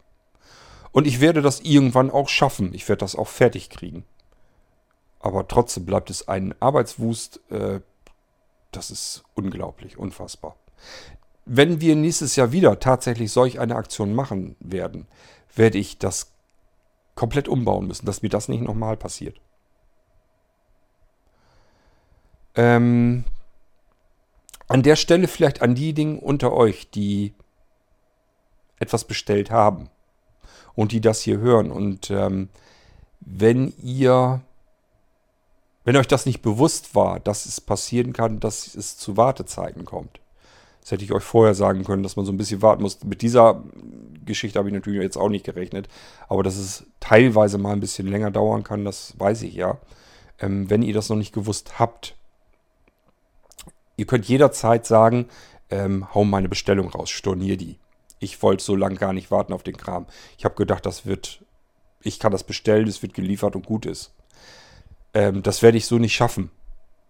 [0.91, 2.73] Und ich werde das irgendwann auch schaffen.
[2.73, 4.05] Ich werde das auch fertig kriegen.
[5.19, 7.41] Aber trotzdem bleibt es ein Arbeitswust.
[7.49, 7.79] Äh,
[8.71, 10.55] das ist unglaublich, unfassbar.
[11.45, 15.07] Wenn wir nächstes Jahr wieder tatsächlich solch eine Aktion machen werden,
[15.55, 16.32] werde ich das
[17.15, 19.39] komplett umbauen müssen, dass mir das nicht nochmal passiert.
[22.55, 23.23] Ähm,
[24.67, 27.33] an der Stelle vielleicht an diejenigen unter euch, die
[28.79, 29.89] etwas bestellt haben
[30.75, 31.71] und die das hier hören.
[31.71, 32.49] Und ähm,
[33.19, 34.41] wenn ihr,
[35.83, 40.19] wenn euch das nicht bewusst war, dass es passieren kann, dass es zu Wartezeiten kommt,
[40.83, 43.01] das hätte ich euch vorher sagen können, dass man so ein bisschen warten muss.
[43.05, 43.63] Mit dieser
[44.25, 45.87] Geschichte habe ich natürlich jetzt auch nicht gerechnet.
[46.27, 49.77] Aber dass es teilweise mal ein bisschen länger dauern kann, das weiß ich ja.
[50.39, 52.17] Ähm, wenn ihr das noch nicht gewusst habt,
[53.95, 55.29] ihr könnt jederzeit sagen,
[55.69, 57.79] ähm, hau meine Bestellung raus, stornier die.
[58.19, 60.05] Ich wollte so lange gar nicht warten auf den Kram.
[60.37, 61.45] Ich habe gedacht, das wird,
[62.01, 64.13] ich kann das bestellen, es wird geliefert und gut ist.
[65.13, 66.51] Ähm, das werde ich so nicht schaffen.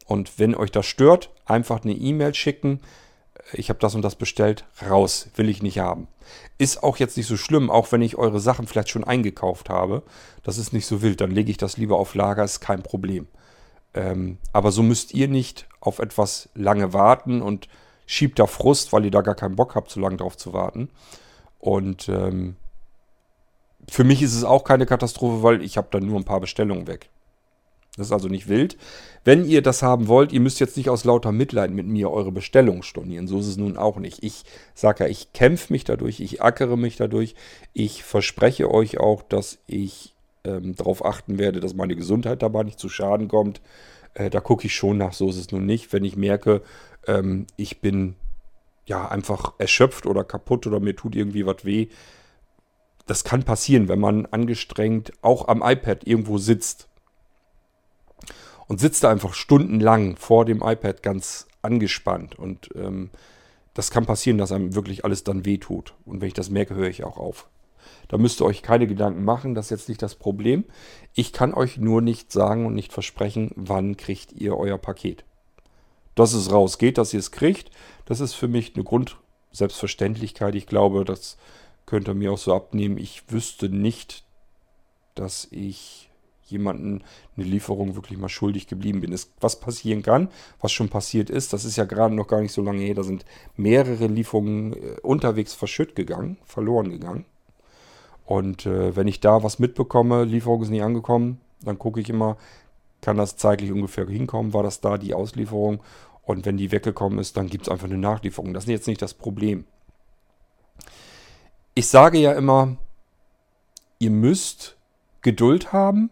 [0.06, 2.82] Und wenn euch das stört, einfach eine E-Mail schicken
[3.52, 6.08] ich habe das und das bestellt, raus, will ich nicht haben.
[6.58, 10.04] Ist auch jetzt nicht so schlimm, auch wenn ich eure Sachen vielleicht schon eingekauft habe.
[10.44, 13.28] Das ist nicht so wild, dann lege ich das lieber auf Lager, ist kein Problem.
[13.94, 17.68] Ähm, aber so müsst ihr nicht auf etwas lange warten und
[18.06, 20.90] schiebt da Frust, weil ihr da gar keinen Bock habt, so lange drauf zu warten.
[21.60, 22.56] Und ähm,
[23.90, 26.88] für mich ist es auch keine Katastrophe, weil ich habe dann nur ein paar Bestellungen
[26.88, 27.10] weg.
[27.96, 28.76] Das ist also nicht wild.
[29.24, 32.32] Wenn ihr das haben wollt, ihr müsst jetzt nicht aus lauter Mitleid mit mir eure
[32.32, 33.28] Bestellung stornieren.
[33.28, 34.24] So ist es nun auch nicht.
[34.24, 34.44] Ich
[34.74, 37.36] sage ja, ich kämpfe mich dadurch, ich ackere mich dadurch.
[37.74, 42.80] Ich verspreche euch auch, dass ich ähm, darauf achten werde, dass meine Gesundheit dabei nicht
[42.80, 43.62] zu Schaden kommt.
[44.16, 45.94] Äh, da gucke ich schon nach, so ist es nun nicht.
[45.94, 46.64] Wenn ich merke,
[47.06, 48.16] ähm, ich bin
[48.88, 51.90] ja einfach erschöpft oder kaputt oder mir tut irgendwie was weh.
[53.06, 56.88] Das kann passieren, wenn man angestrengt auch am iPad irgendwo sitzt
[58.68, 63.10] und sitzt da einfach stundenlang vor dem iPad ganz angespannt und ähm,
[63.74, 65.96] das kann passieren, dass einem wirklich alles dann wehtut.
[66.06, 67.48] Und wenn ich das merke, höre ich auch auf.
[68.08, 70.66] Da müsst ihr euch keine Gedanken machen, das ist jetzt nicht das Problem.
[71.14, 75.26] Ich kann euch nur nicht sagen und nicht versprechen, wann kriegt ihr euer Paket.
[76.16, 77.72] Dass es rausgeht, dass ihr es kriegt,
[78.06, 80.54] das ist für mich eine Grundselbstverständlichkeit.
[80.56, 81.38] Ich glaube, das
[81.86, 82.98] könnt ihr mir auch so abnehmen.
[82.98, 84.24] Ich wüsste nicht,
[85.16, 86.10] dass ich
[86.46, 87.04] jemanden
[87.36, 89.12] eine Lieferung wirklich mal schuldig geblieben bin.
[89.12, 90.30] Ist, was passieren kann,
[90.62, 93.04] was schon passiert ist, das ist ja gerade noch gar nicht so lange her, da
[93.04, 93.26] sind
[93.56, 97.26] mehrere Lieferungen äh, unterwegs verschütt gegangen, verloren gegangen.
[98.26, 102.38] Und äh, wenn ich da was mitbekomme, Lieferung ist nicht angekommen, dann gucke ich immer,
[103.02, 105.82] kann das zeitlich ungefähr hinkommen, war das da die Auslieferung?
[106.24, 108.54] Und wenn die weggekommen ist, dann gibt es einfach eine Nachlieferung.
[108.54, 109.66] Das ist jetzt nicht das Problem.
[111.76, 112.78] Ich sage ja immer,
[114.00, 114.78] ihr müsst
[115.22, 116.10] Geduld haben,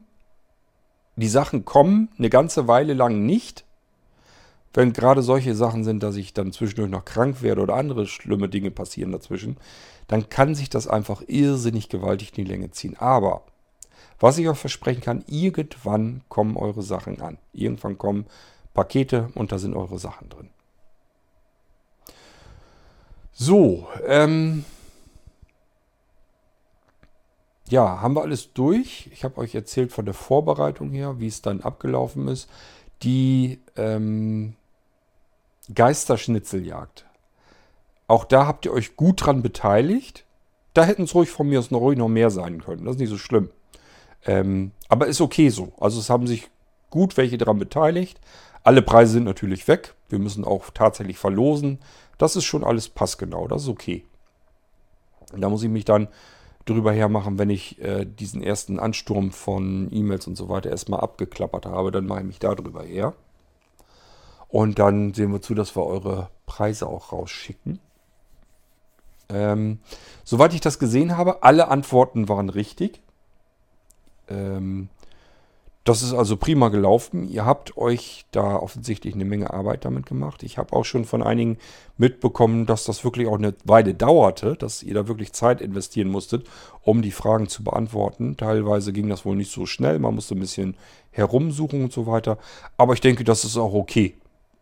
[1.21, 3.65] die Sachen kommen eine ganze Weile lang nicht.
[4.73, 8.47] Wenn gerade solche Sachen sind, dass ich dann zwischendurch noch krank werde oder andere schlimme
[8.47, 9.57] Dinge passieren dazwischen,
[10.07, 12.95] dann kann sich das einfach irrsinnig gewaltig in die Länge ziehen.
[12.97, 13.43] Aber
[14.19, 17.37] was ich euch versprechen kann, irgendwann kommen eure Sachen an.
[17.53, 18.25] Irgendwann kommen
[18.73, 20.49] Pakete und da sind eure Sachen drin.
[23.33, 24.63] So, ähm,
[27.71, 29.09] ja, haben wir alles durch.
[29.13, 32.49] Ich habe euch erzählt von der Vorbereitung her, wie es dann abgelaufen ist.
[33.01, 34.55] Die ähm,
[35.73, 37.05] Geisterschnitzeljagd.
[38.07, 40.25] Auch da habt ihr euch gut dran beteiligt.
[40.73, 42.83] Da hätten es ruhig von mir aus noch ruhig noch mehr sein können.
[42.83, 43.49] Das ist nicht so schlimm.
[44.25, 45.71] Ähm, aber ist okay so.
[45.79, 46.49] Also es haben sich
[46.89, 48.19] gut welche daran beteiligt.
[48.63, 49.95] Alle Preise sind natürlich weg.
[50.09, 51.79] Wir müssen auch tatsächlich verlosen.
[52.17, 53.47] Das ist schon alles passgenau.
[53.47, 54.03] Das ist okay.
[55.31, 56.09] Und da muss ich mich dann
[56.65, 61.65] drüber hermachen, wenn ich äh, diesen ersten Ansturm von E-Mails und so weiter erstmal abgeklappert
[61.65, 63.13] habe, dann mache ich mich da drüber her.
[64.47, 67.79] Und dann sehen wir zu, dass wir eure Preise auch rausschicken.
[69.29, 69.79] Ähm,
[70.23, 73.01] soweit ich das gesehen habe, alle Antworten waren richtig.
[74.27, 74.89] Ähm,
[75.83, 77.27] das ist also prima gelaufen.
[77.27, 80.43] Ihr habt euch da offensichtlich eine Menge Arbeit damit gemacht.
[80.43, 81.57] Ich habe auch schon von einigen
[81.97, 86.47] mitbekommen, dass das wirklich auch eine Weile dauerte, dass ihr da wirklich Zeit investieren musstet,
[86.83, 88.37] um die Fragen zu beantworten.
[88.37, 90.75] Teilweise ging das wohl nicht so schnell, man musste ein bisschen
[91.09, 92.37] herumsuchen und so weiter.
[92.77, 94.13] Aber ich denke, das ist auch okay.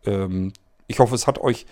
[0.05, 0.53] Ähm,
[0.87, 1.65] ich hoffe, es hat euch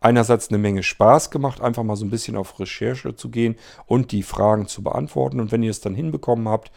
[0.00, 3.56] einerseits eine Menge Spaß gemacht, einfach mal so ein bisschen auf Recherche zu gehen
[3.86, 5.40] und die Fragen zu beantworten.
[5.40, 6.70] Und wenn ihr es dann hinbekommen habt,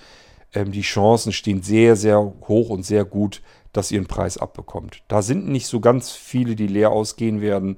[0.53, 5.03] ähm, die Chancen stehen sehr, sehr hoch und sehr gut, dass ihr einen Preis abbekommt.
[5.07, 7.77] Da sind nicht so ganz viele, die leer ausgehen werden.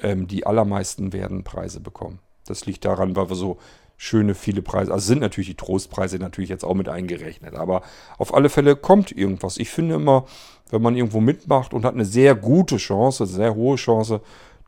[0.00, 2.20] Ähm, die allermeisten werden Preise bekommen.
[2.46, 3.58] Das liegt daran, weil wir so
[3.96, 7.82] schöne, viele Preise, also sind natürlich die Trostpreise natürlich jetzt auch mit eingerechnet, aber
[8.16, 9.58] auf alle Fälle kommt irgendwas.
[9.58, 10.24] Ich finde immer,
[10.70, 14.20] wenn man irgendwo mitmacht und hat eine sehr gute Chance, sehr hohe Chance,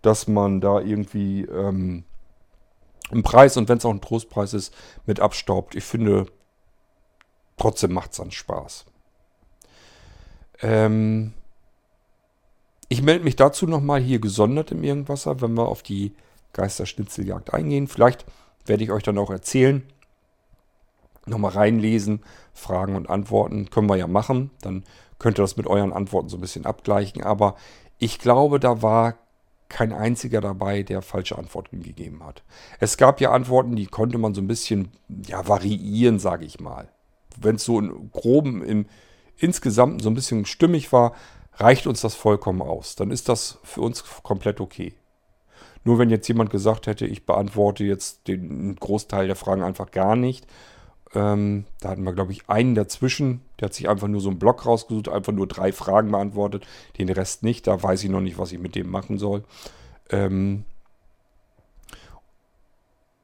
[0.02, 2.02] dass man da irgendwie ähm,
[3.12, 4.74] einen Preis und wenn es auch ein Trostpreis ist,
[5.06, 5.76] mit abstaubt.
[5.76, 6.26] Ich finde,
[7.60, 8.86] Trotzdem macht es dann Spaß.
[10.62, 11.34] Ähm,
[12.88, 16.14] ich melde mich dazu nochmal hier gesondert im Irgendwasser, wenn wir auf die
[16.54, 17.86] Geisterschnitzeljagd eingehen.
[17.86, 18.24] Vielleicht
[18.64, 19.82] werde ich euch dann auch erzählen,
[21.26, 22.22] nochmal reinlesen,
[22.54, 24.50] Fragen und Antworten können wir ja machen.
[24.62, 24.82] Dann
[25.18, 27.22] könnt ihr das mit euren Antworten so ein bisschen abgleichen.
[27.22, 27.56] Aber
[27.98, 29.18] ich glaube, da war
[29.68, 32.42] kein einziger dabei, der falsche Antworten gegeben hat.
[32.78, 34.92] Es gab ja Antworten, die konnte man so ein bisschen
[35.26, 36.88] ja, variieren, sage ich mal
[37.40, 38.86] wenn es so in groben, im
[39.36, 41.14] insgesamt so ein bisschen stimmig war,
[41.54, 42.94] reicht uns das vollkommen aus.
[42.94, 44.94] Dann ist das für uns komplett okay.
[45.82, 50.14] Nur wenn jetzt jemand gesagt hätte, ich beantworte jetzt den Großteil der Fragen einfach gar
[50.14, 50.46] nicht,
[51.14, 54.38] ähm, da hatten wir, glaube ich, einen dazwischen, der hat sich einfach nur so einen
[54.38, 56.66] Block rausgesucht, einfach nur drei Fragen beantwortet,
[56.98, 57.66] den Rest nicht.
[57.66, 59.42] Da weiß ich noch nicht, was ich mit dem machen soll.
[60.10, 60.64] Ähm,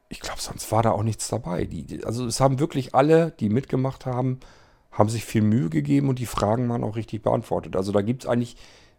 [0.08, 1.64] ich glaube, sonst war da auch nichts dabei.
[1.64, 4.40] Die, also es haben wirklich alle, die mitgemacht haben,
[4.92, 7.76] haben sich viel Mühe gegeben und die Fragen waren auch richtig beantwortet.
[7.76, 8.56] Also da gibt es eigentlich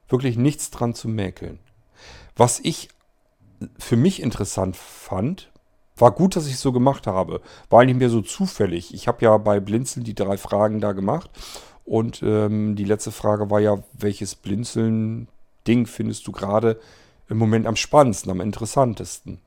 [0.09, 1.59] wirklich nichts dran zu mäkeln.
[2.35, 2.89] Was ich
[3.79, 5.51] für mich interessant fand,
[5.95, 7.41] war gut, dass ich es so gemacht habe.
[7.69, 8.93] War eigentlich mehr so zufällig.
[8.93, 11.31] Ich habe ja bei Blinzeln die drei Fragen da gemacht.
[11.85, 16.79] Und ähm, die letzte Frage war ja, welches Blinzeln-Ding findest du gerade
[17.29, 19.39] im Moment am spannendsten, am interessantesten?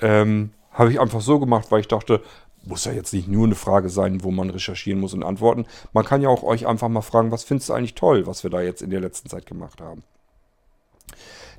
[0.00, 2.22] Ähm, habe ich einfach so gemacht, weil ich dachte,
[2.64, 5.66] muss ja jetzt nicht nur eine Frage sein, wo man recherchieren muss und antworten.
[5.92, 8.50] Man kann ja auch euch einfach mal fragen, was findest du eigentlich toll, was wir
[8.50, 10.02] da jetzt in der letzten Zeit gemacht haben.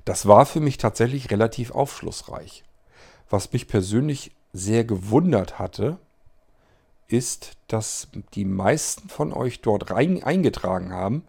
[0.06, 2.64] Das war für mich tatsächlich relativ aufschlussreich.
[3.30, 5.98] Was mich persönlich sehr gewundert hatte,
[7.08, 11.24] ist, dass die meisten von euch dort rein eingetragen haben,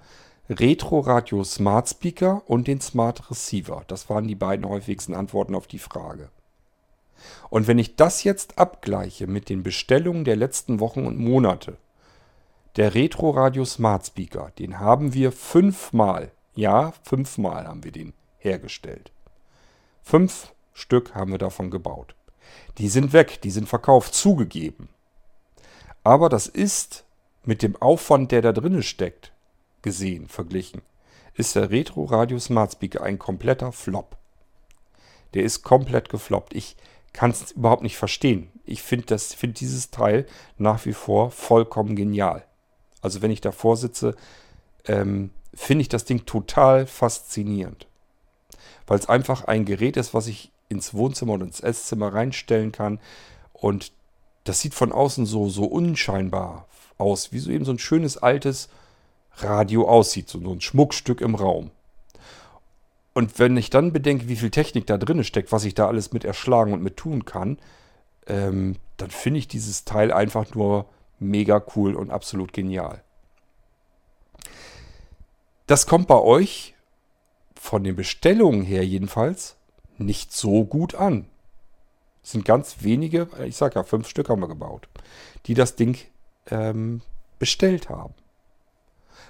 [0.48, 3.84] Retro Radio Smart Speaker und den Smart Receiver.
[3.86, 6.28] Das waren die beiden häufigsten Antworten auf die Frage.
[7.50, 11.76] Und wenn ich das jetzt abgleiche mit den Bestellungen der letzten Wochen und Monate,
[12.76, 19.12] der Retro Radio Smart Speaker, den haben wir fünfmal, ja, fünfmal haben wir den hergestellt.
[20.02, 22.14] Fünf Stück haben wir davon gebaut.
[22.78, 24.88] Die sind weg, die sind verkauft, zugegeben.
[26.02, 27.04] Aber das ist
[27.44, 29.32] mit dem Aufwand, der da drinne steckt,
[29.82, 30.82] gesehen, verglichen,
[31.34, 34.16] ist der Retro Radio Smart Speaker ein kompletter Flop.
[35.34, 36.54] Der ist komplett gefloppt.
[36.54, 36.76] Ich
[37.12, 38.50] kann es überhaupt nicht verstehen.
[38.64, 40.26] Ich finde find dieses Teil
[40.56, 42.44] nach wie vor vollkommen genial.
[43.00, 44.14] Also wenn ich davor sitze,
[44.86, 47.86] ähm, finde ich das Ding total faszinierend.
[48.86, 52.98] Weil es einfach ein Gerät ist, was ich ins Wohnzimmer und ins Esszimmer reinstellen kann.
[53.52, 53.92] Und
[54.44, 56.66] das sieht von außen so, so unscheinbar
[56.98, 58.68] aus, wie so eben so ein schönes altes
[59.36, 61.70] Radio aussieht, so ein Schmuckstück im Raum.
[63.14, 66.12] Und wenn ich dann bedenke, wie viel Technik da drin steckt, was ich da alles
[66.12, 67.58] mit erschlagen und mit tun kann,
[68.26, 70.86] ähm, dann finde ich dieses Teil einfach nur
[71.18, 73.02] mega cool und absolut genial.
[75.66, 76.74] Das kommt bei euch
[77.54, 79.56] von den Bestellungen her jedenfalls
[79.98, 81.26] nicht so gut an.
[82.22, 84.88] Es sind ganz wenige, ich sage ja, fünf Stück haben wir gebaut,
[85.46, 85.98] die das Ding
[86.50, 87.02] ähm,
[87.38, 88.14] bestellt haben.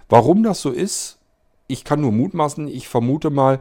[0.09, 1.19] Warum das so ist,
[1.73, 2.69] ich kann nur mutmaßen.
[2.69, 3.61] Ich vermute mal,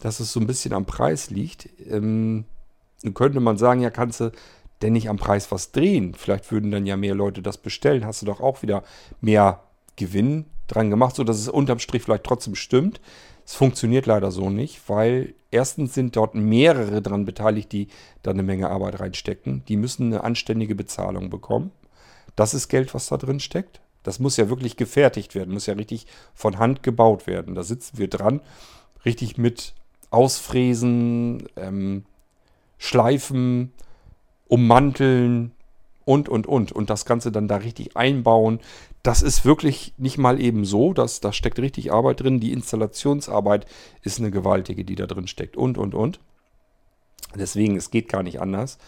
[0.00, 1.68] dass es so ein bisschen am Preis liegt.
[1.88, 2.44] Ähm,
[3.14, 4.32] könnte man sagen, ja, kannst du
[4.82, 6.14] denn nicht am Preis was drehen?
[6.14, 8.04] Vielleicht würden dann ja mehr Leute das bestellen.
[8.04, 8.82] Hast du doch auch wieder
[9.20, 9.62] mehr
[9.96, 13.00] Gewinn dran gemacht, sodass es unterm Strich vielleicht trotzdem stimmt.
[13.44, 17.88] Es funktioniert leider so nicht, weil erstens sind dort mehrere dran beteiligt, die
[18.22, 19.64] da eine Menge Arbeit reinstecken.
[19.68, 21.72] Die müssen eine anständige Bezahlung bekommen.
[22.36, 23.80] Das ist Geld, was da drin steckt.
[24.02, 27.54] Das muss ja wirklich gefertigt werden, muss ja richtig von Hand gebaut werden.
[27.54, 28.40] Da sitzen wir dran,
[29.04, 29.74] richtig mit
[30.10, 32.04] Ausfräsen, ähm,
[32.78, 33.72] Schleifen,
[34.48, 35.52] ummanteln
[36.04, 36.72] und, und, und.
[36.72, 38.60] Und das Ganze dann da richtig einbauen.
[39.02, 40.92] Das ist wirklich nicht mal eben so.
[40.92, 42.40] Das, da steckt richtig Arbeit drin.
[42.40, 43.66] Die Installationsarbeit
[44.02, 45.56] ist eine gewaltige, die da drin steckt.
[45.56, 46.20] Und, und, und.
[47.34, 48.78] Deswegen, es geht gar nicht anders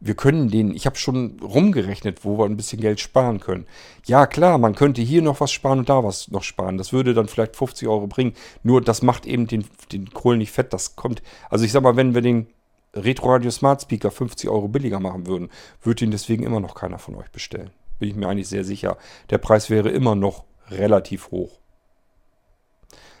[0.00, 3.66] wir können den, ich habe schon rumgerechnet, wo wir ein bisschen Geld sparen können.
[4.06, 6.76] Ja, klar, man könnte hier noch was sparen und da was noch sparen.
[6.76, 8.34] Das würde dann vielleicht 50 Euro bringen.
[8.62, 10.72] Nur das macht eben den, den Kohl nicht fett.
[10.72, 12.48] Das kommt, also ich sag mal, wenn wir den
[12.94, 15.50] Retro Radio Smart Speaker 50 Euro billiger machen würden,
[15.82, 17.70] würde ihn deswegen immer noch keiner von euch bestellen.
[17.98, 18.98] Bin ich mir eigentlich sehr sicher.
[19.30, 21.60] Der Preis wäre immer noch relativ hoch.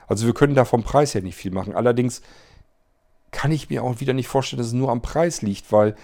[0.06, 1.74] Also wir können da vom Preis her nicht viel machen.
[1.74, 2.22] Allerdings
[3.30, 5.96] kann ich mir auch wieder nicht vorstellen, dass es nur am Preis liegt, weil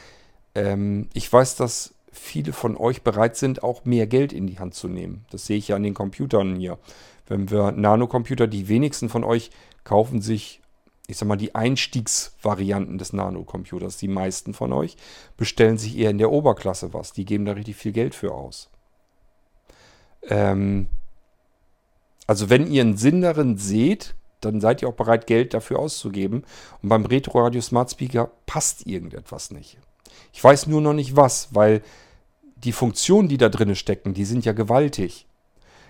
[0.55, 4.75] ähm, ich weiß, dass viele von euch bereit sind, auch mehr Geld in die Hand
[4.75, 5.25] zu nehmen.
[5.31, 6.79] Das sehe ich ja an den Computern hier.
[7.27, 9.51] Wenn wir Nanocomputer, die wenigsten von euch
[9.85, 10.61] kaufen sich,
[11.07, 13.97] ich sag mal, die Einstiegsvarianten des Nanocomputers.
[13.97, 14.97] Die meisten von euch
[15.37, 17.13] bestellen sich eher in der Oberklasse was.
[17.13, 18.71] Die geben da richtig viel Geld für aus.
[20.29, 20.89] Ähm,
[22.27, 26.45] also wenn ihr einen Sinn darin seht, dann seid ihr auch bereit, Geld dafür auszugeben.
[26.83, 29.79] Und beim Retro Radio Smart Speaker passt irgendetwas nicht.
[30.33, 31.83] Ich weiß nur noch nicht was, weil
[32.57, 35.27] die Funktionen, die da drin stecken, die sind ja gewaltig.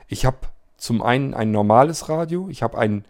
[0.08, 0.38] Ich habe
[0.76, 3.04] zum einen ein normales Radio, ich habe ein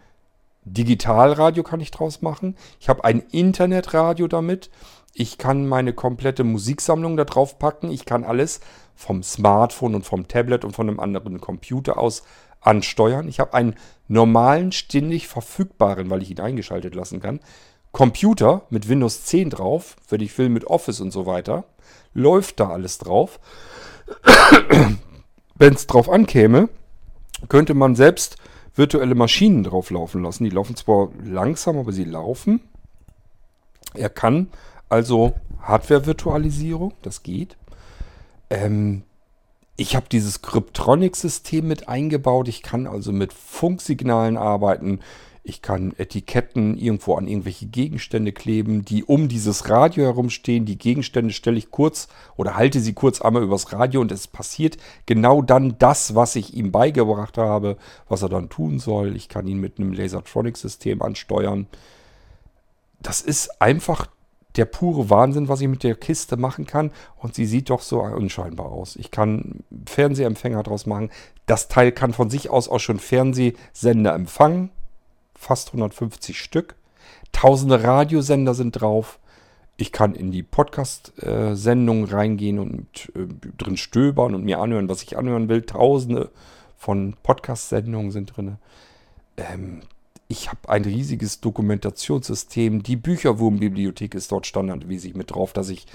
[0.65, 4.71] Digitalradio kann ich draus machen, ich habe ein Internetradio damit,
[5.15, 8.61] ich kann meine komplette Musiksammlung da drauf packen, ich kann alles
[8.95, 12.23] vom Smartphone und vom Tablet und von einem anderen Computer aus
[12.61, 13.27] ansteuern.
[13.27, 13.75] Ich habe einen
[14.07, 17.41] normalen, ständig verfügbaren, weil ich ihn eingeschaltet lassen kann,
[17.93, 21.65] Computer mit Windows 10 drauf, wenn ich will mit Office und so weiter,
[22.15, 23.41] läuft da alles drauf.
[25.57, 26.69] wenn es drauf ankäme,
[27.49, 28.37] könnte man selbst
[28.75, 30.45] virtuelle Maschinen drauf laufen lassen.
[30.45, 32.61] Die laufen zwar langsam, aber sie laufen.
[33.95, 34.49] Er kann
[34.89, 37.57] also Hardware-Virtualisierung, das geht.
[38.51, 39.03] Ähm,
[39.77, 42.49] ich habe dieses Cryptronic-System mit eingebaut.
[42.49, 45.01] Ich kann also mit Funksignalen arbeiten.
[45.43, 50.67] Ich kann Etiketten irgendwo an irgendwelche Gegenstände kleben, die um dieses Radio herumstehen.
[50.67, 54.77] Die Gegenstände stelle ich kurz oder halte sie kurz einmal übers Radio und es passiert
[55.07, 59.17] genau dann das, was ich ihm beigebracht habe, was er dann tun soll.
[59.17, 61.67] Ich kann ihn mit einem Lasertronic-System ansteuern.
[63.01, 64.09] Das ist einfach
[64.57, 66.91] der pure Wahnsinn, was ich mit der Kiste machen kann.
[67.17, 68.97] Und sie sieht doch so unscheinbar aus.
[68.97, 71.11] Ich kann Fernsehempfänger draus machen.
[71.47, 74.71] Das Teil kann von sich aus auch schon Fernsehsender empfangen.
[75.41, 76.75] Fast 150 Stück.
[77.33, 79.19] Tausende Radiosender sind drauf.
[79.79, 83.27] Ich kann in die Podcast-Sendungen reingehen und äh,
[83.57, 85.63] drin stöbern und mir anhören, was ich anhören will.
[85.63, 86.31] Tausende
[86.77, 88.59] von Podcast-Sendungen sind drin.
[89.39, 89.81] Ähm,
[90.29, 92.83] ich habe ein riesiges Dokumentationssystem.
[92.83, 95.87] Die Bücherwurmbibliothek ist dort standardmäßig mit drauf, dass ich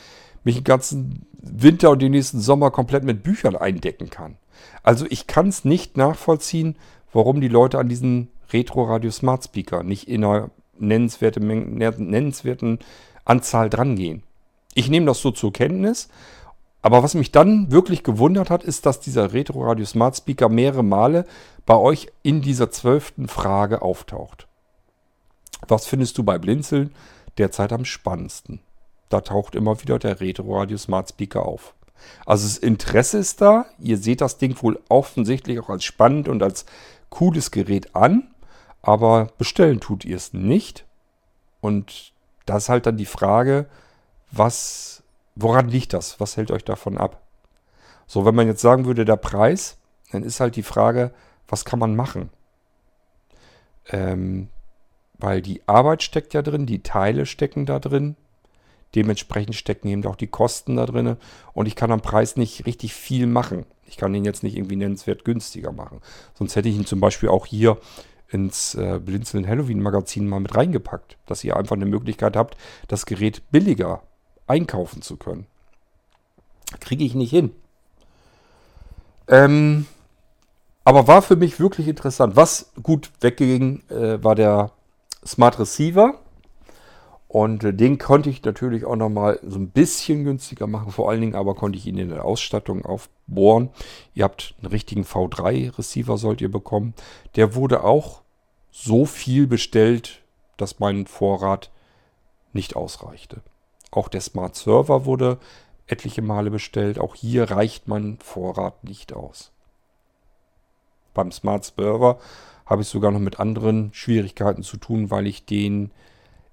[0.44, 4.38] mich den ganzen Winter und den nächsten Sommer komplett mit Büchern eindecken kann.
[4.82, 6.78] Also ich kann es nicht nachvollziehen,
[7.14, 12.80] warum die Leute an diesen Retro-Radio Smart Speaker nicht in einer nennenswerte nennenswerten
[13.24, 14.24] Anzahl drangehen.
[14.74, 16.10] Ich nehme das so zur Kenntnis,
[16.82, 20.84] aber was mich dann wirklich gewundert hat, ist, dass dieser Retro Radio Smart Speaker mehrere
[20.84, 21.26] Male
[21.66, 24.48] bei euch in dieser zwölften Frage auftaucht.
[25.68, 26.94] Was findest du bei Blinzeln
[27.40, 28.60] derzeit am spannendsten?
[29.10, 31.74] Da taucht immer wieder der Retro Radio Smart Speaker auf.
[32.26, 33.66] Also das Interesse ist da.
[33.80, 36.66] Ihr seht das Ding wohl offensichtlich auch als spannend und als
[37.10, 38.28] cooles Gerät an.
[38.86, 40.86] Aber bestellen tut ihr es nicht.
[41.60, 42.14] Und
[42.46, 43.66] da ist halt dann die Frage,
[44.32, 45.02] was,
[45.34, 46.20] woran liegt das?
[46.20, 47.24] Was hält euch davon ab?
[48.06, 49.78] So, wenn man jetzt sagen würde, der Preis,
[50.12, 51.12] dann ist halt die Frage,
[51.48, 52.30] was kann man machen?
[53.90, 54.50] Ähm,
[55.18, 58.16] weil die Arbeit steckt ja drin, die Teile stecken da drin.
[58.94, 61.18] Dementsprechend stecken eben auch die Kosten da drin.
[61.54, 63.66] Und ich kann am Preis nicht richtig viel machen.
[63.88, 66.02] Ich kann ihn jetzt nicht irgendwie nennenswert günstiger machen.
[66.36, 67.80] Sonst hätte ich ihn zum Beispiel auch hier
[68.36, 71.18] ins äh, Blinzeln Halloween Magazin mal mit reingepackt.
[71.26, 72.58] Dass ihr einfach eine Möglichkeit habt,
[72.88, 74.04] das Gerät billiger
[74.46, 75.48] einkaufen zu können.
[76.80, 77.52] Kriege ich nicht hin.
[79.28, 79.86] Ähm,
[80.84, 82.36] aber war für mich wirklich interessant.
[82.36, 84.72] Was gut wegging, äh, war der
[85.26, 86.20] Smart Receiver.
[87.28, 90.92] Und äh, den konnte ich natürlich auch nochmal so ein bisschen günstiger machen.
[90.92, 93.70] Vor allen Dingen aber konnte ich ihn in der Ausstattung aufbohren.
[94.14, 96.94] Ihr habt einen richtigen V3 Receiver sollt ihr bekommen.
[97.36, 98.22] Der wurde auch
[98.78, 100.22] so viel bestellt,
[100.58, 101.72] dass mein Vorrat
[102.54, 103.42] nicht ausreichte.
[103.92, 105.38] Auch der Smart Server wurde
[105.88, 107.00] etliche Male bestellt.
[107.00, 109.52] Auch hier reicht mein Vorrat nicht aus
[111.16, 112.20] beim Smart Server
[112.68, 115.92] habe ich sogar noch mit anderen Schwierigkeiten zu tun, weil ich den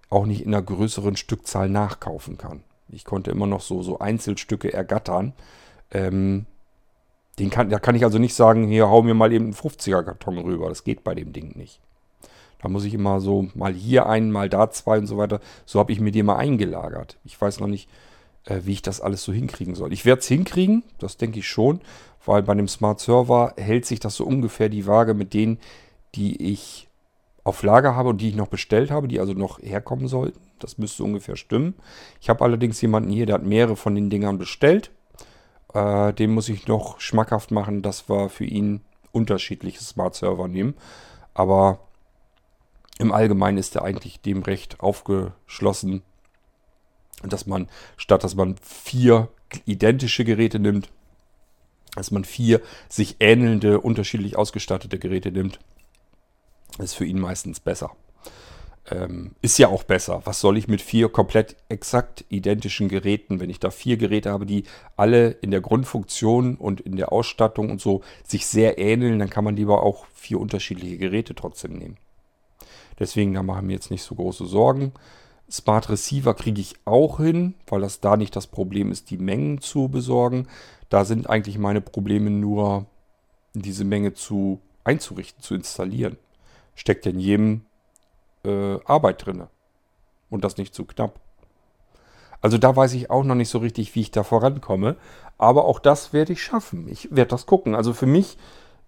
[0.08, 2.64] auch nicht in einer größeren Stückzahl nachkaufen kann.
[2.88, 5.34] Ich konnte immer noch so, so Einzelstücke ergattern.
[5.90, 6.46] Ähm,
[7.38, 10.38] den kann, da kann ich also nicht sagen, hier hau mir mal eben einen 50er-Karton
[10.38, 10.68] rüber.
[10.68, 11.80] Das geht bei dem Ding nicht.
[12.62, 15.40] Da muss ich immer so mal hier einen, mal da zwei und so weiter.
[15.66, 17.18] So habe ich mir die mal eingelagert.
[17.24, 17.88] Ich weiß noch nicht,
[18.44, 19.92] äh, wie ich das alles so hinkriegen soll.
[19.92, 21.80] Ich werde es hinkriegen, das denke ich schon
[22.24, 25.58] weil bei dem Smart Server hält sich das so ungefähr die Waage mit denen,
[26.14, 26.88] die ich
[27.44, 30.40] auf Lager habe und die ich noch bestellt habe, die also noch herkommen sollten.
[30.60, 31.74] Das müsste ungefähr stimmen.
[32.20, 34.92] Ich habe allerdings jemanden hier, der hat mehrere von den Dingern bestellt.
[35.74, 40.74] Äh, dem muss ich noch schmackhaft machen, dass wir für ihn unterschiedliche Smart Server nehmen.
[41.34, 41.80] Aber
[43.02, 46.02] im Allgemeinen ist er eigentlich dem Recht aufgeschlossen,
[47.22, 49.28] dass man statt dass man vier
[49.66, 50.88] identische Geräte nimmt,
[51.94, 55.58] dass man vier sich ähnelnde, unterschiedlich ausgestattete Geräte nimmt,
[56.78, 57.90] ist für ihn meistens besser.
[58.90, 60.22] Ähm, ist ja auch besser.
[60.24, 64.46] Was soll ich mit vier komplett exakt identischen Geräten, wenn ich da vier Geräte habe,
[64.46, 64.64] die
[64.96, 69.44] alle in der Grundfunktion und in der Ausstattung und so sich sehr ähneln, dann kann
[69.44, 71.96] man lieber auch vier unterschiedliche Geräte trotzdem nehmen.
[72.98, 74.92] Deswegen, da machen wir jetzt nicht so große Sorgen.
[75.50, 79.60] Smart Receiver kriege ich auch hin, weil das da nicht das Problem ist, die Mengen
[79.60, 80.48] zu besorgen.
[80.88, 82.86] Da sind eigentlich meine Probleme nur,
[83.54, 86.16] diese Menge zu einzurichten, zu installieren.
[86.74, 87.62] Steckt in jedem
[88.44, 89.44] äh, Arbeit drin.
[90.30, 91.20] Und das nicht zu knapp.
[92.40, 94.96] Also da weiß ich auch noch nicht so richtig, wie ich da vorankomme.
[95.38, 96.88] Aber auch das werde ich schaffen.
[96.88, 97.74] Ich werde das gucken.
[97.74, 98.38] Also für mich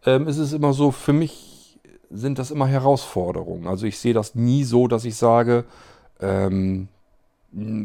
[0.06, 1.53] ähm, ist es immer so, für mich
[2.10, 3.66] sind das immer Herausforderungen.
[3.66, 5.64] Also ich sehe das nie so, dass ich sage,
[6.20, 6.88] ähm,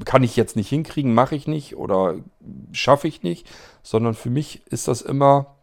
[0.06, 2.16] kann ich jetzt nicht hinkriegen, mache ich nicht oder
[2.72, 3.48] schaffe ich nicht,
[3.84, 5.56] sondern für mich ist das immer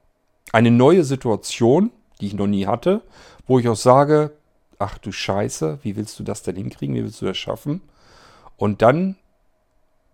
[0.52, 3.02] eine neue Situation, die ich noch nie hatte,
[3.46, 4.32] wo ich auch sage,
[4.78, 7.80] ach du Scheiße, wie willst du das denn hinkriegen, wie willst du das schaffen?
[8.56, 9.16] Und dann,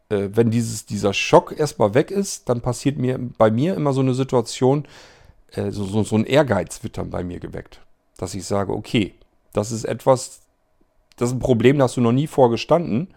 [0.09, 4.01] äh, wenn dieses, dieser Schock erstmal weg ist, dann passiert mir bei mir immer so
[4.01, 4.87] eine Situation,
[5.53, 7.81] äh, so, so, so ein Ehrgeiz wird dann bei mir geweckt,
[8.23, 9.15] dass ich sage, okay,
[9.53, 10.41] das ist etwas,
[11.17, 13.09] das ist ein Problem, da hast du noch nie vorgestanden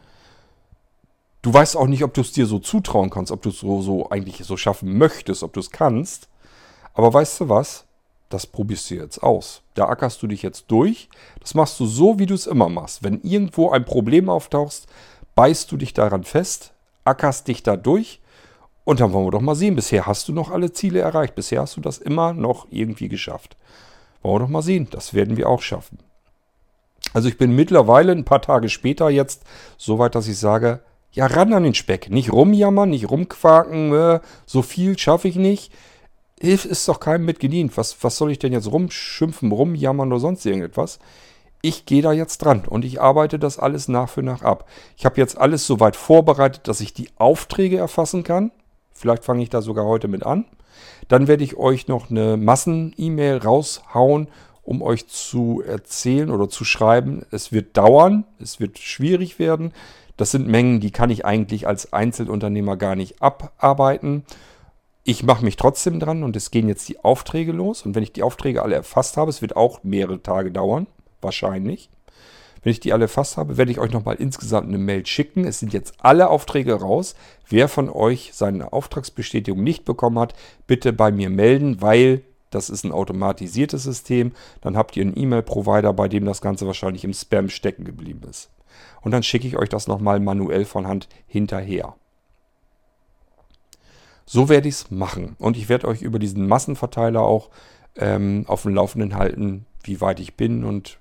[1.45, 3.79] Du weißt auch nicht, ob du es dir so zutrauen kannst, ob du es so,
[3.79, 6.27] so eigentlich so schaffen möchtest, ob du es kannst.
[6.95, 7.85] Aber weißt du was?
[8.29, 9.61] Das probierst du jetzt aus.
[9.75, 11.07] Da ackerst du dich jetzt durch.
[11.41, 13.03] Das machst du so, wie du es immer machst.
[13.03, 14.87] Wenn irgendwo ein Problem auftauchst,
[15.35, 16.73] beißt du dich daran fest,
[17.03, 18.21] ackerst dich da durch
[18.83, 19.75] und dann wollen wir doch mal sehen.
[19.75, 21.35] Bisher hast du noch alle Ziele erreicht.
[21.35, 23.55] Bisher hast du das immer noch irgendwie geschafft.
[24.25, 24.87] Wollen wir doch mal sehen.
[24.89, 25.99] Das werden wir auch schaffen.
[27.13, 29.43] Also ich bin mittlerweile ein paar Tage später jetzt
[29.77, 30.79] so weit, dass ich sage,
[31.11, 32.09] ja ran an den Speck.
[32.09, 35.71] Nicht rumjammern, nicht rumquaken, äh, so viel schaffe ich nicht.
[36.39, 37.77] Hilf ist doch keinem mitgedient.
[37.77, 40.97] Was, was soll ich denn jetzt rumschimpfen, rumjammern oder sonst irgendetwas?
[41.61, 44.67] Ich gehe da jetzt dran und ich arbeite das alles nach für nach ab.
[44.97, 48.51] Ich habe jetzt alles so weit vorbereitet, dass ich die Aufträge erfassen kann.
[48.91, 50.45] Vielleicht fange ich da sogar heute mit an.
[51.07, 54.27] Dann werde ich euch noch eine Massen-E-Mail raushauen,
[54.63, 57.25] um euch zu erzählen oder zu schreiben.
[57.31, 59.73] Es wird dauern, es wird schwierig werden.
[60.17, 64.23] Das sind Mengen, die kann ich eigentlich als Einzelunternehmer gar nicht abarbeiten.
[65.03, 67.85] Ich mache mich trotzdem dran und es gehen jetzt die Aufträge los.
[67.85, 70.87] Und wenn ich die Aufträge alle erfasst habe, es wird auch mehrere Tage dauern,
[71.21, 71.89] wahrscheinlich.
[72.65, 75.45] Wenn ich die alle erfasst habe, werde ich euch nochmal insgesamt eine Mail schicken.
[75.45, 77.13] Es sind jetzt alle Aufträge raus.
[77.47, 80.33] Wer von euch seine Auftragsbestätigung nicht bekommen hat,
[80.65, 84.31] bitte bei mir melden, weil das ist ein automatisiertes System.
[84.61, 88.49] Dann habt ihr einen E-Mail-Provider, bei dem das Ganze wahrscheinlich im Spam stecken geblieben ist.
[89.01, 91.93] Und dann schicke ich euch das nochmal manuell von Hand hinterher.
[94.25, 95.35] So werde ich es machen.
[95.37, 97.51] Und ich werde euch über diesen Massenverteiler auch
[97.95, 100.97] ähm, auf dem Laufenden halten, wie weit ich bin und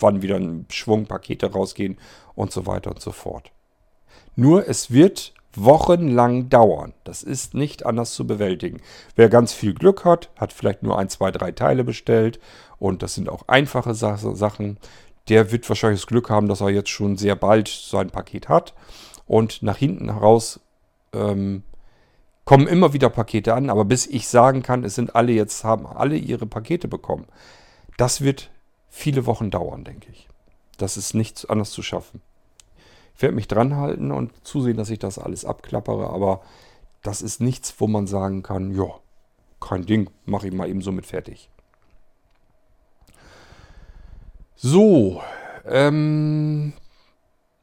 [0.00, 1.98] wann wieder ein Schwung Pakete rausgehen
[2.34, 3.50] und so weiter und so fort.
[4.36, 6.92] Nur es wird wochenlang dauern.
[7.04, 8.80] Das ist nicht anders zu bewältigen.
[9.16, 12.38] Wer ganz viel Glück hat, hat vielleicht nur ein, zwei, drei Teile bestellt
[12.78, 14.78] und das sind auch einfache Sachen.
[15.28, 18.74] Der wird wahrscheinlich das Glück haben, dass er jetzt schon sehr bald sein Paket hat
[19.26, 20.60] und nach hinten heraus
[21.12, 21.62] ähm,
[22.44, 25.86] kommen immer wieder Pakete an, aber bis ich sagen kann, es sind alle jetzt, haben
[25.86, 27.26] alle ihre Pakete bekommen,
[27.98, 28.50] das wird
[28.88, 30.28] viele Wochen dauern, denke ich.
[30.76, 32.22] Das ist nicht anders zu schaffen.
[33.14, 36.40] Ich werde mich dran halten und zusehen, dass ich das alles abklappere, aber
[37.02, 38.86] das ist nichts, wo man sagen kann, ja,
[39.60, 41.50] kein Ding, mache ich mal eben so mit fertig.
[44.54, 45.22] So,
[45.66, 46.72] ähm,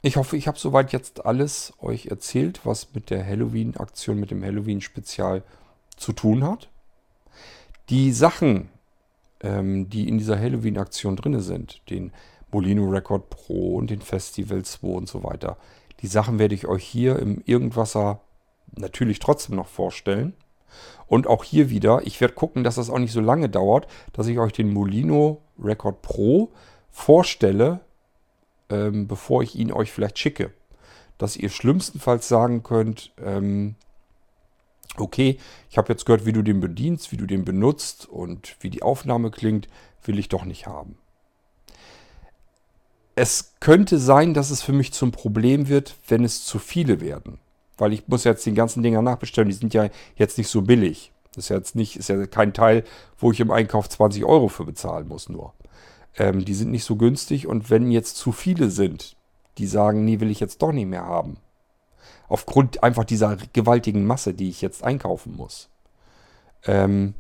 [0.02, 4.44] ich hoffe, ich habe soweit jetzt alles euch erzählt, was mit der Halloween-Aktion, mit dem
[4.44, 5.44] Halloween-Spezial
[5.98, 6.70] zu tun hat.
[7.90, 8.70] Die Sachen,
[9.46, 12.12] ähm, die in dieser Halloween-Aktion drin sind, den
[12.52, 15.58] Molino Record Pro und den Festival 2 und so weiter,
[16.02, 18.22] die Sachen werde ich euch hier im Irgendwasser
[18.76, 20.34] natürlich trotzdem noch vorstellen.
[21.08, 24.28] Und auch hier wieder, ich werde gucken, dass das auch nicht so lange dauert, dass
[24.28, 26.52] ich euch den Molino Record Pro
[26.92, 27.82] vorstelle,
[28.70, 30.52] ähm, bevor ich ihn euch vielleicht schicke.
[31.18, 33.76] Dass ihr schlimmstenfalls sagen könnt, ähm,
[35.02, 35.38] okay,
[35.70, 38.84] ich habe jetzt gehört, wie du den bedienst, wie du den benutzt und wie die
[38.84, 39.68] Aufnahme klingt,
[40.04, 40.98] will ich doch nicht haben.
[43.16, 47.40] Es könnte sein, dass es für mich zum Problem wird, wenn es zu viele werden.
[47.78, 49.50] Weil ich muss jetzt den ganzen Dinger nachbestellen.
[49.50, 51.12] Die sind ja jetzt nicht so billig.
[51.34, 52.84] Das ist ja jetzt nicht, ist ja kein Teil,
[53.18, 55.54] wo ich im Einkauf 20 Euro für bezahlen muss nur.
[56.18, 59.18] Ähm, die sind nicht so günstig und wenn jetzt zu viele sind,
[59.58, 61.38] die sagen, nee, will ich jetzt doch nicht mehr haben.
[62.28, 65.70] Aufgrund einfach dieser gewaltigen Masse, die ich jetzt einkaufen muss.
[66.66, 67.14] Ähm,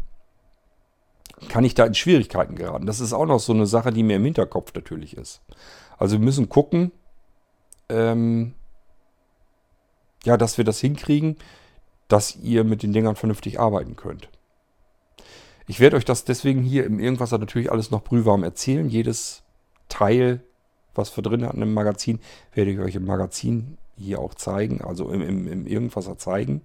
[1.49, 2.85] kann ich da in Schwierigkeiten geraten.
[2.85, 5.41] Das ist auch noch so eine Sache, die mir im Hinterkopf natürlich ist.
[5.97, 6.91] Also wir müssen gucken,
[7.89, 8.53] ähm,
[10.23, 11.37] ja, dass wir das hinkriegen,
[12.07, 14.29] dass ihr mit den Dingern vernünftig arbeiten könnt.
[15.67, 18.87] Ich werde euch das deswegen hier im Irgendwasser natürlich alles noch brühwarm erzählen.
[18.87, 19.43] Jedes
[19.89, 20.43] Teil,
[20.95, 22.19] was wir drin hatten im Magazin,
[22.53, 26.61] werde ich euch im Magazin hier auch zeigen, also im, im, im Irgendwasser zeigen.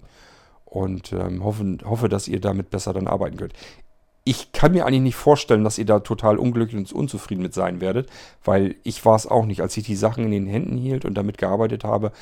[0.65, 3.55] Und ähm, hoffe, hoffe, dass ihr damit besser dann arbeiten könnt.
[4.23, 7.81] Ich kann mir eigentlich nicht vorstellen, dass ihr da total unglücklich und unzufrieden mit sein
[7.81, 8.09] werdet,
[8.45, 9.63] weil ich war es auch nicht.
[9.63, 12.13] Als ich die Sachen in den Händen hielt und damit gearbeitet habe,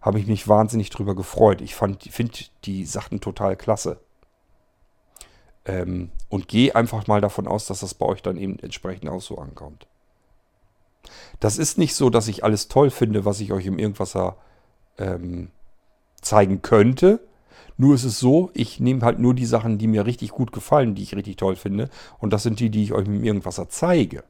[0.00, 1.60] habe ich mich wahnsinnig drüber gefreut.
[1.60, 3.98] Ich finde die Sachen total klasse.
[5.66, 9.20] Ähm, und gehe einfach mal davon aus, dass das bei euch dann eben entsprechend auch
[9.20, 9.86] so ankommt.
[11.40, 14.36] Das ist nicht so, dass ich alles toll finde, was ich euch im Irgendwasser
[14.98, 15.50] ähm,
[16.20, 17.20] zeigen könnte.
[17.76, 20.96] Nur ist es so, ich nehme halt nur die Sachen, die mir richtig gut gefallen,
[20.96, 21.90] die ich richtig toll finde.
[22.18, 24.24] Und das sind die, die ich euch im Irgendwasser zeige.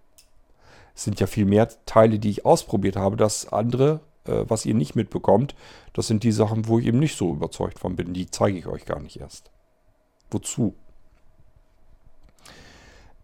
[0.95, 3.17] Es sind ja viel mehr Teile, die ich ausprobiert habe.
[3.17, 5.55] Das andere, äh, was ihr nicht mitbekommt,
[5.95, 8.13] das sind die Sachen, wo ich eben nicht so überzeugt von bin.
[8.13, 9.51] Die zeige ich euch gar nicht erst.
[10.31, 10.75] Wozu?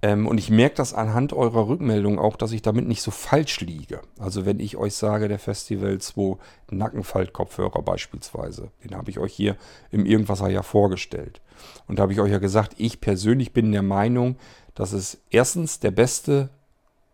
[0.05, 3.63] Ähm, und ich merke das anhand eurer Rückmeldung auch, dass ich damit nicht so falsch
[3.63, 4.03] liege.
[4.19, 6.37] Also wenn ich euch sage, der Festival 2
[6.71, 9.57] Nackenfaltkopfhörer beispielsweise, den habe ich euch hier
[9.91, 11.41] im Irgendwasser ja vorgestellt.
[11.87, 14.37] Und da habe ich euch ja gesagt, ich persönlich bin der Meinung,
[14.75, 16.51] dass es erstens der beste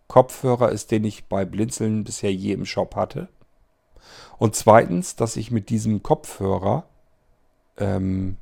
[0.09, 3.29] Kopfhörer ist, den ich bei Blinzeln bisher je im Shop hatte.
[4.37, 6.89] Und zweitens, dass ich mit diesem Kopfhörer
[7.77, 8.37] ähm,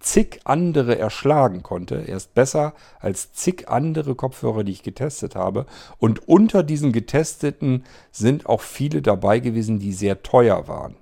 [0.00, 1.96] zig andere erschlagen konnte.
[2.06, 5.66] Er ist besser als zig andere Kopfhörer, die ich getestet habe.
[5.98, 10.96] Und unter diesen getesteten sind auch viele dabei gewesen, die sehr teuer waren.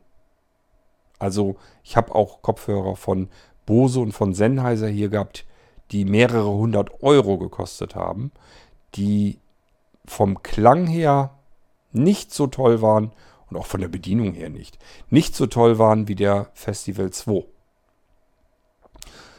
[1.18, 3.28] Also ich habe auch Kopfhörer von
[3.64, 5.44] Bose und von Sennheiser hier gehabt,
[5.90, 8.32] die mehrere hundert Euro gekostet haben,
[8.94, 9.38] die
[10.04, 11.30] vom Klang her
[11.92, 13.12] nicht so toll waren
[13.50, 14.78] und auch von der Bedienung her nicht.
[15.10, 17.44] Nicht so toll waren wie der Festival 2.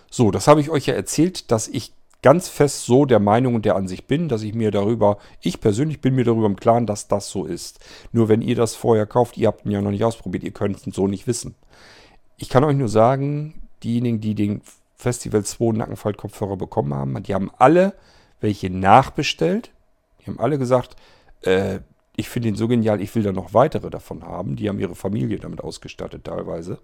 [0.09, 3.65] So, das habe ich euch ja erzählt, dass ich ganz fest so der Meinung und
[3.65, 7.07] der Ansicht bin, dass ich mir darüber, ich persönlich bin mir darüber im Klaren, dass
[7.07, 7.79] das so ist.
[8.11, 10.77] Nur wenn ihr das vorher kauft, ihr habt ihn ja noch nicht ausprobiert, ihr könnt
[10.77, 11.55] es so nicht wissen.
[12.37, 14.61] Ich kann euch nur sagen, diejenigen, die den
[14.95, 17.93] Festival 2 Nackenfaltkopfhörer bekommen haben, die haben alle
[18.39, 19.71] welche nachbestellt.
[20.21, 20.95] Die haben alle gesagt,
[21.41, 21.79] äh,
[22.15, 24.55] ich finde ihn so genial, ich will da noch weitere davon haben.
[24.55, 26.79] Die haben ihre Familie damit ausgestattet teilweise.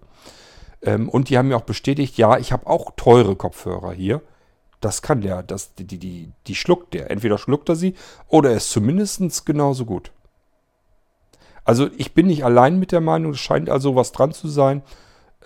[0.82, 4.22] Ähm, und die haben mir auch bestätigt, ja, ich habe auch teure Kopfhörer hier.
[4.80, 7.10] Das kann der, das, die, die, die schluckt der.
[7.10, 7.94] Entweder schluckt er sie
[8.28, 10.12] oder er ist zumindest genauso gut.
[11.64, 14.82] Also ich bin nicht allein mit der Meinung, es scheint also was dran zu sein.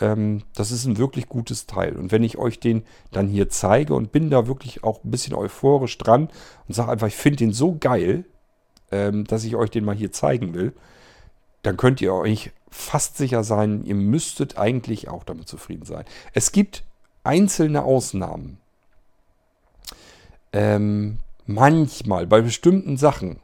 [0.01, 1.97] Ähm, das ist ein wirklich gutes Teil.
[1.97, 5.35] Und wenn ich euch den dann hier zeige und bin da wirklich auch ein bisschen
[5.35, 6.29] euphorisch dran
[6.67, 8.25] und sage einfach, ich finde den so geil,
[8.91, 10.73] ähm, dass ich euch den mal hier zeigen will,
[11.63, 16.05] dann könnt ihr euch fast sicher sein, ihr müsstet eigentlich auch damit zufrieden sein.
[16.33, 16.85] Es gibt
[17.25, 18.59] einzelne Ausnahmen.
[20.53, 23.41] Ähm, manchmal, bei bestimmten Sachen,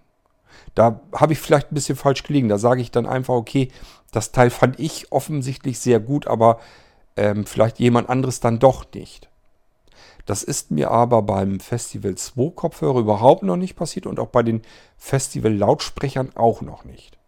[0.75, 2.49] da habe ich vielleicht ein bisschen falsch gelegen.
[2.49, 3.71] Da sage ich dann einfach, okay,
[4.13, 6.61] das Teil fand ich offensichtlich sehr gut, aber
[7.17, 9.29] ähm, vielleicht jemand anderes dann doch nicht.
[10.27, 14.43] Das ist mir aber beim Festival 2 Kopfhörer überhaupt noch nicht passiert und auch bei
[14.43, 14.63] den
[14.97, 17.19] Festival Lautsprechern auch noch nicht.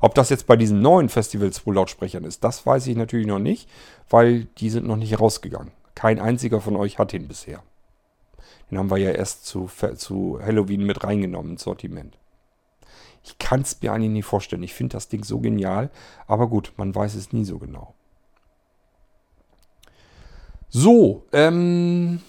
[0.00, 3.38] Ob das jetzt bei diesen neuen Festival 2 Lautsprechern ist, das weiß ich natürlich noch
[3.38, 3.68] nicht,
[4.08, 5.72] weil die sind noch nicht rausgegangen.
[5.94, 7.62] Kein einziger von euch hat ihn bisher.
[8.70, 12.18] Den haben wir ja erst zu, zu Halloween mit reingenommen ins Sortiment.
[13.24, 14.62] Ich kann es mir eigentlich nicht vorstellen.
[14.62, 15.90] Ich finde das Ding so genial,
[16.26, 17.94] aber gut, man weiß es nie so genau.
[20.70, 22.20] So, ähm,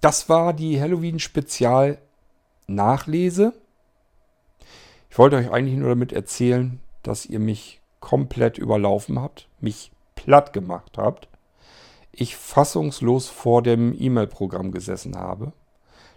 [0.00, 3.54] das war die Halloween-Spezial-Nachlese.
[5.10, 10.52] Ich wollte euch eigentlich nur damit erzählen, dass ihr mich komplett überlaufen habt, mich platt
[10.52, 11.28] gemacht habt,
[12.12, 15.52] ich fassungslos vor dem E-Mail-Programm gesessen habe.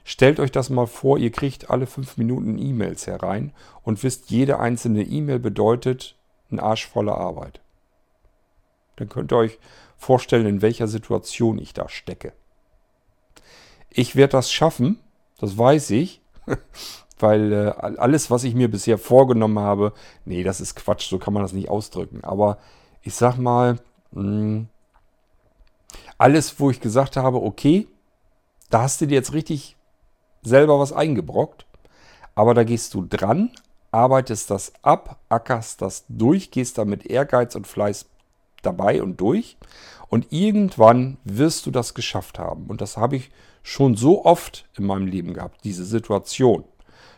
[0.04, 3.54] Stellt euch das mal vor, ihr kriegt alle fünf Minuten E-Mails herein
[3.84, 6.16] und wisst, jede einzelne E-Mail bedeutet
[6.52, 7.62] ein Arsch voller Arbeit.
[8.98, 9.60] Dann könnt ihr euch
[9.98, 12.34] vorstellen, in welcher Situation ich da stecke.
[13.90, 15.00] Ich werde das schaffen,
[15.40, 16.22] das weiß ich,
[17.20, 19.94] weil äh, alles, was ich mir bisher vorgenommen habe,
[20.26, 22.24] nee, das ist Quatsch, so kann man das nicht ausdrücken.
[22.24, 22.58] Aber
[23.02, 23.80] ich sag mal,
[24.12, 24.68] mh, hm,
[26.18, 27.88] alles, wo ich gesagt habe, okay,
[28.70, 29.76] da hast du dir jetzt richtig
[30.42, 31.66] selber was eingebrockt,
[32.36, 33.52] aber da gehst du dran,
[33.92, 38.08] arbeitest das ab, ackerst das durch, gehst da mit Ehrgeiz und Fleiß
[38.62, 39.58] dabei und durch
[40.10, 42.66] und irgendwann wirst du das geschafft haben.
[42.68, 43.32] Und das habe ich
[43.62, 46.64] schon so oft in meinem Leben gehabt, diese Situation,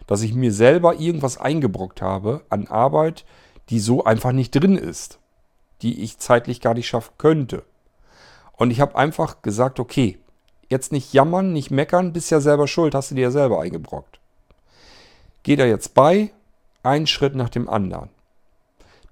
[0.07, 3.25] dass ich mir selber irgendwas eingebrockt habe an Arbeit,
[3.69, 5.19] die so einfach nicht drin ist,
[5.81, 7.63] die ich zeitlich gar nicht schaffen könnte.
[8.53, 10.19] Und ich habe einfach gesagt, okay,
[10.69, 14.19] Jetzt nicht jammern, nicht meckern, bist ja selber schuld, hast du dir ja selber eingebrockt.
[15.43, 16.31] Geh da jetzt bei,
[16.81, 18.09] einen Schritt nach dem anderen.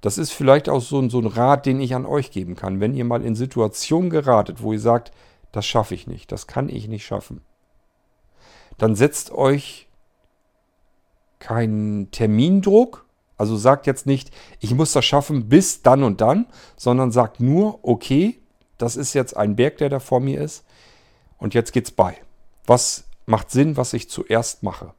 [0.02, 2.96] Das ist vielleicht auch so, so ein Rat, den ich an euch geben kann, wenn
[2.96, 5.12] ihr mal in Situationen geratet, wo ihr sagt,
[5.52, 7.42] das schaffe ich nicht, das kann ich nicht schaffen.
[8.80, 9.88] Dann setzt euch
[11.44, 13.06] keinen Termindruck,
[13.38, 16.48] also sagt jetzt nicht, ich muss das schaffen bis dann und dann,
[16.78, 18.40] sondern sagt nur, okay,
[18.78, 20.66] das ist jetzt ein Berg, der da vor mir ist.
[21.38, 22.16] Und jetzt geht's bei.
[22.66, 24.94] Was macht Sinn, was ich zuerst mache?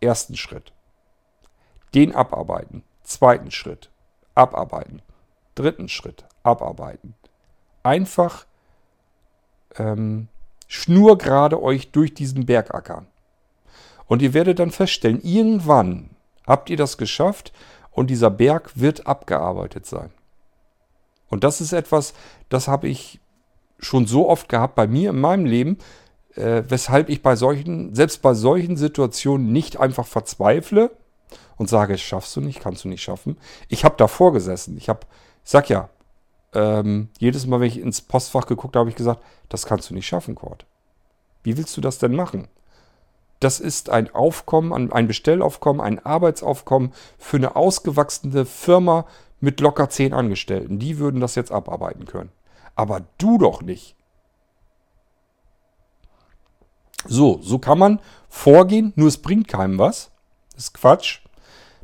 [0.00, 0.72] Ersten Schritt.
[1.94, 2.82] Den abarbeiten.
[3.04, 3.90] Zweiten Schritt.
[4.34, 5.02] Abarbeiten.
[5.54, 6.24] Dritten Schritt.
[6.42, 7.14] Abarbeiten.
[7.82, 8.46] Einfach
[9.76, 10.28] ähm,
[10.66, 13.06] schnurgerade euch durch diesen Berg ackern.
[14.12, 16.10] Und ihr werdet dann feststellen, irgendwann
[16.46, 17.50] habt ihr das geschafft
[17.90, 20.10] und dieser Berg wird abgearbeitet sein.
[21.30, 22.12] Und das ist etwas,
[22.50, 23.20] das habe ich
[23.78, 25.78] schon so oft gehabt bei mir in meinem Leben,
[26.34, 30.90] äh, weshalb ich bei solchen, selbst bei solchen Situationen nicht einfach verzweifle
[31.56, 33.38] und sage, schaffst du nicht, kannst du nicht schaffen.
[33.70, 34.76] Ich habe davor gesessen.
[34.76, 35.06] Ich habe,
[35.42, 35.88] ich sag ja,
[36.52, 39.94] ähm, jedes Mal, wenn ich ins Postfach geguckt habe, habe ich gesagt, das kannst du
[39.94, 40.66] nicht schaffen, Cord.
[41.42, 42.48] Wie willst du das denn machen?
[43.42, 49.04] Das ist ein Aufkommen, ein Bestellaufkommen, ein Arbeitsaufkommen für eine ausgewachsene Firma
[49.40, 50.78] mit locker zehn Angestellten.
[50.78, 52.30] Die würden das jetzt abarbeiten können.
[52.76, 53.96] Aber du doch nicht.
[57.04, 57.98] So, so kann man
[58.28, 60.12] vorgehen, nur es bringt keinem was.
[60.54, 61.22] Das ist Quatsch.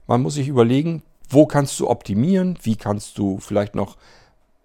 [0.07, 3.97] Man muss sich überlegen, wo kannst du optimieren, wie kannst du vielleicht noch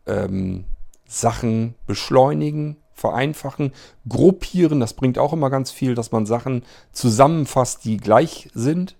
[0.05, 0.65] ähm,
[1.07, 3.73] Sachen beschleunigen, vereinfachen,
[4.07, 4.79] gruppieren.
[4.79, 8.95] Das bringt auch immer ganz viel, dass man Sachen zusammenfasst, die gleich sind.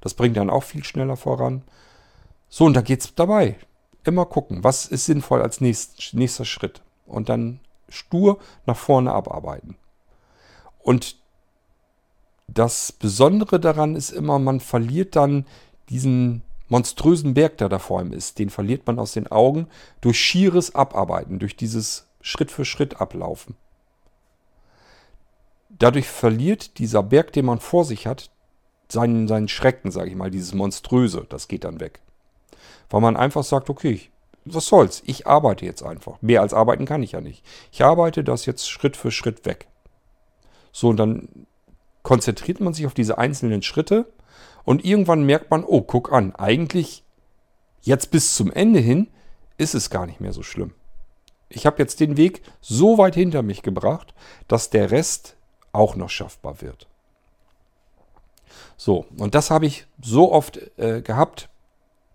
[0.00, 1.62] Das bringt dann auch viel schneller voran.
[2.48, 3.56] So, und da geht es dabei.
[4.04, 6.82] Immer gucken, was ist sinnvoll als nächst, nächster Schritt.
[7.06, 9.76] Und dann stur nach vorne abarbeiten.
[10.78, 11.16] Und
[12.46, 15.46] das Besondere daran ist immer, man verliert dann
[15.88, 18.38] diesen monströsen Berg, der da vor ihm ist.
[18.38, 19.66] Den verliert man aus den Augen
[20.00, 23.56] durch schieres Abarbeiten, durch dieses Schritt für Schritt ablaufen.
[25.68, 28.30] Dadurch verliert dieser Berg, den man vor sich hat,
[28.88, 32.00] seinen, seinen Schrecken, sage ich mal, dieses Monströse, das geht dann weg.
[32.90, 34.00] Weil man einfach sagt, okay,
[34.44, 36.20] was soll's, ich arbeite jetzt einfach.
[36.22, 37.44] Mehr als arbeiten kann ich ja nicht.
[37.70, 39.68] Ich arbeite das jetzt Schritt für Schritt weg.
[40.72, 41.46] So, und dann
[42.02, 44.12] konzentriert man sich auf diese einzelnen Schritte
[44.64, 47.04] und irgendwann merkt man, oh, guck an, eigentlich
[47.82, 49.08] jetzt bis zum Ende hin
[49.56, 50.72] ist es gar nicht mehr so schlimm.
[51.50, 54.14] Ich habe jetzt den Weg so weit hinter mich gebracht,
[54.48, 55.36] dass der Rest
[55.72, 56.86] auch noch schaffbar wird.
[58.76, 61.50] So, und das habe ich so oft äh, gehabt,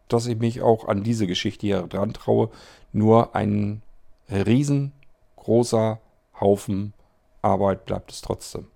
[0.07, 2.49] dass ich mich auch an diese Geschichte hier dran traue.
[2.91, 3.82] Nur ein
[4.30, 5.99] riesengroßer
[6.40, 6.94] Haufen
[7.41, 8.68] Arbeit bleibt es trotzdem.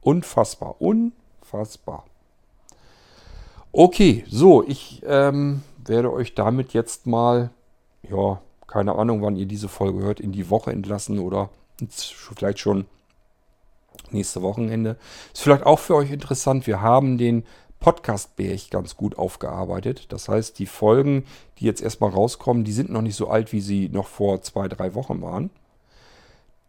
[0.00, 2.04] Unfassbar, unfassbar.
[3.72, 7.50] Okay, so, ich ähm, werde euch damit jetzt mal,
[8.10, 11.50] ja, keine Ahnung, wann ihr diese Folge hört, in die Woche entlassen oder
[12.36, 12.86] vielleicht schon
[14.10, 14.96] nächste Wochenende.
[15.32, 16.66] Ist vielleicht auch für euch interessant.
[16.66, 17.44] Wir haben den
[17.80, 20.06] Podcast-Berg ganz gut aufgearbeitet.
[20.12, 21.24] Das heißt, die Folgen,
[21.58, 24.68] die jetzt erstmal rauskommen, die sind noch nicht so alt, wie sie noch vor zwei,
[24.68, 25.50] drei Wochen waren.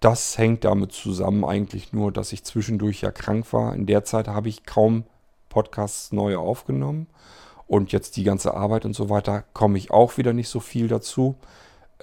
[0.02, 3.74] Das hängt damit zusammen eigentlich nur, dass ich zwischendurch ja krank war.
[3.74, 5.06] In der Zeit habe ich kaum
[5.50, 7.08] Podcasts neue aufgenommen.
[7.68, 10.88] Und jetzt die ganze Arbeit und so weiter komme ich auch wieder nicht so viel
[10.88, 11.36] dazu.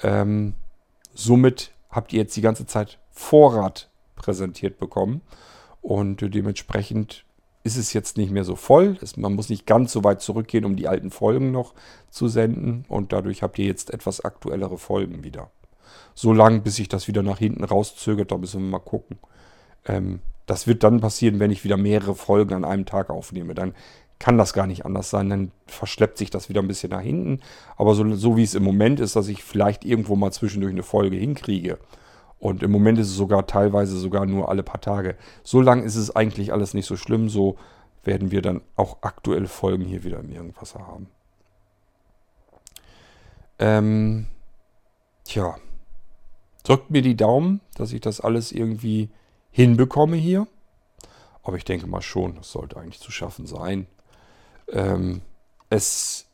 [0.03, 0.55] Ähm,
[1.15, 5.21] somit habt ihr jetzt die ganze Zeit Vorrat präsentiert bekommen.
[5.81, 7.25] Und dementsprechend
[7.65, 8.99] ist es jetzt nicht mehr so voll.
[9.17, 11.75] Man muss nicht ganz so weit zurückgehen, um die alten Folgen noch
[12.11, 12.85] zu senden.
[12.89, 15.51] Und dadurch habt ihr jetzt etwas aktuellere Folgen wieder
[16.15, 18.33] so lang, bis sich das wieder nach hinten rauszögert.
[18.33, 19.19] Da müssen wir mal gucken.
[19.87, 23.55] Ähm, das wird dann passieren, wenn ich wieder mehrere Folgen an einem Tag aufnehme.
[23.55, 23.75] Dann
[24.23, 25.29] kann das gar nicht anders sein.
[25.29, 27.41] Dann verschleppt sich das wieder ein bisschen nach hinten.
[27.77, 30.85] Aber so, so wie es im Moment ist, dass ich vielleicht irgendwo mal zwischendurch eine
[30.85, 31.77] Folge hinkriege.
[32.39, 35.17] Und im Moment ist es sogar teilweise sogar nur alle paar Tage.
[35.43, 37.29] So lang ist es eigentlich alles nicht so schlimm.
[37.29, 37.57] So
[38.05, 41.09] werden wir dann auch aktuelle Folgen hier wieder im Irgendwasser haben.
[43.59, 44.27] Ähm,
[45.25, 45.57] tja.
[46.63, 49.11] Drückt mir die Daumen, dass ich das alles irgendwie
[49.51, 50.47] hinbekomme hier.
[51.43, 53.89] Aber ich denke mal schon, das sollte eigentlich zu schaffen sein.
[54.73, 55.23] Ähm,
[55.71, 56.27] es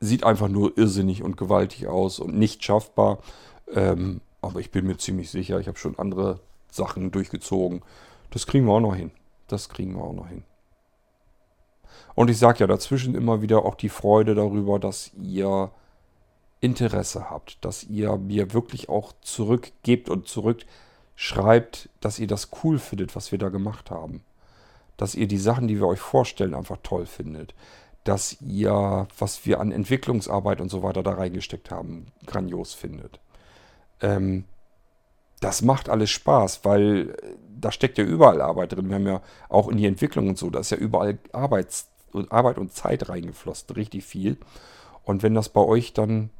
[0.00, 3.18] sieht einfach nur irrsinnig und gewaltig aus und nicht schaffbar.
[3.72, 6.40] Ähm, aber ich bin mir ziemlich sicher, ich habe schon andere
[6.70, 7.82] Sachen durchgezogen.
[8.30, 9.10] Das kriegen wir auch noch hin.
[9.48, 10.44] Das kriegen wir auch noch hin.
[12.14, 15.70] Und ich sage ja dazwischen immer wieder auch die Freude darüber, dass ihr
[16.60, 23.14] Interesse habt, dass ihr mir wirklich auch zurückgebt und zurückschreibt, dass ihr das cool findet,
[23.16, 24.24] was wir da gemacht haben.
[24.96, 27.54] Dass ihr die Sachen, die wir euch vorstellen, einfach toll findet.
[28.04, 33.20] Dass ihr, was wir an Entwicklungsarbeit und so weiter da reingesteckt haben, grandios findet.
[34.00, 34.44] Ähm,
[35.40, 38.88] das macht alles Spaß, weil äh, da steckt ja überall Arbeit drin.
[38.88, 41.90] Wir haben ja auch in die Entwicklung und so, da ist ja überall Arbeits
[42.30, 44.38] Arbeit und Zeit reingeflossen, richtig viel.
[45.02, 46.30] Und wenn das bei euch dann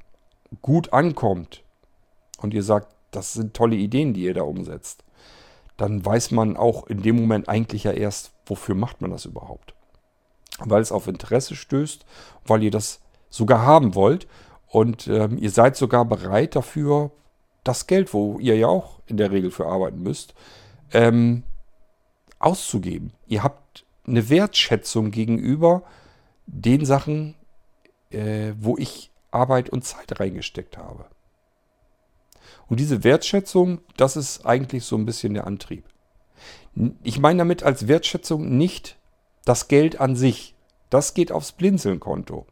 [0.63, 1.65] gut ankommt
[2.39, 5.05] und ihr sagt, das sind tolle Ideen, die ihr da umsetzt,
[5.77, 9.75] dann weiß man auch in dem Moment eigentlich ja erst, wofür macht man das überhaupt.
[10.59, 12.05] Weil es auf Interesse stößt,
[12.47, 14.29] weil ihr das sogar haben wollt
[14.69, 17.11] und ähm, ihr seid sogar bereit dafür,
[17.65, 20.35] das Geld, wo ihr ja auch in der Regel für arbeiten müsst,
[20.93, 21.43] ähm,
[22.39, 23.13] auszugeben.
[23.27, 25.83] Ihr habt eine Wertschätzung gegenüber
[26.47, 27.35] den Sachen,
[28.11, 31.07] äh, wo ich Arbeit und Zeit reingesteckt habe.
[32.69, 35.85] Und diese Wertschätzung, das ist eigentlich so ein bisschen der Antrieb.
[37.03, 38.97] Ich meine damit als Wertschätzung nicht
[39.45, 40.55] das Geld an sich.
[40.91, 42.47] Das geht aufs Blinzeln-Konto.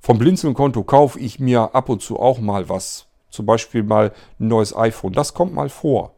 [0.00, 3.06] Vom Blinzeln-Konto kaufe ich mir ab und zu auch mal was.
[3.30, 5.12] Zum Beispiel mal ein neues iPhone.
[5.12, 6.14] Das kommt mal vor.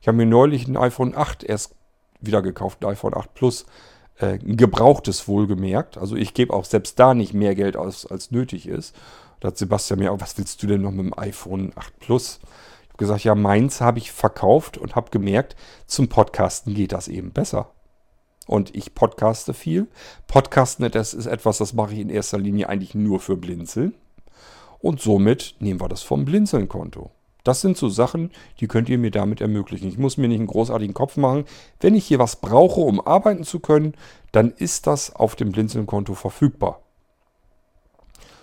[0.00, 1.74] Ich habe mir neulich ein iPhone 8 erst
[2.20, 3.66] wieder gekauft, ein iPhone 8 Plus.
[4.18, 5.98] Äh, ein gebrauchtes wohlgemerkt.
[5.98, 8.94] Also ich gebe auch selbst da nicht mehr Geld aus, als nötig ist.
[9.40, 12.40] Da hat Sebastian mir auch, was willst du denn noch mit dem iPhone 8 Plus?
[12.82, 15.56] Ich habe gesagt, ja, meins habe ich verkauft und habe gemerkt,
[15.86, 17.70] zum Podcasten geht das eben besser.
[18.48, 19.88] Und ich podcaste viel.
[20.26, 23.94] Podcasten, das ist etwas, das mache ich in erster Linie eigentlich nur für Blinzeln.
[24.78, 27.10] Und somit nehmen wir das vom Blinzeln-Konto.
[27.44, 29.86] Das sind so Sachen, die könnt ihr mir damit ermöglichen.
[29.86, 31.44] Ich muss mir nicht einen großartigen Kopf machen.
[31.80, 33.92] Wenn ich hier was brauche, um arbeiten zu können,
[34.32, 36.80] dann ist das auf dem Blinzeln-Konto verfügbar.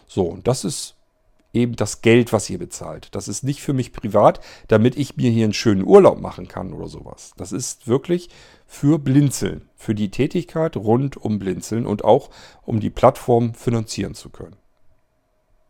[0.07, 0.94] So, und das ist
[1.56, 3.14] eben das Geld, was ihr bezahlt.
[3.15, 6.73] Das ist nicht für mich privat, damit ich mir hier einen schönen Urlaub machen kann
[6.73, 7.34] oder sowas.
[7.38, 8.30] Das ist wirklich
[8.68, 12.30] für Blinzeln, für die Tätigkeit rund um Blinzeln und auch
[12.64, 14.57] um die Plattform finanzieren zu können.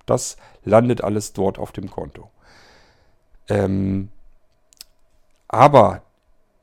[0.05, 2.29] Das landet alles dort auf dem Konto.
[3.47, 4.09] Ähm,
[5.47, 6.04] aber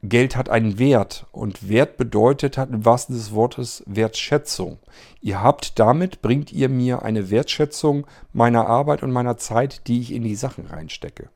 [0.05, 4.81] Geld hat einen Wert und Wert bedeutet, hat im wahrsten des Wortes Wertschätzung.
[5.21, 10.13] Ihr habt damit, bringt ihr mir eine Wertschätzung meiner Arbeit und meiner Zeit, die ich
[10.13, 11.31] in die Sachen reinstecke.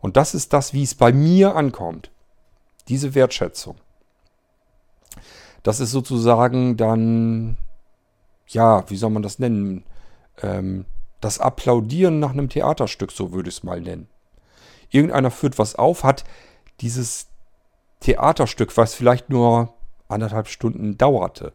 [0.00, 2.10] Und das ist das, wie es bei mir ankommt.
[2.88, 3.76] Diese Wertschätzung.
[5.62, 7.58] Das ist sozusagen dann,
[8.48, 9.84] ja, wie soll man das nennen?
[10.42, 10.86] Ähm,
[11.20, 14.08] das Applaudieren nach einem Theaterstück, so würde ich es mal nennen.
[14.88, 16.24] Irgendeiner führt was auf, hat
[16.80, 17.28] dieses
[18.02, 19.72] Theaterstück, was vielleicht nur
[20.08, 21.52] anderthalb Stunden dauerte,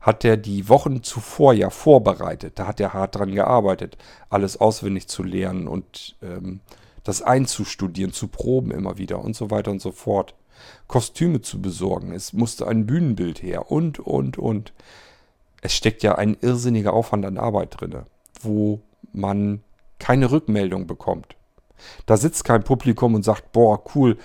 [0.00, 2.58] hat er die Wochen zuvor ja vorbereitet.
[2.58, 3.98] Da hat er hart dran gearbeitet,
[4.30, 6.60] alles auswendig zu lernen und ähm,
[7.04, 10.34] das einzustudieren, zu proben immer wieder und so weiter und so fort.
[10.86, 14.72] Kostüme zu besorgen, es musste ein Bühnenbild her und, und, und.
[15.60, 18.02] Es steckt ja ein irrsinniger Aufwand an Arbeit drin,
[18.40, 18.80] wo
[19.12, 19.62] man
[19.98, 21.36] keine Rückmeldung bekommt.
[22.06, 24.18] Da sitzt kein Publikum und sagt, boah, cool,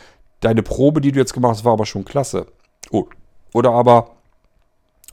[0.44, 2.48] deine Probe, die du jetzt gemacht hast, war aber schon klasse.
[2.92, 3.06] Oh.
[3.54, 4.12] Oder aber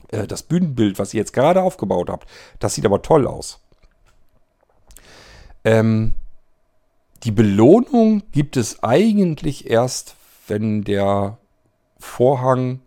[0.09, 2.29] äh, das Bühnenbild, was ihr jetzt gerade aufgebaut habt,
[2.59, 3.59] das sieht aber toll aus.
[5.63, 6.13] Ähm,
[7.23, 10.15] die Belohnung gibt es eigentlich erst,
[10.47, 11.37] wenn der
[11.99, 12.79] Vorhang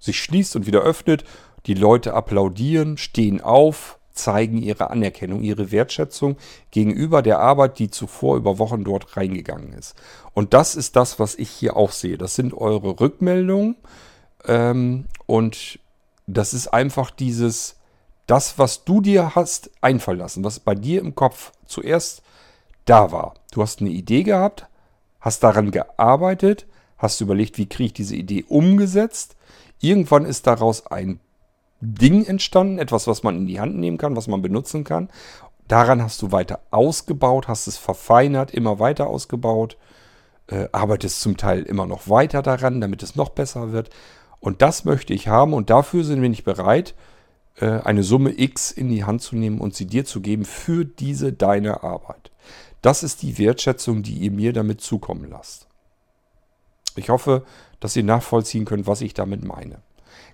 [0.00, 1.24] sich schließt und wieder öffnet,
[1.66, 6.36] die Leute applaudieren, stehen auf, zeigen ihre Anerkennung, ihre Wertschätzung
[6.70, 9.94] gegenüber der Arbeit, die zuvor über Wochen dort reingegangen ist.
[10.34, 12.18] Und das ist das, was ich hier auch sehe.
[12.18, 13.76] Das sind eure Rückmeldungen
[14.46, 15.78] ähm, und
[16.26, 17.76] das ist einfach dieses,
[18.26, 22.22] das, was du dir hast einfallen lassen, was bei dir im Kopf zuerst
[22.84, 23.34] da war.
[23.52, 24.66] Du hast eine Idee gehabt,
[25.20, 26.66] hast daran gearbeitet,
[26.98, 29.36] hast überlegt, wie kriege ich diese Idee umgesetzt.
[29.80, 31.20] Irgendwann ist daraus ein
[31.84, 35.08] Ding entstanden, etwas, was man in die Hand nehmen kann, was man benutzen kann.
[35.66, 39.76] Daran hast du weiter ausgebaut, hast es verfeinert, immer weiter ausgebaut,
[40.46, 43.90] äh, arbeitest zum Teil immer noch weiter daran, damit es noch besser wird.
[44.38, 46.94] Und das möchte ich haben und dafür sind wir nicht bereit,
[47.56, 50.84] äh, eine Summe X in die Hand zu nehmen und sie dir zu geben für
[50.84, 52.30] diese deine Arbeit.
[52.80, 55.66] Das ist die Wertschätzung, die ihr mir damit zukommen lasst.
[56.94, 57.44] Ich hoffe,
[57.80, 59.80] dass ihr nachvollziehen könnt, was ich damit meine.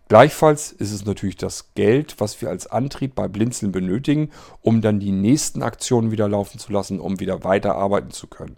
[0.09, 4.31] Gleichfalls ist es natürlich das Geld, was wir als Antrieb bei Blinzeln benötigen,
[4.63, 8.57] um dann die nächsten Aktionen wieder laufen zu lassen, um wieder weiter arbeiten zu können.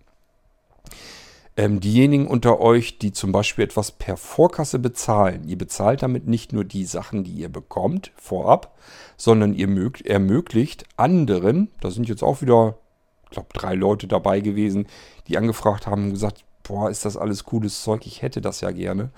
[1.56, 6.52] Ähm, diejenigen unter euch, die zum Beispiel etwas per Vorkasse bezahlen, ihr bezahlt damit nicht
[6.52, 8.78] nur die Sachen, die ihr bekommt vorab,
[9.16, 9.68] sondern ihr
[10.05, 12.78] ermöglicht anderen, da sind jetzt auch wieder,
[13.24, 14.86] ich glaube, drei Leute dabei gewesen,
[15.27, 18.70] die angefragt haben und gesagt, boah, ist das alles cooles Zeug, ich hätte das ja
[18.70, 19.10] gerne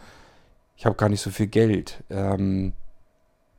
[0.83, 2.03] ich habe gar nicht so viel Geld.
[2.11, 2.73] Ähm,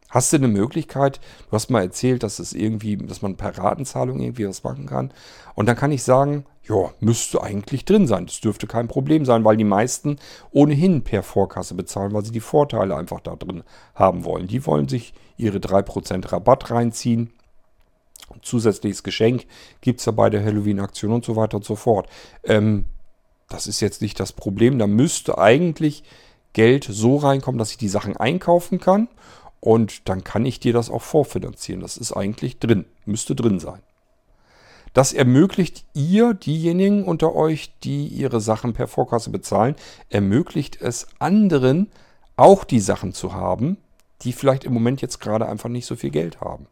[0.10, 1.22] hast du eine Möglichkeit?
[1.50, 5.14] Du hast mal erzählt, dass es irgendwie, dass man per Ratenzahlung irgendwie was machen kann.
[5.56, 8.26] Und dann kann ich sagen, ja, müsste eigentlich drin sein.
[8.26, 10.18] Das dürfte kein Problem sein, weil die meisten
[10.52, 13.64] ohnehin per Vorkasse bezahlen, weil sie die Vorteile einfach da drin
[13.96, 14.48] haben wollen.
[14.48, 17.32] Die wollen sich ihre 3% Rabatt reinziehen.
[18.42, 19.46] Zusätzliches Geschenk
[19.80, 22.10] gibt es ja bei der Halloween-Aktion und so weiter und so fort.
[22.44, 22.84] Ähm,
[23.48, 24.78] das ist jetzt nicht das Problem.
[24.78, 26.04] Da müsste eigentlich
[26.54, 29.08] Geld so reinkommen, dass ich die Sachen einkaufen kann.
[29.60, 31.82] Und dann kann ich dir das auch vorfinanzieren.
[31.82, 33.82] Das ist eigentlich drin, müsste drin sein.
[34.94, 39.76] Das ermöglicht ihr, diejenigen unter euch, die ihre Sachen per Vorkasse bezahlen,
[40.10, 41.90] ermöglicht es anderen
[42.36, 43.78] auch die Sachen zu haben,
[44.22, 46.68] die vielleicht im Moment jetzt gerade einfach nicht so viel Geld haben.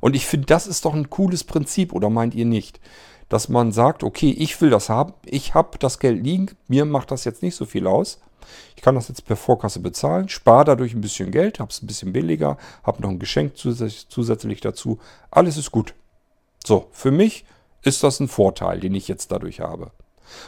[0.00, 2.80] Und ich finde, das ist doch ein cooles Prinzip, oder meint ihr nicht?
[3.28, 7.10] Dass man sagt, okay, ich will das haben, ich habe das Geld liegen, mir macht
[7.10, 8.20] das jetzt nicht so viel aus.
[8.76, 11.86] Ich kann das jetzt per Vorkasse bezahlen, spare dadurch ein bisschen Geld, habe es ein
[11.86, 14.98] bisschen billiger, habe noch ein Geschenk zusätzlich dazu.
[15.30, 15.94] Alles ist gut.
[16.64, 17.44] So, für mich
[17.82, 19.90] ist das ein Vorteil, den ich jetzt dadurch habe.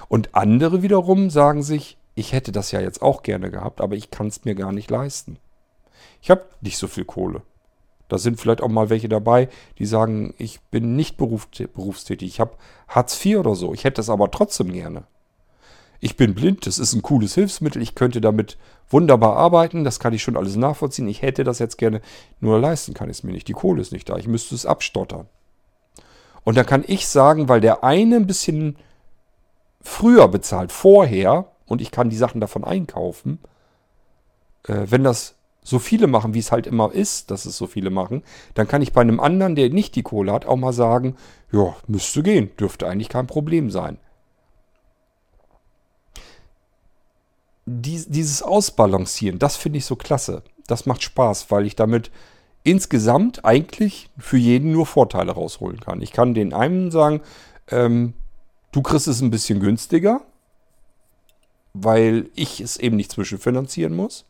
[0.08, 4.10] Und andere wiederum sagen sich, ich hätte das ja jetzt auch gerne gehabt, aber ich
[4.10, 5.38] kann es mir gar nicht leisten.
[6.22, 7.42] Ich habe nicht so viel Kohle.
[8.08, 9.48] Da sind vielleicht auch mal welche dabei,
[9.78, 12.56] die sagen, ich bin nicht berufstätig, ich habe
[12.88, 13.74] Hartz IV oder so.
[13.74, 15.04] Ich hätte es aber trotzdem gerne.
[16.00, 18.58] Ich bin blind, das ist ein cooles Hilfsmittel, ich könnte damit
[18.90, 21.08] wunderbar arbeiten, das kann ich schon alles nachvollziehen.
[21.08, 22.00] Ich hätte das jetzt gerne,
[22.40, 23.48] nur leisten kann ich es mir nicht.
[23.48, 25.26] Die Kohle ist nicht da, ich müsste es abstottern.
[26.44, 28.76] Und dann kann ich sagen, weil der eine ein bisschen
[29.80, 33.40] früher bezahlt, vorher, und ich kann die Sachen davon einkaufen,
[34.68, 37.90] äh, wenn das so viele machen, wie es halt immer ist, dass es so viele
[37.90, 38.22] machen,
[38.54, 41.16] dann kann ich bei einem anderen, der nicht die Kohle hat, auch mal sagen,
[41.50, 43.98] ja, müsste gehen, dürfte eigentlich kein Problem sein.
[47.66, 50.42] Dies, dieses Ausbalancieren, das finde ich so klasse.
[50.66, 52.10] Das macht Spaß, weil ich damit
[52.62, 56.02] insgesamt eigentlich für jeden nur Vorteile rausholen kann.
[56.02, 57.20] Ich kann den einen sagen,
[57.70, 58.14] ähm,
[58.72, 60.22] du kriegst es ein bisschen günstiger,
[61.74, 64.24] weil ich es eben nicht zwischenfinanzieren muss.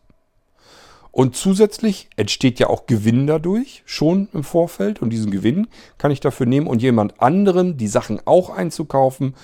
[1.13, 5.01] Und zusätzlich entsteht ja auch Gewinn dadurch, schon im Vorfeld.
[5.01, 9.35] Und diesen Gewinn kann ich dafür nehmen und jemand anderen die Sachen auch einzukaufen,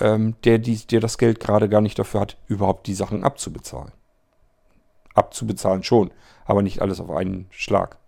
[0.00, 3.92] ähm, der, die, der das Geld gerade gar nicht dafür hat, überhaupt die Sachen abzubezahlen.
[5.14, 6.10] Abzubezahlen schon,
[6.44, 7.98] aber nicht alles auf einen Schlag.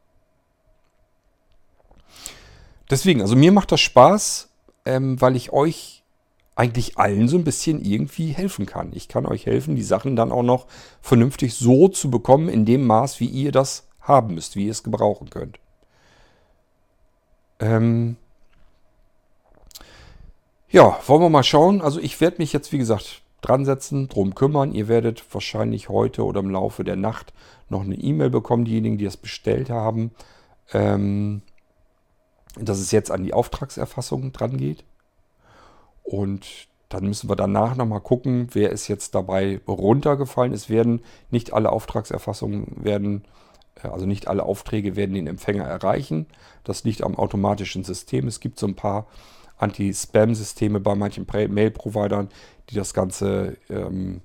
[2.91, 4.49] Deswegen, also mir macht das Spaß,
[4.85, 6.03] ähm, weil ich euch
[6.55, 8.93] eigentlich allen so ein bisschen irgendwie helfen kann.
[8.93, 10.67] Ich kann euch helfen, die Sachen dann auch noch
[11.01, 14.83] vernünftig so zu bekommen, in dem Maß, wie ihr das haben müsst, wie ihr es
[14.83, 15.61] gebrauchen könnt.
[17.61, 18.17] Ähm
[20.71, 21.81] ja, wollen wir mal schauen.
[21.81, 24.73] Also ich werde mich jetzt, wie gesagt, dran setzen, drum kümmern.
[24.73, 27.33] Ihr werdet wahrscheinlich heute oder im Laufe der Nacht
[27.69, 30.11] noch eine E-Mail bekommen, diejenigen, die es bestellt haben,
[30.73, 31.43] ähm,
[32.57, 34.85] dass es jetzt an die Auftragserfassung dran geht.
[36.03, 36.47] Und
[36.89, 40.53] dann müssen wir danach nochmal gucken, wer ist jetzt dabei runtergefallen.
[40.53, 43.25] Es werden nicht alle Auftragserfassungen werden,
[43.83, 46.27] äh, also nicht alle Aufträge werden den Empfänger erreichen.
[46.65, 48.27] Das liegt am automatischen System.
[48.27, 49.07] Es gibt so ein paar
[49.59, 52.29] Anti-Spam-Systeme bei manchen Mail-Providern,
[52.71, 54.21] die das Ganze ähm,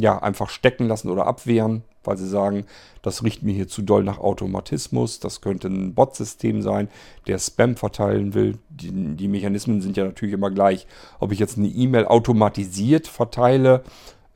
[0.00, 2.64] ja, einfach stecken lassen oder abwehren, weil sie sagen,
[3.02, 5.18] das riecht mir hier zu doll nach Automatismus.
[5.18, 6.88] Das könnte ein Bot-System sein,
[7.26, 8.58] der Spam verteilen will.
[8.68, 10.86] Die, die, Mechanismen sind ja natürlich immer gleich.
[11.18, 13.82] Ob ich jetzt eine E-Mail automatisiert verteile,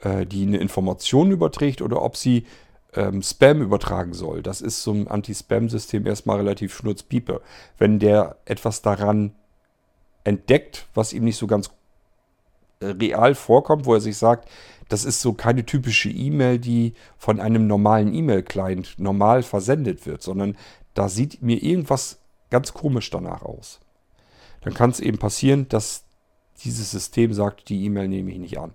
[0.01, 2.45] äh, die eine Information überträgt, oder ob sie
[2.95, 4.43] ähm, Spam übertragen soll.
[4.43, 7.41] Das ist so ein Anti-Spam-System erstmal relativ schnurzpiepe.
[7.79, 9.33] Wenn der etwas daran
[10.25, 11.71] entdeckt, was ihm nicht so ganz
[12.81, 14.49] äh, real vorkommt, wo er sich sagt,
[14.89, 20.57] das ist so keine typische E-Mail, die von einem normalen E-Mail-Client normal versendet wird, sondern
[20.95, 22.19] da sieht mir irgendwas
[22.51, 23.81] ganz komisch danach aus.
[24.61, 26.05] Dann kann es eben passieren, dass
[26.65, 28.75] dieses System sagt, die E-Mail nehme ich nicht an.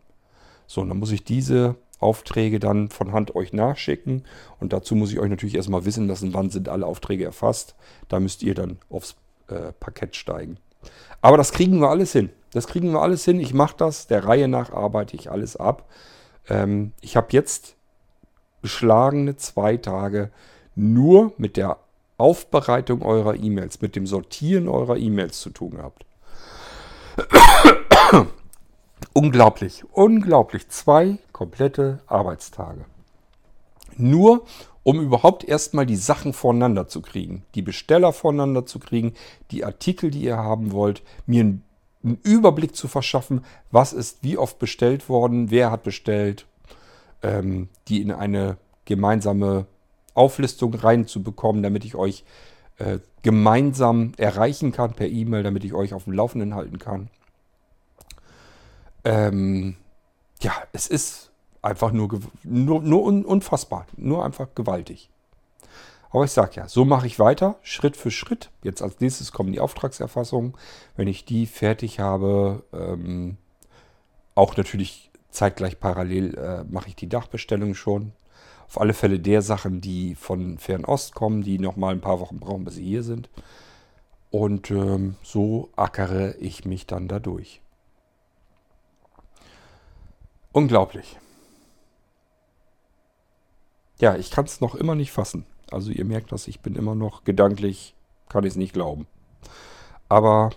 [0.65, 4.24] So, und dann muss ich diese Aufträge dann von Hand euch nachschicken.
[4.60, 7.76] Und dazu muss ich euch natürlich erstmal wissen lassen, wann sind alle Aufträge erfasst.
[8.07, 9.15] Da müsst ihr dann aufs
[9.48, 10.57] äh, Parkett steigen.
[11.22, 12.30] Aber das kriegen wir alles hin.
[12.54, 13.40] Das kriegen wir alles hin.
[13.40, 14.08] Ich mache das.
[14.08, 15.86] Der Reihe nach arbeite ich alles ab.
[16.50, 17.76] Ähm, ich habe jetzt
[18.62, 20.32] beschlagene zwei Tage
[20.76, 21.78] nur mit der
[22.18, 26.06] Aufbereitung eurer E-Mails, mit dem Sortieren eurer E-Mails zu tun gehabt.
[29.14, 30.70] unglaublich, unglaublich.
[30.70, 32.86] Zwei komplette Arbeitstage.
[33.98, 34.46] Nur
[34.88, 39.16] um überhaupt erstmal die Sachen voneinander zu kriegen, die Besteller voneinander zu kriegen,
[39.52, 41.64] die Artikel, die ihr haben wollt, mir einen
[42.24, 46.46] Überblick zu verschaffen, was ist wie oft bestellt worden, wer hat bestellt,
[47.22, 48.56] ähm, die in eine
[48.86, 49.66] gemeinsame
[50.14, 52.24] Auflistung reinzubekommen, damit ich euch
[52.78, 57.10] äh, gemeinsam erreichen kann per E-Mail, damit ich euch auf dem Laufenden halten kann.
[59.04, 59.76] Ähm,
[60.40, 61.30] ja, es ist
[61.62, 65.10] einfach nur, nur, nur unfassbar, nur einfach gewaltig.
[66.10, 68.50] Aber ich sage ja, so mache ich weiter, Schritt für Schritt.
[68.64, 70.54] Jetzt als nächstes kommen die Auftragserfassungen.
[70.96, 73.38] Wenn ich die fertig habe, ähm,
[74.34, 78.14] auch natürlich zeitgleich parallel äh, mache ich die Dachbestellung schon.
[78.68, 82.66] Auf alle Fälle der Sachen, die von Fernost kommen, die nochmal ein paar Wochen brauchen,
[82.66, 83.30] bis sie hier sind.
[84.30, 87.62] Und ähm, so ackere ich mich dann dadurch.
[90.52, 91.18] Unglaublich.
[93.99, 95.45] Ja, ich kann es noch immer nicht fassen.
[95.72, 97.95] Also ihr merkt das, ich bin immer noch gedanklich,
[98.30, 99.07] kann ich es nicht glauben.
[100.07, 100.52] Aber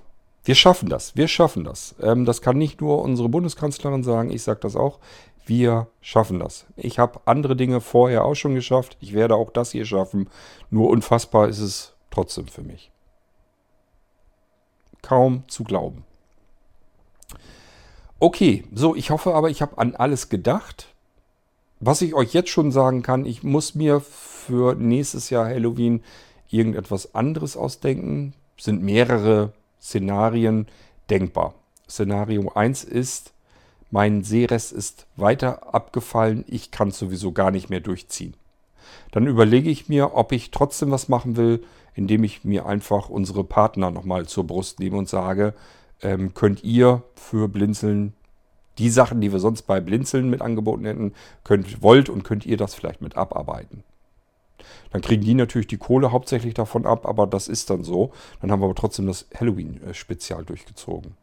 [0.44, 1.94] wir schaffen das, wir schaffen das.
[2.00, 4.98] Ähm, das kann nicht nur unsere Bundeskanzlerin sagen, ich sage das auch.
[5.46, 6.66] Wir schaffen das.
[6.76, 8.96] Ich habe andere Dinge vorher auch schon geschafft.
[9.00, 10.28] Ich werde auch das hier schaffen.
[10.70, 12.92] Nur unfassbar ist es trotzdem für mich.
[15.02, 16.04] Kaum zu glauben.
[18.18, 20.89] Okay, so, ich hoffe aber, ich habe an alles gedacht.
[21.80, 26.02] Was ich euch jetzt schon sagen kann, ich muss mir für nächstes Jahr Halloween
[26.48, 28.34] irgendetwas anderes ausdenken.
[28.58, 30.66] Sind mehrere Szenarien
[31.08, 31.54] denkbar.
[31.88, 33.32] Szenario 1 ist,
[33.90, 38.34] mein Seerest ist weiter abgefallen, ich kann es sowieso gar nicht mehr durchziehen.
[39.10, 43.42] Dann überlege ich mir, ob ich trotzdem was machen will, indem ich mir einfach unsere
[43.42, 45.54] Partner nochmal zur Brust nehme und sage,
[46.02, 48.12] ähm, könnt ihr für Blinzeln
[48.80, 51.12] die Sachen, die wir sonst bei Blinzeln mit angeboten hätten,
[51.44, 53.84] könnt, wollt und könnt ihr das vielleicht mit abarbeiten.
[54.90, 58.12] Dann kriegen die natürlich die Kohle hauptsächlich davon ab, aber das ist dann so.
[58.40, 61.14] Dann haben wir aber trotzdem das Halloween-Spezial durchgezogen.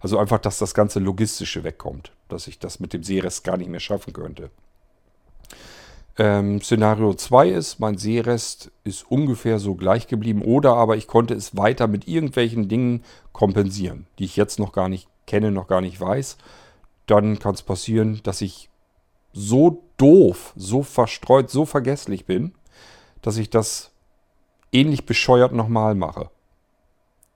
[0.00, 3.70] Also einfach, dass das ganze Logistische wegkommt, dass ich das mit dem Seerest gar nicht
[3.70, 4.50] mehr schaffen könnte.
[6.16, 11.34] Ähm, Szenario 2 ist, mein Seerest ist ungefähr so gleich geblieben oder aber ich konnte
[11.34, 13.02] es weiter mit irgendwelchen Dingen
[13.32, 16.36] kompensieren, die ich jetzt noch gar nicht kenne, noch gar nicht weiß.
[17.06, 18.70] Dann kann es passieren, dass ich
[19.32, 22.54] so doof, so verstreut, so vergesslich bin,
[23.20, 23.90] dass ich das
[24.72, 26.30] ähnlich bescheuert nochmal mache.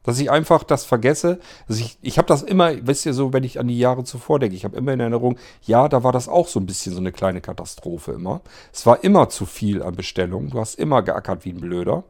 [0.04, 1.38] Dass ich einfach das vergesse.
[1.68, 4.38] Also ich ich habe das immer, wisst ihr so, wenn ich an die Jahre zuvor
[4.38, 7.00] denke, ich habe immer in Erinnerung, ja, da war das auch so ein bisschen so
[7.00, 8.40] eine kleine Katastrophe immer.
[8.72, 10.50] Es war immer zu viel an Bestellungen.
[10.50, 12.04] Du hast immer geackert wie ein Blöder.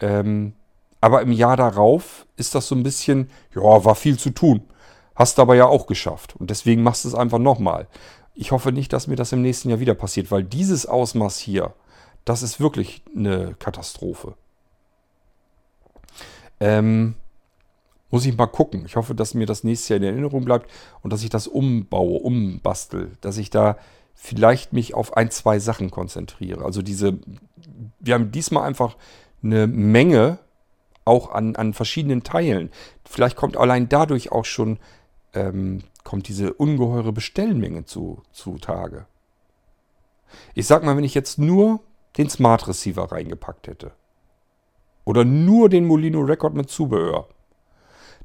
[0.00, 0.54] Ähm,
[1.02, 4.62] aber im Jahr darauf ist das so ein bisschen, ja, war viel zu tun.
[5.16, 6.36] Hast aber ja auch geschafft.
[6.38, 7.88] Und deswegen machst du es einfach nochmal.
[8.34, 11.74] Ich hoffe nicht, dass mir das im nächsten Jahr wieder passiert, weil dieses Ausmaß hier,
[12.24, 14.34] das ist wirklich eine Katastrophe.
[16.60, 17.16] Ähm,
[18.10, 18.84] muss ich mal gucken.
[18.86, 20.70] Ich hoffe, dass mir das nächste Jahr in Erinnerung bleibt
[21.02, 23.76] und dass ich das umbaue, umbastel, dass ich da
[24.14, 26.64] vielleicht mich auf ein, zwei Sachen konzentriere.
[26.64, 27.18] Also diese,
[27.98, 28.96] wir haben diesmal einfach
[29.42, 30.38] eine Menge
[31.04, 32.70] auch an, an verschiedenen Teilen.
[33.04, 34.78] Vielleicht kommt allein dadurch auch schon
[35.34, 39.06] ähm, kommt diese ungeheure Bestellmenge zu, zu Tage.
[40.54, 41.80] Ich sag mal, wenn ich jetzt nur
[42.16, 43.92] den Smart Receiver reingepackt hätte
[45.04, 47.28] oder nur den Molino Record mit Zubehör,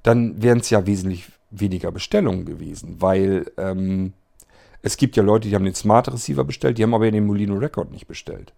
[0.03, 4.13] dann wären es ja wesentlich weniger Bestellungen gewesen, weil ähm,
[4.81, 7.55] es gibt ja Leute, die haben den Smart Receiver bestellt, die haben aber den Molino
[7.55, 8.53] Record nicht bestellt.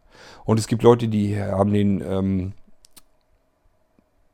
[0.45, 2.53] Und es gibt Leute, die haben den, ähm,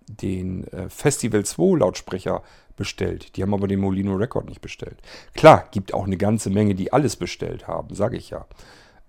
[0.07, 2.44] den äh, Festival 2 Lautsprecher
[2.76, 3.36] bestellt.
[3.36, 4.98] Die haben aber den Molino Record nicht bestellt.
[5.34, 8.45] Klar, gibt auch eine ganze Menge, die alles bestellt haben, sage ich ja.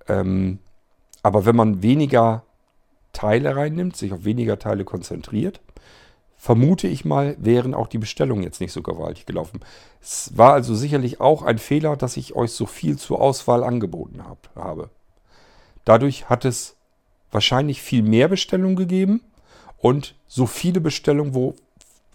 [0.08, 0.58] Ähm,
[1.22, 2.44] aber wenn man weniger
[3.12, 5.60] Teile reinnimmt, sich auf weniger Teile konzentriert,
[6.36, 9.60] vermute ich mal, wären auch die Bestellungen jetzt nicht so gewaltig gelaufen.
[10.00, 14.22] Es war also sicherlich auch ein Fehler, dass ich euch so viel zur Auswahl angeboten
[14.24, 14.90] hab, habe.
[15.84, 16.76] Dadurch hat es
[17.32, 19.22] wahrscheinlich viel mehr Bestellungen gegeben
[19.78, 21.54] und so viele Bestellungen, wo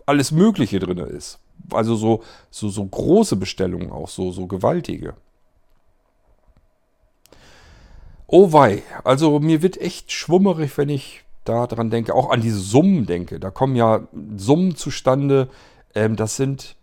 [0.05, 1.39] alles Mögliche drin ist.
[1.71, 5.15] Also so, so, so große Bestellungen auch, so, so gewaltige.
[8.27, 13.05] Oh wei, also mir wird echt schwummerig, wenn ich daran denke, auch an diese Summen
[13.05, 13.39] denke.
[13.39, 14.07] Da kommen ja
[14.37, 15.49] Summen zustande,
[15.95, 16.75] ähm, das sind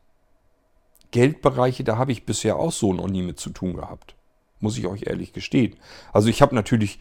[1.10, 4.14] Geldbereiche, da habe ich bisher auch so noch nie mit zu tun gehabt.
[4.60, 5.76] Muss ich euch ehrlich gestehen.
[6.12, 6.98] Also ich habe natürlich,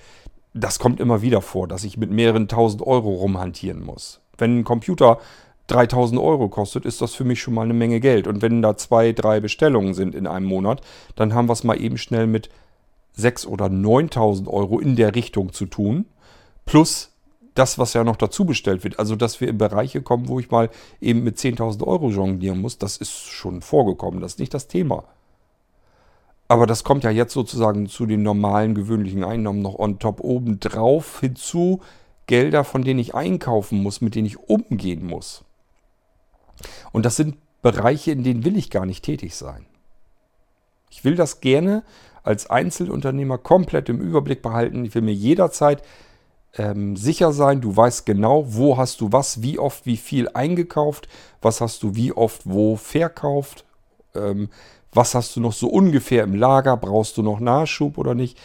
[0.57, 4.21] das kommt immer wieder vor, dass ich mit mehreren tausend Euro rumhantieren muss.
[4.37, 5.19] Wenn ein Computer
[5.67, 8.27] 3000 Euro kostet, ist das für mich schon mal eine Menge Geld.
[8.27, 10.81] Und wenn da zwei, drei Bestellungen sind in einem Monat,
[11.15, 12.49] dann haben wir es mal eben schnell mit
[13.17, 16.05] 6.000 oder 9.000 Euro in der Richtung zu tun.
[16.65, 17.11] Plus
[17.55, 18.99] das, was ja noch dazu bestellt wird.
[18.99, 20.69] Also, dass wir in Bereiche kommen, wo ich mal
[21.01, 24.21] eben mit 10.000 Euro jonglieren muss, das ist schon vorgekommen.
[24.21, 25.05] Das ist nicht das Thema.
[26.47, 30.59] Aber das kommt ja jetzt sozusagen zu den normalen, gewöhnlichen Einnahmen noch on top oben
[30.59, 31.81] drauf hinzu.
[32.25, 35.43] Gelder, von denen ich einkaufen muss, mit denen ich umgehen muss.
[36.91, 39.65] Und das sind Bereiche, in denen will ich gar nicht tätig sein.
[40.89, 41.83] Ich will das gerne
[42.23, 44.85] als Einzelunternehmer komplett im Überblick behalten.
[44.85, 45.81] Ich will mir jederzeit
[46.57, 51.07] ähm, sicher sein, du weißt genau, wo hast du was, wie oft, wie viel eingekauft,
[51.41, 53.65] was hast du wie oft wo verkauft,
[54.15, 54.49] ähm,
[54.97, 58.37] was hast du noch so ungefähr im Lager, brauchst du noch Nachschub oder nicht.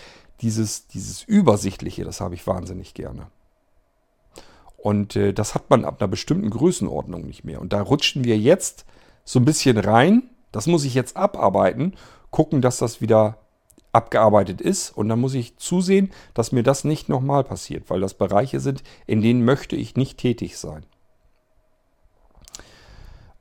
[0.42, 3.28] Dieses, dieses Übersichtliche, das habe ich wahnsinnig gerne.
[4.76, 7.60] Und äh, das hat man ab einer bestimmten Größenordnung nicht mehr.
[7.60, 8.84] Und da rutschen wir jetzt
[9.24, 10.24] so ein bisschen rein.
[10.50, 11.94] Das muss ich jetzt abarbeiten,
[12.30, 13.38] gucken, dass das wieder
[13.92, 14.90] abgearbeitet ist.
[14.90, 18.82] Und dann muss ich zusehen, dass mir das nicht nochmal passiert, weil das Bereiche sind,
[19.06, 20.84] in denen möchte ich nicht tätig sein.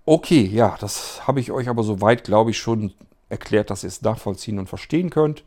[0.05, 2.93] Okay, ja, das habe ich euch aber soweit, glaube ich, schon
[3.29, 5.43] erklärt, dass ihr es nachvollziehen und verstehen könnt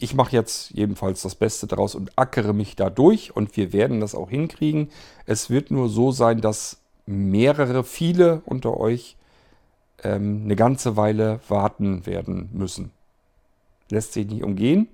[0.00, 4.00] ich mache jetzt jedenfalls das Beste daraus und ackere mich da durch und wir werden
[4.00, 4.90] das auch hinkriegen.
[5.26, 9.16] Es wird nur so sein, dass mehrere, viele unter euch
[10.04, 12.92] ähm, eine ganze Weile warten werden müssen.
[13.90, 14.88] lässt sich nicht umgehen.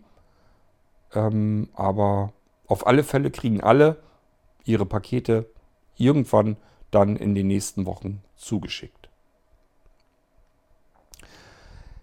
[1.12, 2.32] Ähm, aber
[2.66, 3.98] auf alle Fälle kriegen alle
[4.64, 5.46] ihre Pakete
[5.96, 6.56] irgendwann
[6.94, 9.08] dann in den nächsten Wochen zugeschickt.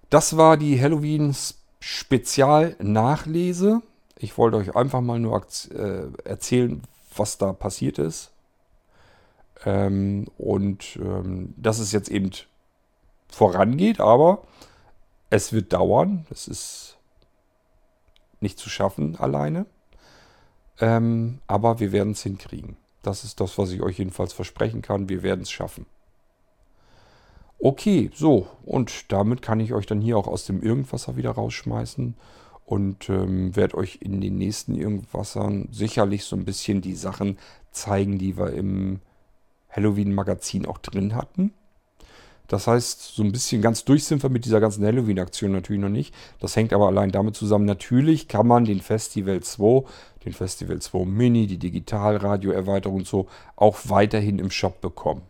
[0.09, 1.33] Das war die Halloween
[1.79, 3.81] Spezial Nachlese.
[4.17, 5.41] Ich wollte euch einfach mal nur
[5.71, 6.81] äh, erzählen,
[7.15, 8.31] was da passiert ist.
[9.65, 12.31] Ähm, und ähm, dass es jetzt eben
[13.29, 14.43] vorangeht, aber
[15.29, 16.27] es wird dauern.
[16.29, 16.97] Es ist
[18.41, 19.65] nicht zu schaffen alleine.
[20.79, 22.75] Ähm, aber wir werden es hinkriegen.
[23.01, 25.09] Das ist das, was ich euch jedenfalls versprechen kann.
[25.09, 25.85] Wir werden es schaffen.
[27.59, 28.47] Okay, so.
[28.65, 32.15] Und damit kann ich euch dann hier auch aus dem Irgendwasser wieder rausschmeißen.
[32.65, 37.37] Und ähm, werde euch in den nächsten Irgendwassern sicherlich so ein bisschen die Sachen
[37.71, 39.01] zeigen, die wir im
[39.69, 41.53] Halloween-Magazin auch drin hatten.
[42.51, 45.87] Das heißt, so ein bisschen ganz durch sind wir mit dieser ganzen Halloween-Aktion natürlich noch
[45.87, 46.13] nicht.
[46.41, 47.63] Das hängt aber allein damit zusammen.
[47.63, 49.87] Natürlich kann man den Festival 2,
[50.25, 55.21] den Festival 2 Mini, die Digitalradio-Erweiterung und so auch weiterhin im Shop bekommen.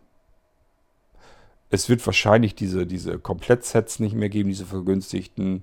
[1.70, 5.62] Es wird wahrscheinlich diese, diese Komplettsets nicht mehr geben, diese vergünstigten.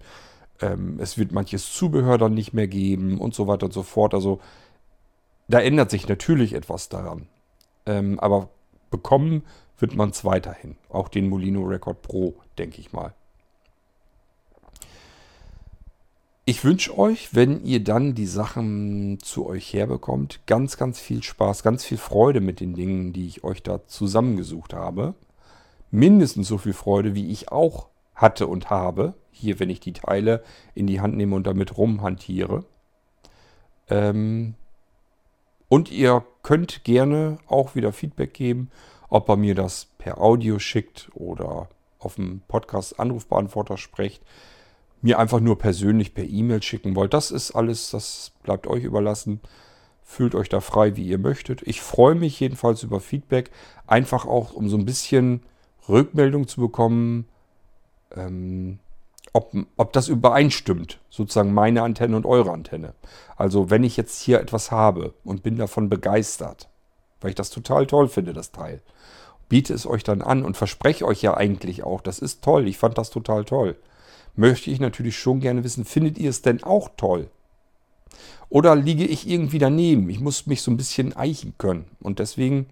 [0.61, 4.14] Ähm, es wird manches Zubehör dann nicht mehr geben und so weiter und so fort.
[4.14, 4.40] Also
[5.49, 7.27] da ändert sich natürlich etwas daran.
[7.86, 8.48] Ähm, aber
[8.91, 9.44] bekommen
[9.80, 10.76] wird man es weiterhin.
[10.89, 13.14] Auch den Molino Record Pro, denke ich mal.
[16.45, 21.61] Ich wünsche euch, wenn ihr dann die Sachen zu euch herbekommt, ganz, ganz viel Spaß,
[21.61, 25.14] ganz viel Freude mit den Dingen, die ich euch da zusammengesucht habe.
[25.91, 30.43] Mindestens so viel Freude, wie ich auch hatte und habe, hier, wenn ich die Teile
[30.73, 32.65] in die Hand nehme und damit rumhantiere.
[33.88, 34.56] Ähm
[35.68, 38.72] und ihr könnt gerne auch wieder Feedback geben
[39.10, 41.69] ob er mir das per Audio schickt oder
[41.99, 44.23] auf dem Podcast Anrufbeantworter spricht,
[45.02, 47.14] mir einfach nur persönlich per E-Mail schicken wollt.
[47.14, 49.40] Das ist alles, das bleibt euch überlassen.
[50.03, 51.61] Fühlt euch da frei, wie ihr möchtet.
[51.64, 53.52] Ich freue mich jedenfalls über Feedback,
[53.86, 55.44] einfach auch, um so ein bisschen
[55.88, 57.27] Rückmeldung zu bekommen,
[58.15, 58.80] ähm,
[59.34, 62.95] ob, ob das übereinstimmt, sozusagen meine Antenne und eure Antenne.
[63.38, 66.69] Also wenn ich jetzt hier etwas habe und bin davon begeistert,
[67.22, 68.82] weil ich das total toll finde, das Teil,
[69.50, 72.78] biete es euch dann an und verspreche euch ja eigentlich auch, das ist toll, ich
[72.78, 73.76] fand das total toll.
[74.36, 77.30] Möchte ich natürlich schon gerne wissen, findet ihr es denn auch toll?
[78.50, 80.10] Oder liege ich irgendwie daneben?
[80.10, 81.86] Ich muss mich so ein bisschen eichen können.
[82.00, 82.68] Und deswegen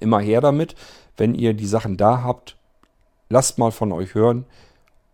[0.00, 0.74] immer her damit,
[1.16, 2.56] wenn ihr die Sachen da habt,
[3.28, 4.44] lasst mal von euch hören,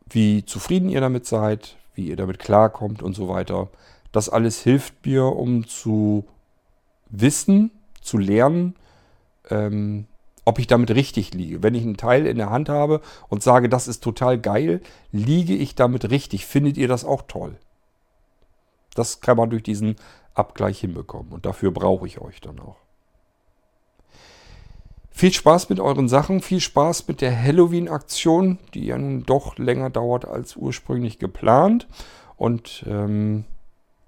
[0.09, 3.69] wie zufrieden ihr damit seid, wie ihr damit klarkommt und so weiter.
[4.11, 6.25] Das alles hilft mir, um zu
[7.09, 7.71] wissen,
[8.03, 8.75] zu lernen,
[9.51, 10.07] ähm,
[10.45, 11.63] ob ich damit richtig liege.
[11.63, 14.81] Wenn ich einen Teil in der Hand habe und sage, das ist total geil,
[15.13, 16.47] liege ich damit richtig.
[16.47, 17.57] Findet ihr das auch toll?
[18.95, 19.97] Das kann man durch diesen
[20.35, 22.77] Abgleich hinbekommen und dafür brauche ich euch dann auch.
[25.11, 29.91] Viel Spaß mit euren Sachen, viel Spaß mit der Halloween-Aktion, die ja nun doch länger
[29.91, 31.87] dauert als ursprünglich geplant.
[32.37, 33.45] Und ähm,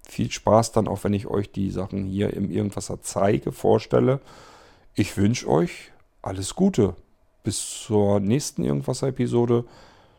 [0.09, 4.20] viel Spaß dann auch, wenn ich euch die Sachen hier im Irgendwasser zeige, vorstelle.
[4.94, 6.94] Ich wünsche euch alles Gute.
[7.43, 9.64] Bis zur nächsten Irgendwas-Episode.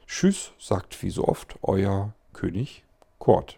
[0.05, 2.83] Tschüss, sagt wie so oft euer König
[3.17, 3.57] Kurt.